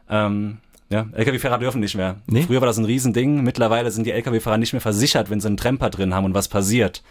Ähm, 0.10 0.60
ja, 0.89 1.08
Lkw-Fahrer 1.13 1.60
dürfen 1.60 1.82
nicht 1.82 1.95
mehr. 1.95 2.17
Nee? 2.28 2.43
Früher 2.43 2.62
war 2.62 2.67
das 2.67 2.78
ein 2.78 2.86
Riesending, 2.86 3.43
mittlerweile 3.43 3.91
sind 3.91 4.06
die 4.06 4.12
Lkw-Fahrer 4.12 4.58
nicht 4.58 4.74
mehr 4.74 4.82
versichert, 4.82 5.30
wenn 5.30 5.39
sie 5.41 5.48
einen 5.48 5.58
Tremper 5.58 5.89
drin 5.89 6.13
haben 6.13 6.26
und 6.26 6.34
was 6.34 6.48
passiert. 6.48 7.04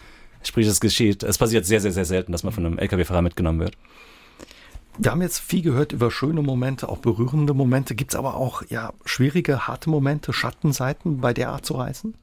Sprich, 0.42 0.66
es 0.66 0.80
geschieht, 0.80 1.22
es 1.22 1.38
passiert 1.38 1.66
sehr, 1.66 1.80
sehr, 1.80 1.92
sehr 1.92 2.04
selten, 2.04 2.32
dass 2.32 2.42
man 2.42 2.52
von 2.52 2.66
einem 2.66 2.78
Lkw-Fahrer 2.78 3.22
mitgenommen 3.22 3.60
wird. 3.60 3.76
Wir 4.96 5.10
haben 5.10 5.22
jetzt 5.22 5.40
viel 5.40 5.62
gehört 5.62 5.92
über 5.92 6.10
schöne 6.10 6.42
Momente, 6.42 6.88
auch 6.88 6.98
berührende 6.98 7.52
Momente. 7.52 7.96
Gibt 7.96 8.12
es 8.12 8.18
aber 8.18 8.36
auch 8.36 8.62
ja, 8.68 8.92
schwierige, 9.04 9.66
harte 9.66 9.90
Momente, 9.90 10.32
Schattenseiten 10.32 11.20
bei 11.20 11.32
der 11.34 11.48
Art 11.48 11.66
zu 11.66 11.74
reisen? 11.74 12.14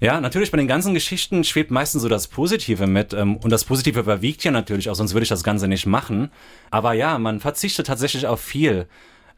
Ja, 0.00 0.20
natürlich 0.20 0.50
bei 0.50 0.58
den 0.58 0.68
ganzen 0.68 0.92
Geschichten 0.92 1.44
schwebt 1.44 1.70
meistens 1.70 2.02
so 2.02 2.08
das 2.08 2.26
Positive 2.26 2.86
mit. 2.86 3.14
ähm, 3.14 3.36
Und 3.36 3.50
das 3.50 3.64
Positive 3.64 4.00
überwiegt 4.00 4.44
ja 4.44 4.50
natürlich 4.50 4.90
auch, 4.90 4.94
sonst 4.94 5.14
würde 5.14 5.22
ich 5.22 5.28
das 5.30 5.44
Ganze 5.44 5.68
nicht 5.68 5.86
machen. 5.86 6.30
Aber 6.70 6.92
ja, 6.92 7.18
man 7.18 7.40
verzichtet 7.40 7.86
tatsächlich 7.86 8.26
auf 8.26 8.40
viel. 8.40 8.86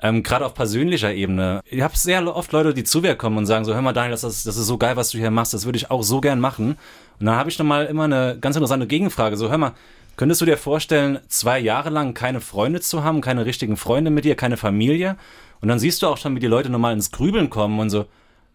Ähm, 0.02 0.24
Gerade 0.24 0.44
auf 0.44 0.54
persönlicher 0.54 1.14
Ebene. 1.14 1.60
Ich 1.64 1.80
habe 1.80 1.96
sehr 1.96 2.26
oft 2.34 2.50
Leute, 2.52 2.74
die 2.74 2.82
zu 2.82 3.00
mir 3.00 3.14
kommen 3.14 3.38
und 3.38 3.46
sagen 3.46 3.64
so, 3.64 3.72
hör 3.72 3.82
mal 3.82 3.92
Daniel, 3.92 4.10
das 4.10 4.24
ist, 4.24 4.46
das 4.46 4.56
ist 4.56 4.66
so 4.66 4.76
geil, 4.76 4.96
was 4.96 5.10
du 5.10 5.18
hier 5.18 5.30
machst, 5.30 5.54
das 5.54 5.64
würde 5.64 5.76
ich 5.76 5.90
auch 5.92 6.02
so 6.02 6.20
gern 6.20 6.40
machen. 6.40 6.76
Und 7.20 7.26
dann 7.26 7.36
habe 7.36 7.48
ich 7.48 7.56
dann 7.56 7.68
mal 7.68 7.86
immer 7.86 8.04
eine 8.04 8.36
ganz 8.40 8.56
interessante 8.56 8.88
Gegenfrage, 8.88 9.36
so 9.36 9.48
hör 9.48 9.58
mal, 9.58 9.72
könntest 10.16 10.40
du 10.40 10.44
dir 10.44 10.56
vorstellen, 10.56 11.20
zwei 11.28 11.60
Jahre 11.60 11.90
lang 11.90 12.14
keine 12.14 12.40
Freunde 12.40 12.80
zu 12.80 13.04
haben, 13.04 13.20
keine 13.20 13.46
richtigen 13.46 13.76
Freunde 13.76 14.10
mit 14.10 14.24
dir, 14.24 14.34
keine 14.34 14.56
Familie? 14.56 15.16
Und 15.60 15.68
dann 15.68 15.78
siehst 15.78 16.02
du 16.02 16.08
auch 16.08 16.16
schon, 16.16 16.34
wie 16.34 16.40
die 16.40 16.48
Leute 16.48 16.68
normal 16.68 16.94
ins 16.94 17.12
Grübeln 17.12 17.48
kommen 17.48 17.78
und 17.78 17.90
so, 17.90 18.06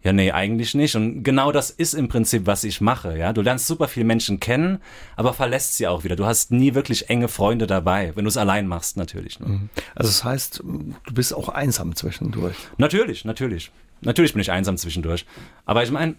ja, 0.02 0.12
nee, 0.12 0.30
eigentlich 0.30 0.74
nicht. 0.74 0.94
Und 0.94 1.24
genau 1.24 1.50
das 1.50 1.70
ist 1.70 1.94
im 1.94 2.08
Prinzip, 2.08 2.46
was 2.46 2.62
ich 2.62 2.80
mache. 2.80 3.18
Ja, 3.18 3.32
du 3.32 3.42
lernst 3.42 3.66
super 3.66 3.88
viele 3.88 4.06
Menschen 4.06 4.38
kennen, 4.38 4.78
aber 5.16 5.34
verlässt 5.34 5.76
sie 5.76 5.88
auch 5.88 6.04
wieder. 6.04 6.14
Du 6.14 6.24
hast 6.24 6.52
nie 6.52 6.74
wirklich 6.74 7.10
enge 7.10 7.26
Freunde 7.26 7.66
dabei, 7.66 8.12
wenn 8.14 8.24
du 8.24 8.28
es 8.28 8.36
allein 8.36 8.68
machst, 8.68 8.96
natürlich. 8.96 9.40
Ne? 9.40 9.68
Also 9.96 10.08
das 10.10 10.22
heißt, 10.22 10.62
du 10.62 11.14
bist 11.14 11.34
auch 11.34 11.48
einsam 11.48 11.96
zwischendurch. 11.96 12.54
Natürlich, 12.76 13.24
natürlich. 13.24 13.72
Natürlich 14.00 14.32
bin 14.34 14.40
ich 14.40 14.52
einsam 14.52 14.76
zwischendurch. 14.76 15.26
Aber 15.66 15.82
ich 15.82 15.90
meine, 15.90 16.14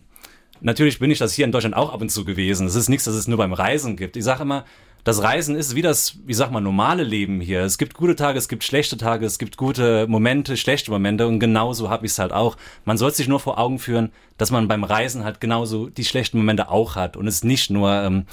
natürlich 0.60 1.00
bin 1.00 1.10
ich 1.10 1.20
das 1.20 1.34
hier 1.34 1.46
in 1.46 1.54
Deutschland 1.54 1.76
auch 1.76 1.94
ab 1.94 2.02
und 2.02 2.10
zu 2.10 2.26
gewesen. 2.26 2.68
Es 2.68 2.76
ist 2.76 2.90
nichts, 2.90 3.06
das 3.06 3.16
es 3.16 3.30
nur 3.30 3.38
beim 3.38 3.54
Reisen 3.54 3.96
gibt. 3.96 4.18
Ich 4.18 4.26
sage 4.26 4.42
immer, 4.42 4.66
das 5.04 5.24
Reisen 5.24 5.56
ist 5.56 5.76
wie 5.76 5.82
das, 5.82 6.18
wie 6.26 6.34
sag 6.34 6.52
mal, 6.52 6.60
normale 6.60 7.04
Leben 7.04 7.42
hier. 7.42 7.62
Es 7.62 7.78
gibt 7.78 7.94
gute 7.94 8.16
Tage, 8.16 8.38
es 8.38 8.50
gibt 8.50 8.64
schlechte 8.64 8.98
Tage, 8.98 9.26
es 9.26 9.40
gibt 9.40 9.58
gute 9.58 10.08
Momente, 10.08 10.58
schlechte 10.58 10.92
Momente 10.92 11.28
und 11.28 11.40
genauso 11.40 11.90
habe 11.90 12.06
ich 12.06 12.12
es 12.12 12.20
halt 12.20 12.34
auch. 12.34 12.58
Man 12.86 12.98
soll 12.98 13.14
sich 13.14 13.28
nur 13.28 13.40
vor 13.40 13.58
Augen 13.58 13.80
führen, 13.80 14.12
dass 14.38 14.52
man 14.52 14.68
beim 14.68 14.84
Reisen 14.84 15.24
halt 15.24 15.40
genauso 15.40 15.90
die 15.90 16.06
schlechten 16.06 16.38
Momente 16.38 16.70
auch 16.70 16.96
hat 16.96 17.18
und 17.18 17.28
es 17.28 17.44
nicht 17.44 17.70
nur 17.70 17.92
ähm, 17.92 18.26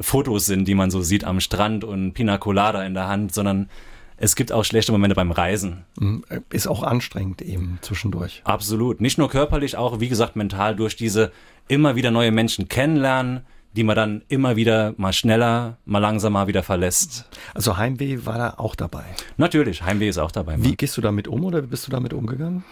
Fotos 0.00 0.46
sind, 0.46 0.66
die 0.66 0.74
man 0.74 0.90
so 0.90 1.02
sieht 1.02 1.24
am 1.24 1.40
Strand 1.40 1.84
und 1.84 2.14
Pina 2.14 2.38
Colada 2.38 2.84
in 2.84 2.94
der 2.94 3.08
Hand, 3.08 3.34
sondern 3.34 3.68
es 4.16 4.34
gibt 4.34 4.52
auch 4.52 4.64
schlechte 4.64 4.92
Momente 4.92 5.14
beim 5.14 5.30
Reisen. 5.30 5.84
Mhm. 5.98 6.24
Ist 6.50 6.66
auch 6.66 6.82
anstrengend 6.82 7.42
eben 7.42 7.78
zwischendurch. 7.82 8.42
Absolut. 8.44 9.00
Nicht 9.00 9.18
nur 9.18 9.28
körperlich, 9.28 9.76
auch 9.76 10.00
wie 10.00 10.08
gesagt 10.08 10.36
mental 10.36 10.74
durch 10.74 10.96
diese 10.96 11.32
immer 11.68 11.96
wieder 11.96 12.10
neue 12.10 12.32
Menschen 12.32 12.68
kennenlernen, 12.68 13.42
die 13.72 13.84
man 13.84 13.96
dann 13.96 14.22
immer 14.28 14.56
wieder 14.56 14.94
mal 14.96 15.12
schneller, 15.12 15.76
mal 15.84 15.98
langsamer 15.98 16.46
wieder 16.46 16.62
verlässt. 16.62 17.28
Also 17.54 17.76
Heimweh 17.76 18.20
war 18.24 18.38
da 18.38 18.54
auch 18.56 18.74
dabei. 18.74 19.04
Natürlich, 19.36 19.82
Heimweh 19.82 20.08
ist 20.08 20.18
auch 20.18 20.32
dabei. 20.32 20.56
Wie 20.58 20.76
gehst 20.76 20.96
du 20.96 21.00
damit 21.00 21.28
um 21.28 21.44
oder 21.44 21.62
wie 21.62 21.66
bist 21.66 21.86
du 21.86 21.90
damit 21.90 22.12
umgegangen? 22.12 22.64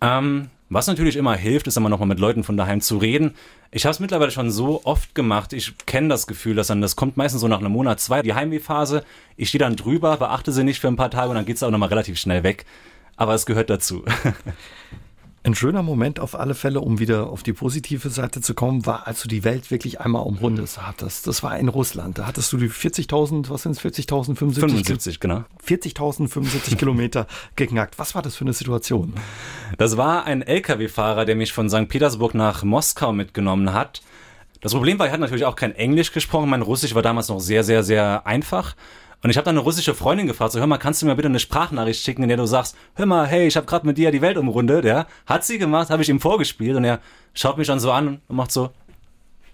Ähm, 0.00 0.50
was 0.68 0.86
natürlich 0.86 1.16
immer 1.16 1.36
hilft, 1.36 1.66
ist 1.66 1.76
immer 1.76 1.88
noch 1.88 2.00
mal 2.00 2.06
mit 2.06 2.18
Leuten 2.18 2.42
von 2.42 2.56
daheim 2.56 2.80
zu 2.80 2.98
reden. 2.98 3.34
Ich 3.70 3.84
habe 3.84 3.92
es 3.92 4.00
mittlerweile 4.00 4.30
schon 4.30 4.50
so 4.50 4.80
oft 4.84 5.14
gemacht. 5.14 5.52
Ich 5.52 5.74
kenne 5.86 6.08
das 6.08 6.26
Gefühl, 6.26 6.54
dass 6.54 6.68
dann, 6.68 6.80
das 6.80 6.96
kommt 6.96 7.16
meistens 7.16 7.40
so 7.40 7.48
nach 7.48 7.60
einem 7.60 7.72
Monat, 7.72 8.00
zwei, 8.00 8.22
die 8.22 8.34
Heimwehphase. 8.34 9.04
Ich 9.36 9.48
stehe 9.48 9.60
dann 9.60 9.76
drüber, 9.76 10.16
beachte 10.16 10.52
sie 10.52 10.64
nicht 10.64 10.80
für 10.80 10.88
ein 10.88 10.96
paar 10.96 11.10
Tage 11.10 11.30
und 11.30 11.36
dann 11.36 11.46
geht 11.46 11.56
es 11.56 11.62
auch 11.62 11.70
noch 11.70 11.78
mal 11.78 11.86
relativ 11.86 12.18
schnell 12.18 12.42
weg. 12.42 12.66
Aber 13.16 13.34
es 13.34 13.46
gehört 13.46 13.70
dazu. 13.70 14.04
Ein 15.46 15.54
schöner 15.54 15.84
Moment 15.84 16.18
auf 16.18 16.34
alle 16.34 16.56
Fälle, 16.56 16.80
um 16.80 16.98
wieder 16.98 17.30
auf 17.30 17.44
die 17.44 17.52
positive 17.52 18.10
Seite 18.10 18.40
zu 18.40 18.52
kommen, 18.52 18.84
war, 18.84 19.06
als 19.06 19.22
du 19.22 19.28
die 19.28 19.44
Welt 19.44 19.70
wirklich 19.70 20.00
einmal 20.00 20.22
umrundet 20.22 20.76
hattest. 20.82 21.28
Das 21.28 21.44
war 21.44 21.56
in 21.56 21.68
Russland. 21.68 22.18
Da 22.18 22.26
hattest 22.26 22.52
du 22.52 22.56
die 22.56 22.68
40.000, 22.68 23.48
was 23.48 23.62
sind 23.62 23.70
es, 23.70 23.80
40.000, 23.80 24.34
75, 24.34 25.20
genau. 25.20 25.44
40.000, 25.64 26.26
75 26.26 26.76
Kilometer 26.78 27.28
geknackt. 27.54 27.96
Was 27.96 28.16
war 28.16 28.22
das 28.22 28.34
für 28.34 28.42
eine 28.42 28.54
Situation? 28.54 29.14
Das 29.78 29.96
war 29.96 30.24
ein 30.24 30.42
LKW-Fahrer, 30.42 31.24
der 31.24 31.36
mich 31.36 31.52
von 31.52 31.70
St. 31.70 31.86
Petersburg 31.86 32.34
nach 32.34 32.64
Moskau 32.64 33.12
mitgenommen 33.12 33.72
hat. 33.72 34.02
Das 34.62 34.72
Problem 34.72 34.98
war, 34.98 35.06
er 35.06 35.12
hat 35.12 35.20
natürlich 35.20 35.44
auch 35.44 35.54
kein 35.54 35.76
Englisch 35.76 36.10
gesprochen. 36.10 36.50
Mein 36.50 36.62
Russisch 36.62 36.96
war 36.96 37.02
damals 37.02 37.28
noch 37.28 37.38
sehr, 37.38 37.62
sehr, 37.62 37.84
sehr 37.84 38.26
einfach. 38.26 38.74
Und 39.22 39.30
ich 39.30 39.36
habe 39.36 39.44
dann 39.44 39.56
eine 39.56 39.64
russische 39.64 39.94
Freundin 39.94 40.26
gefragt, 40.26 40.52
so 40.52 40.60
hör 40.60 40.66
mal, 40.66 40.78
kannst 40.78 41.02
du 41.02 41.06
mir 41.06 41.16
bitte 41.16 41.28
eine 41.28 41.40
Sprachnachricht 41.40 42.02
schicken, 42.02 42.22
in 42.22 42.28
der 42.28 42.36
du 42.36 42.46
sagst, 42.46 42.76
hör 42.94 43.06
mal, 43.06 43.26
hey, 43.26 43.46
ich 43.46 43.56
habe 43.56 43.66
gerade 43.66 43.86
mit 43.86 43.98
dir 43.98 44.10
die 44.10 44.20
Welt 44.20 44.36
umrundet, 44.36 44.84
ja? 44.84 45.06
Hat 45.26 45.44
sie 45.44 45.58
gemacht, 45.58 45.90
habe 45.90 46.02
ich 46.02 46.08
ihm 46.08 46.20
vorgespielt 46.20 46.76
und 46.76 46.84
er 46.84 47.00
schaut 47.34 47.58
mich 47.58 47.66
dann 47.66 47.80
so 47.80 47.90
an 47.92 48.20
und 48.28 48.36
macht 48.36 48.52
so, 48.52 48.70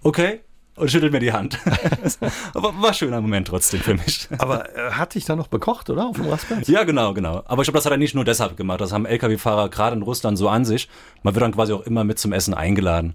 okay, 0.03 0.41
und 0.75 0.89
schüttelt 0.89 1.13
mir 1.13 1.19
die 1.19 1.31
Hand. 1.31 1.59
Aber 2.53 2.73
war 2.81 2.89
ein 2.89 2.93
schöner 2.93 3.21
Moment 3.21 3.47
trotzdem 3.47 3.79
für 3.79 3.93
mich. 3.93 4.27
Aber 4.37 4.69
er 4.69 4.87
äh, 4.87 4.91
hat 4.93 5.13
dich 5.13 5.25
dann 5.25 5.37
noch 5.37 5.47
bekocht, 5.47 5.89
oder? 5.89 6.07
Auf 6.07 6.15
dem 6.15 6.27
Rastplatz? 6.27 6.67
Ja, 6.67 6.83
genau, 6.83 7.13
genau. 7.13 7.43
Aber 7.45 7.61
ich 7.61 7.67
glaube, 7.67 7.77
das 7.77 7.85
hat 7.85 7.91
er 7.91 7.97
nicht 7.97 8.15
nur 8.15 8.25
deshalb 8.25 8.57
gemacht. 8.57 8.81
Das 8.81 8.91
haben 8.91 9.05
Lkw-Fahrer 9.05 9.69
gerade 9.69 9.95
in 9.95 10.01
Russland 10.01 10.37
so 10.37 10.49
an 10.49 10.65
sich. 10.65 10.89
Man 11.21 11.35
wird 11.35 11.43
dann 11.43 11.53
quasi 11.53 11.73
auch 11.73 11.81
immer 11.81 12.03
mit 12.03 12.17
zum 12.17 12.33
Essen 12.33 12.53
eingeladen. 12.53 13.13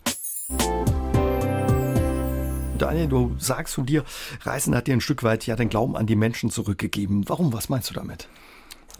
Daniel, 2.78 3.08
du 3.08 3.34
sagst 3.38 3.74
von 3.74 3.86
dir, 3.86 4.04
Reisen 4.42 4.74
hat 4.74 4.86
dir 4.86 4.94
ein 4.94 5.00
Stück 5.00 5.24
weit 5.24 5.46
ja 5.46 5.56
den 5.56 5.68
Glauben 5.68 5.96
an 5.96 6.06
die 6.06 6.16
Menschen 6.16 6.50
zurückgegeben. 6.50 7.28
Warum? 7.28 7.52
Was 7.52 7.68
meinst 7.68 7.90
du 7.90 7.94
damit? 7.94 8.28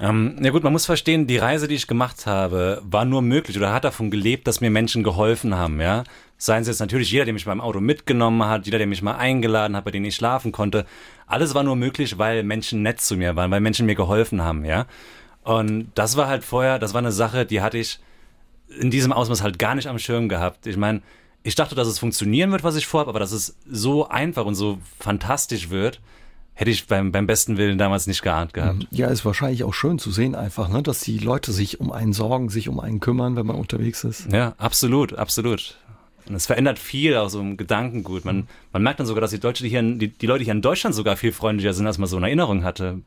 Ähm, 0.01 0.37
ja 0.43 0.51
gut, 0.51 0.63
man 0.63 0.73
muss 0.73 0.87
verstehen, 0.87 1.27
die 1.27 1.39
Reise, 1.39 1.67
die 1.67 1.75
ich 1.75 1.87
gemacht 1.87 2.27
habe, 2.27 2.81
war 2.85 3.05
nur 3.05 3.23
möglich 3.23 3.57
oder 3.57 3.73
hat 3.73 3.85
davon 3.85 4.11
gelebt, 4.11 4.47
dass 4.47 4.61
mir 4.61 4.71
Menschen 4.71 5.03
geholfen 5.03 5.57
haben, 5.57 5.81
ja. 5.81 6.05
Seien 6.37 6.63
es 6.63 6.69
jetzt 6.69 6.79
natürlich 6.79 7.11
jeder, 7.11 7.25
der 7.25 7.35
mich 7.35 7.47
beim 7.47 7.61
Auto 7.61 7.81
mitgenommen 7.81 8.45
hat, 8.45 8.67
jeder, 8.67 8.79
der 8.79 8.87
mich 8.87 9.03
mal 9.03 9.17
eingeladen 9.17 9.77
hat, 9.77 9.85
bei 9.85 9.91
dem 9.91 10.05
ich 10.05 10.15
schlafen 10.15 10.53
konnte. 10.53 10.87
Alles 11.27 11.55
war 11.55 11.65
nur 11.65 11.75
möglich, 11.75 12.17
weil 12.17 12.45
Menschen 12.45 12.83
nett 12.83 13.01
zu 13.01 13.17
mir 13.17 13.35
waren, 13.35 13.51
weil 13.51 13.61
Menschen 13.61 13.87
mir 13.87 13.97
geholfen 13.97 14.43
haben, 14.43 14.65
ja. 14.65 14.87
Und 15.43 15.91
das 15.95 16.17
war 16.17 16.29
halt 16.29 16.45
vorher, 16.45 16.79
das 16.79 16.95
war 16.95 16.99
eine 16.99 17.13
Sache, 17.13 17.45
die 17.45 17.61
hatte 17.61 17.79
ich 17.79 17.99
in 18.69 18.91
diesem 18.91 19.13
Ausmaß 19.13 19.43
halt 19.43 19.59
gar 19.59 19.75
nicht 19.75 19.89
am 19.89 19.99
Schirm 19.99 20.29
gehabt. 20.29 20.67
Ich 20.67 20.77
meine, 20.77 21.03
ich 21.43 21.55
dachte, 21.55 21.75
dass 21.75 21.89
es 21.89 21.99
funktionieren 21.99 22.51
wird, 22.51 22.65
was 22.65 22.77
ich 22.77 22.87
vorhabe, 22.87 23.11
aber 23.11 23.21
dass 23.21 23.33
es 23.33 23.57
so 23.71 24.09
einfach 24.09 24.45
und 24.45 24.55
so 24.55 24.79
fantastisch 24.99 25.71
wird, 25.71 26.01
hätte 26.55 26.71
ich 26.71 26.87
beim, 26.87 27.13
beim 27.13 27.27
besten 27.27 27.57
Willen 27.57 27.79
damals 27.79 28.07
nicht 28.07 28.23
geahnt 28.23 28.53
gehabt. 28.53 28.89
Ja, 28.91 29.07
ist 29.09 29.25
wahrscheinlich 29.25 29.63
auch 29.63 29.75
schön 29.75 29.99
zu 29.99 30.11
sehen 30.11 30.35
einfach, 30.35 30.69
ne, 30.69 30.83
dass 30.83 31.01
die 31.01 31.19
Leute 31.19 31.53
sich 31.53 31.79
um 31.79 31.93
einen 31.93 32.13
sorgen, 32.13 32.49
sich 32.49 32.69
um 32.69 32.81
einen 32.81 32.99
kümmern, 32.99 33.37
wenn 33.37 33.47
man 33.47 33.57
unterwegs 33.57 34.03
ist. 34.03 34.31
Ja, 34.33 34.55
absolut, 34.59 35.15
absolut. 35.15 35.77
Und 36.29 36.35
es 36.35 36.47
verändert 36.47 36.79
viel 36.79 37.17
auch 37.17 37.31
so 37.31 37.41
im 37.41 37.57
Gedankengut. 37.57 38.25
Man, 38.25 38.49
man 38.73 38.83
merkt 38.83 39.01
dann 39.01 39.07
sogar, 39.07 39.21
dass 39.21 39.31
die, 39.31 39.39
Deutsche, 39.39 39.63
die, 39.63 39.71
hier 39.71 39.81
in, 39.81 39.99
die, 39.99 40.09
die 40.09 40.27
Leute 40.27 40.45
hier 40.45 40.53
in 40.53 40.61
Deutschland 40.61 40.95
sogar 40.95 41.17
viel 41.17 41.33
freundlicher 41.33 41.73
sind, 41.73 41.87
als 41.87 41.99
man 41.99 42.09
so 42.09 42.17
eine 42.17 42.27
Erinnerung 42.27 42.65
hatte 42.65 43.01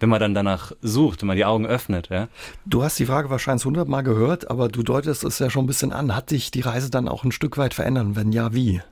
wenn 0.00 0.08
man 0.08 0.20
dann 0.20 0.34
danach 0.34 0.72
sucht, 0.82 1.22
wenn 1.22 1.28
man 1.28 1.36
die 1.36 1.44
Augen 1.44 1.66
öffnet. 1.66 2.08
Ja? 2.10 2.28
Du 2.66 2.82
hast 2.82 2.98
die 2.98 3.06
Frage 3.06 3.30
wahrscheinlich 3.30 3.64
hundertmal 3.64 4.02
gehört, 4.02 4.50
aber 4.50 4.68
du 4.68 4.82
deutest 4.82 5.24
es 5.24 5.38
ja 5.38 5.48
schon 5.48 5.64
ein 5.64 5.68
bisschen 5.68 5.92
an. 5.92 6.14
Hat 6.14 6.30
dich 6.30 6.50
die 6.50 6.60
Reise 6.60 6.90
dann 6.90 7.08
auch 7.08 7.24
ein 7.24 7.32
Stück 7.32 7.56
weit 7.56 7.74
verändert? 7.74 8.08
Wenn 8.10 8.32
ja, 8.32 8.52
wie? 8.52 8.82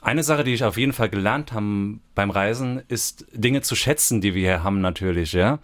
Eine 0.00 0.22
Sache, 0.22 0.44
die 0.44 0.54
ich 0.54 0.64
auf 0.64 0.76
jeden 0.76 0.92
Fall 0.92 1.08
gelernt 1.08 1.52
habe 1.52 1.98
beim 2.14 2.30
Reisen, 2.30 2.82
ist 2.88 3.26
Dinge 3.32 3.62
zu 3.62 3.74
schätzen, 3.74 4.20
die 4.20 4.34
wir 4.34 4.42
hier 4.42 4.62
haben 4.62 4.80
natürlich. 4.80 5.32
Ja? 5.32 5.58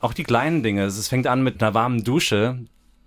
Auch 0.00 0.12
die 0.12 0.24
kleinen 0.24 0.62
Dinge. 0.62 0.84
Es 0.84 1.08
fängt 1.08 1.26
an 1.26 1.42
mit 1.42 1.62
einer 1.62 1.74
warmen 1.74 2.04
Dusche, 2.04 2.58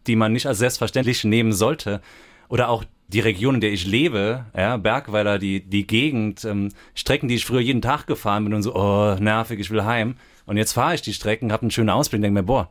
die 0.07 0.17
man 0.17 0.33
nicht 0.33 0.47
als 0.47 0.57
selbstverständlich 0.57 1.23
nehmen 1.23 1.53
sollte. 1.53 2.01
Oder 2.49 2.67
auch 2.67 2.83
die 3.07 3.21
Region, 3.21 3.55
in 3.55 3.61
der 3.61 3.71
ich 3.71 3.85
lebe, 3.85 4.45
ja, 4.57 4.75
Bergweiler, 4.77 5.39
die, 5.39 5.61
die 5.61 5.87
Gegend, 5.87 6.43
ähm, 6.43 6.69
Strecken, 6.95 7.29
die 7.29 7.35
ich 7.35 7.45
früher 7.45 7.61
jeden 7.61 7.81
Tag 7.81 8.07
gefahren 8.07 8.43
bin 8.43 8.53
und 8.53 8.63
so, 8.63 8.75
oh, 8.75 9.15
nervig, 9.19 9.59
ich 9.59 9.69
will 9.69 9.85
heim 9.85 10.15
und 10.45 10.57
jetzt 10.57 10.73
fahre 10.73 10.95
ich 10.95 11.01
die 11.01 11.13
Strecken, 11.13 11.51
habe 11.51 11.63
einen 11.63 11.71
schönen 11.71 11.89
Ausblick, 11.89 12.21
denke 12.21 12.41
mir, 12.41 12.43
boah, 12.43 12.69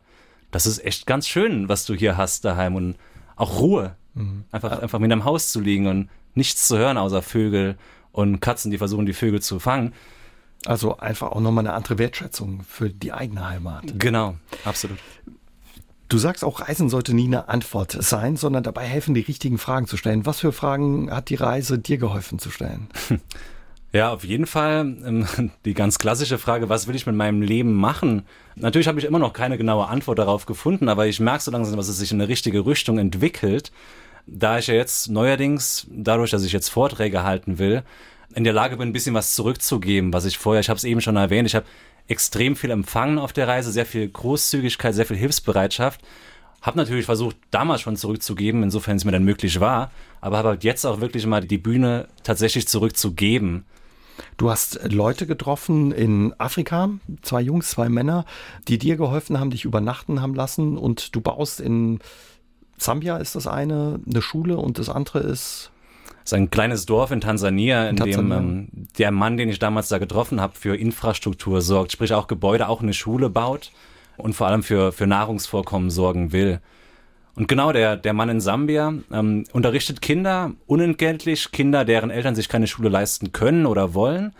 das 0.50 0.66
ist 0.66 0.84
echt 0.84 1.06
ganz 1.06 1.26
schön, 1.26 1.68
was 1.68 1.84
du 1.84 1.94
hier 1.94 2.16
hast 2.16 2.44
daheim 2.44 2.74
und 2.76 2.96
auch 3.36 3.58
Ruhe. 3.58 3.96
Mhm. 4.14 4.44
Einfach, 4.52 4.80
einfach 4.80 4.98
mit 4.98 5.10
einem 5.10 5.24
Haus 5.24 5.50
zu 5.50 5.60
liegen 5.60 5.86
und 5.86 6.10
nichts 6.34 6.68
zu 6.68 6.76
hören 6.78 6.98
außer 6.98 7.22
Vögel 7.22 7.76
und 8.12 8.40
Katzen, 8.40 8.70
die 8.70 8.78
versuchen, 8.78 9.06
die 9.06 9.14
Vögel 9.14 9.40
zu 9.40 9.58
fangen. 9.58 9.94
Also 10.66 10.98
einfach 10.98 11.32
auch 11.32 11.40
nochmal 11.40 11.66
eine 11.66 11.74
andere 11.74 11.98
Wertschätzung 11.98 12.62
für 12.68 12.90
die 12.90 13.12
eigene 13.12 13.48
Heimat. 13.48 13.98
Genau, 13.98 14.36
absolut. 14.64 14.98
Du 16.08 16.18
sagst 16.18 16.44
auch, 16.44 16.60
Reisen 16.60 16.90
sollte 16.90 17.14
nie 17.14 17.24
eine 17.24 17.48
Antwort 17.48 17.96
sein, 17.98 18.36
sondern 18.36 18.62
dabei 18.62 18.84
helfen, 18.84 19.14
die 19.14 19.22
richtigen 19.22 19.56
Fragen 19.56 19.86
zu 19.86 19.96
stellen. 19.96 20.26
Was 20.26 20.40
für 20.40 20.52
Fragen 20.52 21.10
hat 21.10 21.30
die 21.30 21.36
Reise 21.36 21.78
dir 21.78 21.96
geholfen 21.96 22.38
zu 22.38 22.50
stellen? 22.50 22.88
Ja, 23.92 24.10
auf 24.10 24.24
jeden 24.24 24.46
Fall. 24.46 24.80
Ähm, 24.80 25.26
die 25.64 25.74
ganz 25.74 25.98
klassische 25.98 26.38
Frage, 26.38 26.68
was 26.68 26.86
will 26.86 26.96
ich 26.96 27.06
mit 27.06 27.14
meinem 27.14 27.42
Leben 27.42 27.74
machen? 27.74 28.22
Natürlich 28.56 28.88
habe 28.88 28.98
ich 28.98 29.04
immer 29.04 29.18
noch 29.18 29.34
keine 29.34 29.58
genaue 29.58 29.88
Antwort 29.88 30.18
darauf 30.18 30.46
gefunden, 30.46 30.88
aber 30.88 31.06
ich 31.06 31.20
merke 31.20 31.42
so 31.42 31.50
langsam, 31.50 31.76
dass 31.76 31.88
es 31.88 31.98
sich 31.98 32.10
in 32.10 32.20
eine 32.20 32.28
richtige 32.28 32.64
Richtung 32.64 32.98
entwickelt. 32.98 33.70
Da 34.26 34.58
ich 34.58 34.68
ja 34.68 34.74
jetzt 34.74 35.10
neuerdings, 35.10 35.86
dadurch, 35.90 36.30
dass 36.30 36.44
ich 36.44 36.52
jetzt 36.52 36.68
Vorträge 36.70 37.22
halten 37.22 37.58
will, 37.58 37.82
in 38.34 38.44
der 38.44 38.52
Lage 38.54 38.78
bin, 38.78 38.88
ein 38.88 38.92
bisschen 38.92 39.14
was 39.14 39.34
zurückzugeben, 39.34 40.12
was 40.12 40.24
ich 40.24 40.38
vorher, 40.38 40.60
ich 40.60 40.70
habe 40.70 40.78
es 40.78 40.84
eben 40.84 41.02
schon 41.02 41.16
erwähnt, 41.16 41.46
ich 41.46 41.54
habe 41.54 41.66
extrem 42.08 42.56
viel 42.56 42.70
empfangen 42.70 43.18
auf 43.18 43.32
der 43.32 43.46
Reise, 43.46 43.72
sehr 43.72 43.84
viel 43.84 44.08
Großzügigkeit, 44.08 44.94
sehr 44.94 45.06
viel 45.06 45.16
Hilfsbereitschaft. 45.16 46.00
Habe 46.62 46.78
natürlich 46.78 47.04
versucht, 47.04 47.36
damals 47.50 47.82
schon 47.82 47.96
zurückzugeben, 47.96 48.62
insofern 48.62 48.96
es 48.96 49.04
mir 49.04 49.12
dann 49.12 49.24
möglich 49.24 49.60
war, 49.60 49.90
aber 50.20 50.38
habe 50.38 50.48
halt 50.48 50.64
jetzt 50.64 50.86
auch 50.86 51.00
wirklich 51.00 51.26
mal 51.26 51.40
die 51.40 51.58
Bühne 51.58 52.08
tatsächlich 52.22 52.68
zurückzugeben. 52.68 53.64
Du 54.36 54.50
hast 54.50 54.80
Leute 54.92 55.26
getroffen 55.26 55.92
in 55.92 56.34
Afrika, 56.38 56.90
zwei 57.22 57.40
Jungs, 57.40 57.70
zwei 57.70 57.88
Männer, 57.88 58.24
die 58.68 58.78
dir 58.78 58.96
geholfen 58.96 59.38
haben, 59.38 59.50
dich 59.50 59.64
übernachten 59.64 60.20
haben 60.20 60.34
lassen 60.34 60.76
und 60.76 61.14
du 61.14 61.20
baust 61.20 61.60
in 61.60 62.00
Zambia 62.78 63.18
ist 63.18 63.36
das 63.36 63.46
eine, 63.46 64.00
eine 64.10 64.22
Schule 64.22 64.56
und 64.56 64.78
das 64.78 64.88
andere 64.88 65.20
ist 65.20 65.70
das 66.22 66.32
ist 66.32 66.38
ein 66.38 66.50
kleines 66.50 66.86
Dorf 66.86 67.10
in 67.10 67.20
Tansania, 67.20 67.84
in, 67.84 67.90
in 67.90 67.96
Tansania. 67.96 68.38
dem 68.38 68.48
ähm, 68.48 68.68
der 68.96 69.10
Mann, 69.10 69.36
den 69.36 69.48
ich 69.48 69.58
damals 69.58 69.88
da 69.88 69.98
getroffen 69.98 70.40
habe, 70.40 70.54
für 70.56 70.76
Infrastruktur 70.76 71.62
sorgt, 71.62 71.92
sprich 71.92 72.14
auch 72.14 72.28
Gebäude, 72.28 72.68
auch 72.68 72.80
eine 72.80 72.94
Schule 72.94 73.28
baut 73.28 73.72
und 74.16 74.34
vor 74.34 74.46
allem 74.46 74.62
für, 74.62 74.92
für 74.92 75.08
Nahrungsvorkommen 75.08 75.90
sorgen 75.90 76.30
will. 76.32 76.60
Und 77.34 77.48
genau, 77.48 77.72
der, 77.72 77.96
der 77.96 78.12
Mann 78.12 78.28
in 78.28 78.40
Sambia 78.40 78.92
ähm, 79.10 79.44
unterrichtet 79.52 80.02
Kinder 80.02 80.52
unentgeltlich, 80.66 81.50
Kinder, 81.50 81.84
deren 81.84 82.10
Eltern 82.10 82.34
sich 82.34 82.48
keine 82.48 82.66
Schule 82.66 82.90
leisten 82.90 83.32
können 83.32 83.64
oder 83.64 83.94
wollen. 83.94 84.34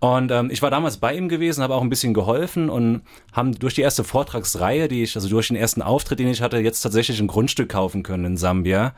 Und 0.00 0.30
ähm, 0.32 0.50
ich 0.50 0.60
war 0.60 0.70
damals 0.70 0.98
bei 0.98 1.14
ihm 1.14 1.28
gewesen, 1.28 1.62
habe 1.62 1.74
auch 1.74 1.82
ein 1.82 1.88
bisschen 1.88 2.12
geholfen 2.12 2.68
und 2.68 3.02
haben 3.32 3.58
durch 3.58 3.74
die 3.74 3.80
erste 3.82 4.04
Vortragsreihe, 4.04 4.88
die 4.88 5.02
ich, 5.02 5.14
also 5.16 5.28
durch 5.28 5.48
den 5.48 5.56
ersten 5.56 5.80
Auftritt, 5.80 6.18
den 6.18 6.28
ich 6.28 6.42
hatte, 6.42 6.58
jetzt 6.58 6.82
tatsächlich 6.82 7.20
ein 7.20 7.28
Grundstück 7.28 7.70
kaufen 7.70 8.02
können 8.02 8.24
in 8.24 8.36
Sambia 8.36 8.94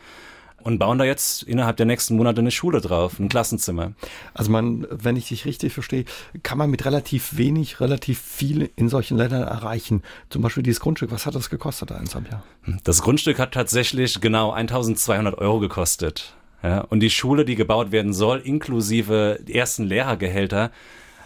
und 0.67 0.79
bauen 0.79 0.99
da 0.99 1.05
jetzt 1.05 1.45
innerhalb 1.45 1.77
der 1.77 1.87
nächsten 1.87 2.17
Monate 2.17 2.41
eine 2.41 2.51
Schule 2.51 2.81
drauf, 2.81 3.21
ein 3.21 3.29
Klassenzimmer. 3.29 3.93
Also 4.35 4.51
man, 4.51 4.85
wenn 4.91 5.15
ich 5.15 5.29
dich 5.29 5.45
richtig 5.45 5.73
verstehe, 5.73 6.05
kann 6.43 6.59
man 6.59 6.69
mit 6.71 6.85
relativ 6.85 7.37
wenig, 7.37 7.81
relativ 7.81 8.21
viel 8.21 8.71
in 8.75 8.89
solchen 8.89 9.17
Ländern 9.17 9.43
erreichen. 9.43 10.03
Zum 10.29 10.43
Beispiel 10.43 10.65
dieses 10.65 10.81
Grundstück, 10.81 11.13
was 11.13 11.25
hat 11.25 11.37
das 11.37 11.51
gekostet 11.51 11.93
da 11.93 11.99
in 11.99 12.07
Sambia? 12.07 12.43
Das 12.83 13.03
Grundstück 13.03 13.39
hat 13.39 13.55
tatsächlich 13.55 14.21
genau 14.21 14.51
1200 14.51 15.39
Euro 15.39 15.61
gekostet. 15.61 16.35
Ja, 16.65 16.81
und 16.81 16.99
die 16.99 17.11
Schule, 17.11 17.45
die 17.45 17.55
gebaut 17.55 17.93
werden 17.93 18.13
soll, 18.13 18.41
inklusive 18.41 19.39
ersten 19.49 19.85
Lehrergehälter, 19.85 20.73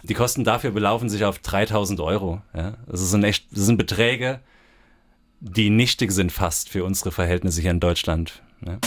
die 0.03 0.13
Kosten 0.13 0.43
dafür 0.43 0.69
belaufen 0.69 1.09
sich 1.09 1.25
auf 1.25 1.39
3000 1.39 1.99
Euro. 1.99 2.43
Ja, 2.55 2.73
das 2.85 3.09
sind 3.09 3.23
echt, 3.23 3.51
das 3.51 3.65
sind 3.65 3.77
Beträge, 3.77 4.39
die 5.39 5.71
nichtig 5.71 6.11
sind 6.11 6.31
fast 6.31 6.69
für 6.69 6.83
unsere 6.83 7.11
Verhältnisse 7.11 7.61
hier 7.61 7.71
in 7.71 7.79
Deutschland. 7.79 8.43
Ja. 8.63 8.77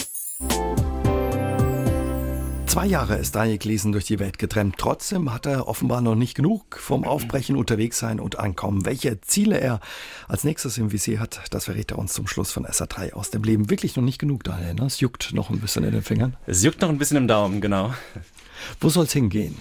Zwei 2.75 2.87
Jahre 2.87 3.15
ist 3.15 3.33
Daniel 3.33 3.57
Gleason 3.57 3.93
durch 3.93 4.03
die 4.03 4.19
Welt 4.19 4.37
getrennt. 4.37 4.75
Trotzdem 4.77 5.33
hat 5.33 5.45
er 5.45 5.69
offenbar 5.69 6.01
noch 6.01 6.15
nicht 6.15 6.35
genug 6.35 6.77
vom 6.77 7.05
Aufbrechen, 7.05 7.55
unterwegs 7.55 7.99
sein 7.99 8.19
und 8.19 8.37
ankommen. 8.37 8.85
Welche 8.85 9.21
Ziele 9.21 9.57
er 9.61 9.79
als 10.27 10.43
nächstes 10.43 10.77
im 10.77 10.91
Visier 10.91 11.21
hat, 11.21 11.39
das 11.51 11.63
verrät 11.65 11.91
er 11.91 11.97
uns 11.97 12.11
zum 12.11 12.27
Schluss 12.27 12.51
von 12.51 12.65
SA3 12.65 13.13
aus 13.13 13.29
dem 13.29 13.43
Leben. 13.43 13.69
Wirklich 13.69 13.95
noch 13.95 14.03
nicht 14.03 14.19
genug, 14.19 14.43
Daniel. 14.43 14.73
Ne? 14.73 14.87
Es 14.87 14.99
juckt 14.99 15.31
noch 15.33 15.49
ein 15.49 15.61
bisschen 15.61 15.85
in 15.85 15.93
den 15.93 16.01
Fingern. 16.01 16.35
Es 16.47 16.63
juckt 16.63 16.81
noch 16.81 16.89
ein 16.89 16.97
bisschen 16.97 17.15
im 17.15 17.29
Daumen, 17.29 17.61
genau. 17.61 17.93
Wo 18.81 18.89
soll 18.89 19.05
es 19.05 19.13
hingehen? 19.13 19.55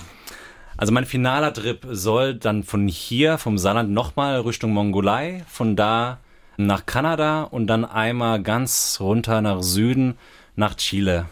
Also 0.76 0.92
mein 0.92 1.06
finaler 1.06 1.52
Trip 1.52 1.86
soll 1.88 2.34
dann 2.34 2.64
von 2.64 2.88
hier, 2.88 3.38
vom 3.38 3.58
Saarland, 3.58 3.92
nochmal 3.92 4.40
Richtung 4.40 4.72
Mongolei, 4.72 5.44
von 5.46 5.76
da 5.76 6.18
nach 6.56 6.84
Kanada 6.84 7.44
und 7.44 7.68
dann 7.68 7.84
einmal 7.84 8.42
ganz 8.42 8.98
runter 9.00 9.40
nach 9.40 9.62
Süden, 9.62 10.18
nach 10.56 10.74
Chile. 10.76 11.26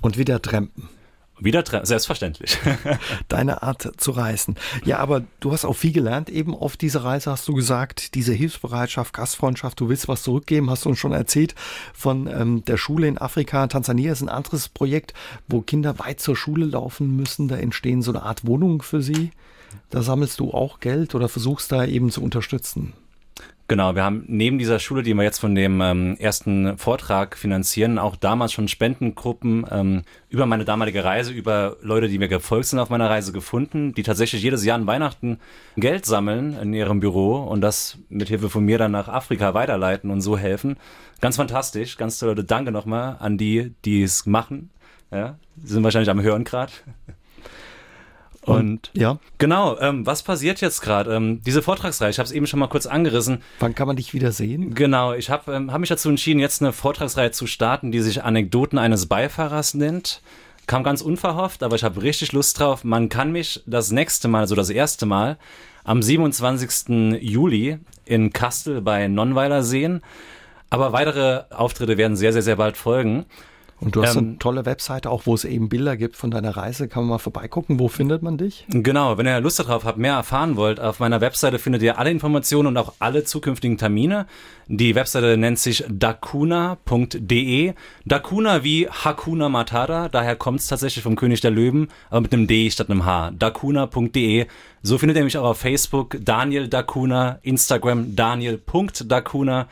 Und 0.00 0.18
wieder 0.18 0.40
trampen. 0.42 0.88
Wieder 1.40 1.64
treffen, 1.64 1.84
selbstverständlich. 1.84 2.58
Deine 3.28 3.64
Art 3.64 3.90
zu 3.96 4.12
reisen. 4.12 4.54
Ja, 4.84 4.98
aber 4.98 5.24
du 5.40 5.50
hast 5.50 5.64
auch 5.64 5.74
viel 5.74 5.92
gelernt 5.92 6.30
eben 6.30 6.54
auf 6.54 6.76
dieser 6.76 7.02
Reise, 7.02 7.32
hast 7.32 7.48
du 7.48 7.54
gesagt. 7.54 8.14
Diese 8.14 8.32
Hilfsbereitschaft, 8.32 9.12
Gastfreundschaft, 9.12 9.80
du 9.80 9.88
willst 9.88 10.06
was 10.06 10.22
zurückgeben, 10.22 10.70
hast 10.70 10.84
du 10.84 10.90
uns 10.90 10.98
schon 10.98 11.12
erzählt 11.12 11.56
von 11.92 12.28
ähm, 12.28 12.64
der 12.64 12.76
Schule 12.76 13.08
in 13.08 13.18
Afrika. 13.18 13.66
Tansania 13.66 14.12
ist 14.12 14.22
ein 14.22 14.28
anderes 14.28 14.68
Projekt, 14.68 15.12
wo 15.48 15.60
Kinder 15.60 15.98
weit 15.98 16.20
zur 16.20 16.36
Schule 16.36 16.66
laufen 16.66 17.16
müssen. 17.16 17.48
Da 17.48 17.56
entstehen 17.56 18.00
so 18.00 18.12
eine 18.12 18.22
Art 18.22 18.46
Wohnungen 18.46 18.80
für 18.80 19.02
sie. 19.02 19.32
Da 19.90 20.02
sammelst 20.02 20.38
du 20.38 20.52
auch 20.52 20.78
Geld 20.78 21.16
oder 21.16 21.28
versuchst 21.28 21.72
da 21.72 21.84
eben 21.84 22.12
zu 22.12 22.22
unterstützen. 22.22 22.92
Genau, 23.66 23.94
wir 23.94 24.04
haben 24.04 24.24
neben 24.26 24.58
dieser 24.58 24.78
Schule, 24.78 25.02
die 25.02 25.14
wir 25.14 25.22
jetzt 25.22 25.38
von 25.38 25.54
dem 25.54 25.80
ähm, 25.80 26.16
ersten 26.18 26.76
Vortrag 26.76 27.38
finanzieren, 27.38 27.98
auch 27.98 28.14
damals 28.14 28.52
schon 28.52 28.68
Spendengruppen 28.68 29.64
ähm, 29.70 30.02
über 30.28 30.44
meine 30.44 30.66
damalige 30.66 31.02
Reise, 31.02 31.32
über 31.32 31.78
Leute, 31.80 32.08
die 32.08 32.18
mir 32.18 32.28
gefolgt 32.28 32.66
sind 32.66 32.78
auf 32.78 32.90
meiner 32.90 33.08
Reise 33.08 33.32
gefunden, 33.32 33.94
die 33.94 34.02
tatsächlich 34.02 34.42
jedes 34.42 34.66
Jahr 34.66 34.76
an 34.76 34.86
Weihnachten 34.86 35.38
Geld 35.78 36.04
sammeln 36.04 36.58
in 36.60 36.74
ihrem 36.74 37.00
Büro 37.00 37.36
und 37.36 37.62
das 37.62 37.96
mit 38.10 38.28
Hilfe 38.28 38.50
von 38.50 38.66
mir 38.66 38.76
dann 38.76 38.92
nach 38.92 39.08
Afrika 39.08 39.54
weiterleiten 39.54 40.10
und 40.10 40.20
so 40.20 40.36
helfen. 40.36 40.76
Ganz 41.22 41.36
fantastisch, 41.36 41.96
ganz 41.96 42.18
tolle 42.18 42.44
Danke 42.44 42.70
nochmal 42.70 43.16
an 43.18 43.38
die, 43.38 43.72
die 43.86 44.02
es 44.02 44.26
machen. 44.26 44.68
Ja, 45.10 45.38
die 45.56 45.68
sind 45.68 45.82
wahrscheinlich 45.84 46.10
am 46.10 46.20
Hören 46.20 46.44
gerade. 46.44 46.72
Und 48.46 48.90
ja, 48.92 49.18
genau. 49.38 49.78
Ähm, 49.78 50.06
was 50.06 50.22
passiert 50.22 50.60
jetzt 50.60 50.80
gerade? 50.80 51.14
Ähm, 51.14 51.40
diese 51.44 51.62
Vortragsreihe, 51.62 52.10
ich 52.10 52.18
habe 52.18 52.26
es 52.26 52.32
eben 52.32 52.46
schon 52.46 52.60
mal 52.60 52.68
kurz 52.68 52.86
angerissen. 52.86 53.42
Wann 53.58 53.74
kann 53.74 53.86
man 53.86 53.96
dich 53.96 54.12
wieder 54.14 54.32
sehen? 54.32 54.74
Genau, 54.74 55.12
ich 55.14 55.30
habe 55.30 55.52
ähm, 55.52 55.72
hab 55.72 55.80
mich 55.80 55.88
dazu 55.88 56.08
entschieden, 56.08 56.40
jetzt 56.40 56.62
eine 56.62 56.72
Vortragsreihe 56.72 57.30
zu 57.30 57.46
starten, 57.46 57.92
die 57.92 58.00
sich 58.00 58.22
Anekdoten 58.22 58.78
eines 58.78 59.06
Beifahrers 59.06 59.74
nennt. 59.74 60.20
Kam 60.66 60.82
ganz 60.82 61.02
unverhofft, 61.02 61.62
aber 61.62 61.76
ich 61.76 61.84
habe 61.84 62.02
richtig 62.02 62.32
Lust 62.32 62.58
drauf. 62.58 62.84
Man 62.84 63.08
kann 63.08 63.32
mich 63.32 63.62
das 63.66 63.90
nächste 63.90 64.28
Mal, 64.28 64.40
also 64.40 64.54
das 64.54 64.70
erste 64.70 65.04
Mal, 65.04 65.36
am 65.84 66.02
27. 66.02 67.20
Juli 67.20 67.78
in 68.06 68.32
Kastel 68.32 68.80
bei 68.80 69.08
Nonnweiler 69.08 69.62
sehen. 69.62 70.02
Aber 70.70 70.92
weitere 70.92 71.44
Auftritte 71.50 71.98
werden 71.98 72.16
sehr, 72.16 72.32
sehr, 72.32 72.42
sehr 72.42 72.56
bald 72.56 72.76
folgen. 72.76 73.26
Und 73.80 73.96
du 73.96 74.02
hast 74.02 74.16
ähm, 74.16 74.28
eine 74.28 74.38
tolle 74.38 74.64
Webseite, 74.66 75.10
auch 75.10 75.26
wo 75.26 75.34
es 75.34 75.44
eben 75.44 75.68
Bilder 75.68 75.96
gibt 75.96 76.16
von 76.16 76.30
deiner 76.30 76.56
Reise. 76.56 76.88
Kann 76.88 77.02
man 77.02 77.10
mal 77.10 77.18
vorbeigucken. 77.18 77.78
Wo 77.78 77.88
findet 77.88 78.22
man 78.22 78.38
dich? 78.38 78.64
Genau, 78.68 79.18
wenn 79.18 79.26
ihr 79.26 79.40
Lust 79.40 79.58
darauf 79.58 79.84
habt, 79.84 79.98
mehr 79.98 80.14
erfahren 80.14 80.56
wollt, 80.56 80.80
auf 80.80 81.00
meiner 81.00 81.20
Webseite 81.20 81.58
findet 81.58 81.82
ihr 81.82 81.98
alle 81.98 82.10
Informationen 82.10 82.68
und 82.68 82.76
auch 82.76 82.94
alle 82.98 83.24
zukünftigen 83.24 83.76
Termine. 83.76 84.26
Die 84.68 84.94
Webseite 84.94 85.36
nennt 85.36 85.58
sich 85.58 85.84
dakuna.de. 85.88 87.74
Dakuna 88.06 88.64
wie 88.64 88.88
Hakuna 88.88 89.48
Matata, 89.48 90.08
daher 90.08 90.36
kommt 90.36 90.60
es 90.60 90.68
tatsächlich 90.68 91.02
vom 91.02 91.16
König 91.16 91.40
der 91.40 91.50
Löwen, 91.50 91.88
aber 92.10 92.22
mit 92.22 92.32
einem 92.32 92.46
D 92.46 92.70
statt 92.70 92.88
einem 92.88 93.04
H. 93.04 93.32
Dakuna.de. 93.32 94.46
So 94.82 94.98
findet 94.98 95.16
ihr 95.18 95.24
mich 95.24 95.36
auch 95.36 95.44
auf 95.44 95.58
Facebook, 95.58 96.16
Daniel 96.20 96.68
Dakuna, 96.68 97.38
Instagram 97.42 98.16
Daniel.dakuna. 98.16 99.68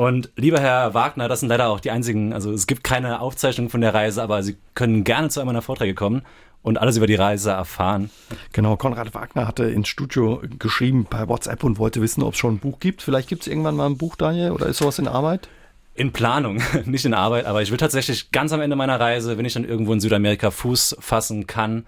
Und 0.00 0.30
lieber 0.34 0.60
Herr 0.60 0.94
Wagner, 0.94 1.28
das 1.28 1.40
sind 1.40 1.50
leider 1.50 1.68
auch 1.68 1.78
die 1.78 1.90
einzigen, 1.90 2.32
also 2.32 2.52
es 2.52 2.66
gibt 2.66 2.82
keine 2.82 3.20
Aufzeichnung 3.20 3.68
von 3.68 3.82
der 3.82 3.92
Reise, 3.92 4.22
aber 4.22 4.42
Sie 4.42 4.56
können 4.72 5.04
gerne 5.04 5.28
zu 5.28 5.40
einem 5.40 5.48
meiner 5.48 5.60
Vorträge 5.60 5.92
kommen 5.92 6.22
und 6.62 6.78
alles 6.78 6.96
über 6.96 7.06
die 7.06 7.16
Reise 7.16 7.50
erfahren. 7.50 8.08
Genau, 8.54 8.78
Konrad 8.78 9.12
Wagner 9.12 9.46
hatte 9.46 9.64
ins 9.64 9.88
Studio 9.88 10.40
geschrieben 10.58 11.06
bei 11.10 11.28
WhatsApp 11.28 11.64
und 11.64 11.78
wollte 11.78 12.00
wissen, 12.00 12.22
ob 12.22 12.32
es 12.32 12.38
schon 12.38 12.54
ein 12.54 12.58
Buch 12.60 12.80
gibt. 12.80 13.02
Vielleicht 13.02 13.28
gibt 13.28 13.42
es 13.42 13.48
irgendwann 13.48 13.76
mal 13.76 13.90
ein 13.90 13.98
Buch, 13.98 14.16
Daniel, 14.16 14.52
oder 14.52 14.68
ist 14.68 14.78
sowas 14.78 14.98
in 14.98 15.06
Arbeit? 15.06 15.50
In 15.94 16.12
Planung, 16.12 16.62
nicht 16.86 17.04
in 17.04 17.12
Arbeit, 17.12 17.44
aber 17.44 17.60
ich 17.60 17.70
will 17.70 17.76
tatsächlich 17.76 18.32
ganz 18.32 18.54
am 18.54 18.62
Ende 18.62 18.76
meiner 18.76 18.98
Reise, 18.98 19.36
wenn 19.36 19.44
ich 19.44 19.52
dann 19.52 19.66
irgendwo 19.66 19.92
in 19.92 20.00
Südamerika 20.00 20.50
Fuß 20.50 20.96
fassen 21.00 21.46
kann, 21.46 21.84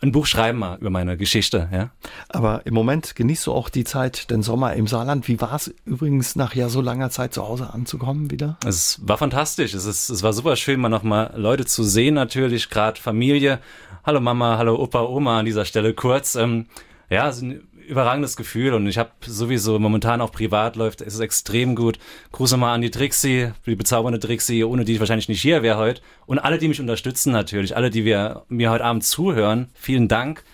ein 0.00 0.12
Buch 0.12 0.26
schreiben 0.26 0.58
mal 0.58 0.78
über 0.78 0.90
meine 0.90 1.16
Geschichte. 1.16 1.68
Ja. 1.72 1.90
Aber 2.28 2.62
im 2.64 2.74
Moment 2.74 3.16
genießt 3.16 3.46
du 3.46 3.52
auch 3.52 3.68
die 3.68 3.84
Zeit, 3.84 4.30
den 4.30 4.42
Sommer 4.42 4.74
im 4.74 4.86
Saarland. 4.86 5.28
Wie 5.28 5.40
war 5.40 5.54
es 5.54 5.74
übrigens 5.84 6.36
nach 6.36 6.54
ja 6.54 6.68
so 6.68 6.80
langer 6.80 7.10
Zeit 7.10 7.34
zu 7.34 7.46
Hause 7.46 7.72
anzukommen 7.72 8.30
wieder? 8.30 8.58
Es 8.64 9.00
war 9.02 9.18
fantastisch. 9.18 9.74
Es, 9.74 9.86
ist, 9.86 10.08
es 10.08 10.22
war 10.22 10.32
super 10.32 10.56
schön, 10.56 10.80
mal 10.80 10.88
nochmal 10.88 11.32
Leute 11.36 11.64
zu 11.66 11.82
sehen 11.84 12.14
natürlich, 12.14 12.70
gerade 12.70 13.00
Familie. 13.00 13.60
Hallo 14.04 14.20
Mama, 14.20 14.58
hallo 14.58 14.76
Opa, 14.76 15.02
Oma 15.02 15.40
an 15.40 15.46
dieser 15.46 15.64
Stelle 15.64 15.94
kurz. 15.94 16.34
Ähm, 16.34 16.66
ja, 17.10 17.32
sind 17.32 17.62
überragendes 17.86 18.36
Gefühl 18.36 18.74
und 18.74 18.86
ich 18.86 18.98
habe 18.98 19.10
sowieso 19.24 19.78
momentan 19.78 20.20
auch 20.20 20.32
privat 20.32 20.76
läuft 20.76 21.00
es 21.00 21.14
ist 21.14 21.20
extrem 21.20 21.74
gut. 21.74 21.98
Grüße 22.32 22.56
mal 22.56 22.74
an 22.74 22.82
die 22.82 22.90
Trixie, 22.90 23.52
die 23.66 23.76
bezaubernde 23.76 24.18
Trixie, 24.18 24.64
ohne 24.64 24.84
die 24.84 24.94
ich 24.94 25.00
wahrscheinlich 25.00 25.28
nicht 25.28 25.42
hier 25.42 25.62
wäre 25.62 25.78
heute 25.78 26.02
und 26.26 26.38
alle, 26.38 26.58
die 26.58 26.68
mich 26.68 26.80
unterstützen 26.80 27.32
natürlich, 27.32 27.76
alle, 27.76 27.90
die 27.90 28.04
wir 28.04 28.42
mir 28.48 28.70
heute 28.70 28.84
Abend 28.84 29.04
zuhören. 29.04 29.68
Vielen 29.74 30.08
Dank. 30.08 30.44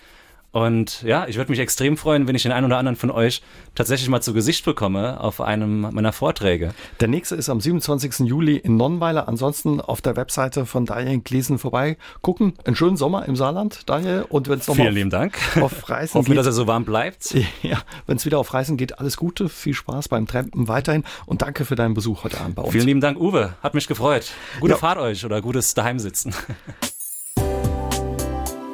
Und 0.53 1.01
ja, 1.01 1.27
ich 1.27 1.37
würde 1.37 1.51
mich 1.51 1.59
extrem 1.59 1.97
freuen, 1.97 2.27
wenn 2.27 2.35
ich 2.35 2.43
den 2.43 2.51
einen 2.51 2.67
oder 2.67 2.77
anderen 2.77 2.95
von 2.95 3.09
euch 3.09 3.41
tatsächlich 3.73 4.07
mal 4.07 4.21
zu 4.21 4.33
Gesicht 4.33 4.63
bekomme 4.63 5.19
auf 5.19 5.41
einem 5.41 5.81
meiner 5.81 6.13
Vorträge. 6.13 6.75
Der 6.99 7.07
nächste 7.07 7.35
ist 7.35 7.49
am 7.49 7.59
27. 7.59 8.27
Juli 8.27 8.57
in 8.57 8.77
Nonnweiler. 8.77 9.27
Ansonsten 9.27 9.81
auf 9.81 10.01
der 10.01 10.15
Webseite 10.15 10.67
von 10.67 10.85
Daniel 10.85 11.21
Gleason 11.21 11.57
vorbei 11.57 11.97
gucken. 12.21 12.53
Einen 12.65 12.75
schönen 12.75 12.97
Sommer 12.97 13.25
im 13.25 13.35
Saarland, 13.35 13.89
Daniel. 13.89 14.25
Und 14.29 14.47
wenn 14.47 14.59
es 14.59 14.67
nochmal 14.67 14.85
Vielen 14.85 14.95
lieben 14.95 15.09
Dank. 15.09 15.39
auf 15.59 15.89
Reisen 15.89 16.13
Hoffen, 16.13 16.27
geht, 16.29 16.37
dass 16.37 16.45
er 16.45 16.51
so 16.51 16.67
warm 16.67 16.85
bleibt. 16.85 17.35
Ja, 17.63 17.81
wenn 18.07 18.17
es 18.17 18.25
wieder 18.25 18.39
auf 18.39 18.53
Reisen 18.53 18.77
geht, 18.77 18.99
alles 18.99 19.15
Gute, 19.15 19.47
viel 19.47 19.73
Spaß 19.73 20.09
beim 20.09 20.27
Trampen 20.27 20.67
weiterhin 20.67 21.03
und 21.25 21.41
danke 21.41 21.65
für 21.65 21.75
deinen 21.75 21.93
Besuch 21.93 22.23
heute 22.25 22.39
Abend 22.41 22.55
bei 22.55 22.61
uns. 22.61 22.71
Vielen 22.73 22.85
lieben 22.85 23.01
Dank, 23.01 23.17
Uwe. 23.17 23.55
Hat 23.63 23.73
mich 23.73 23.87
gefreut. 23.87 24.31
Gute 24.59 24.73
ja. 24.73 24.77
Fahrt 24.77 24.97
euch 24.97 25.23
oder 25.23 25.41
gutes 25.41 25.73
Daheimsitzen. 25.73 26.33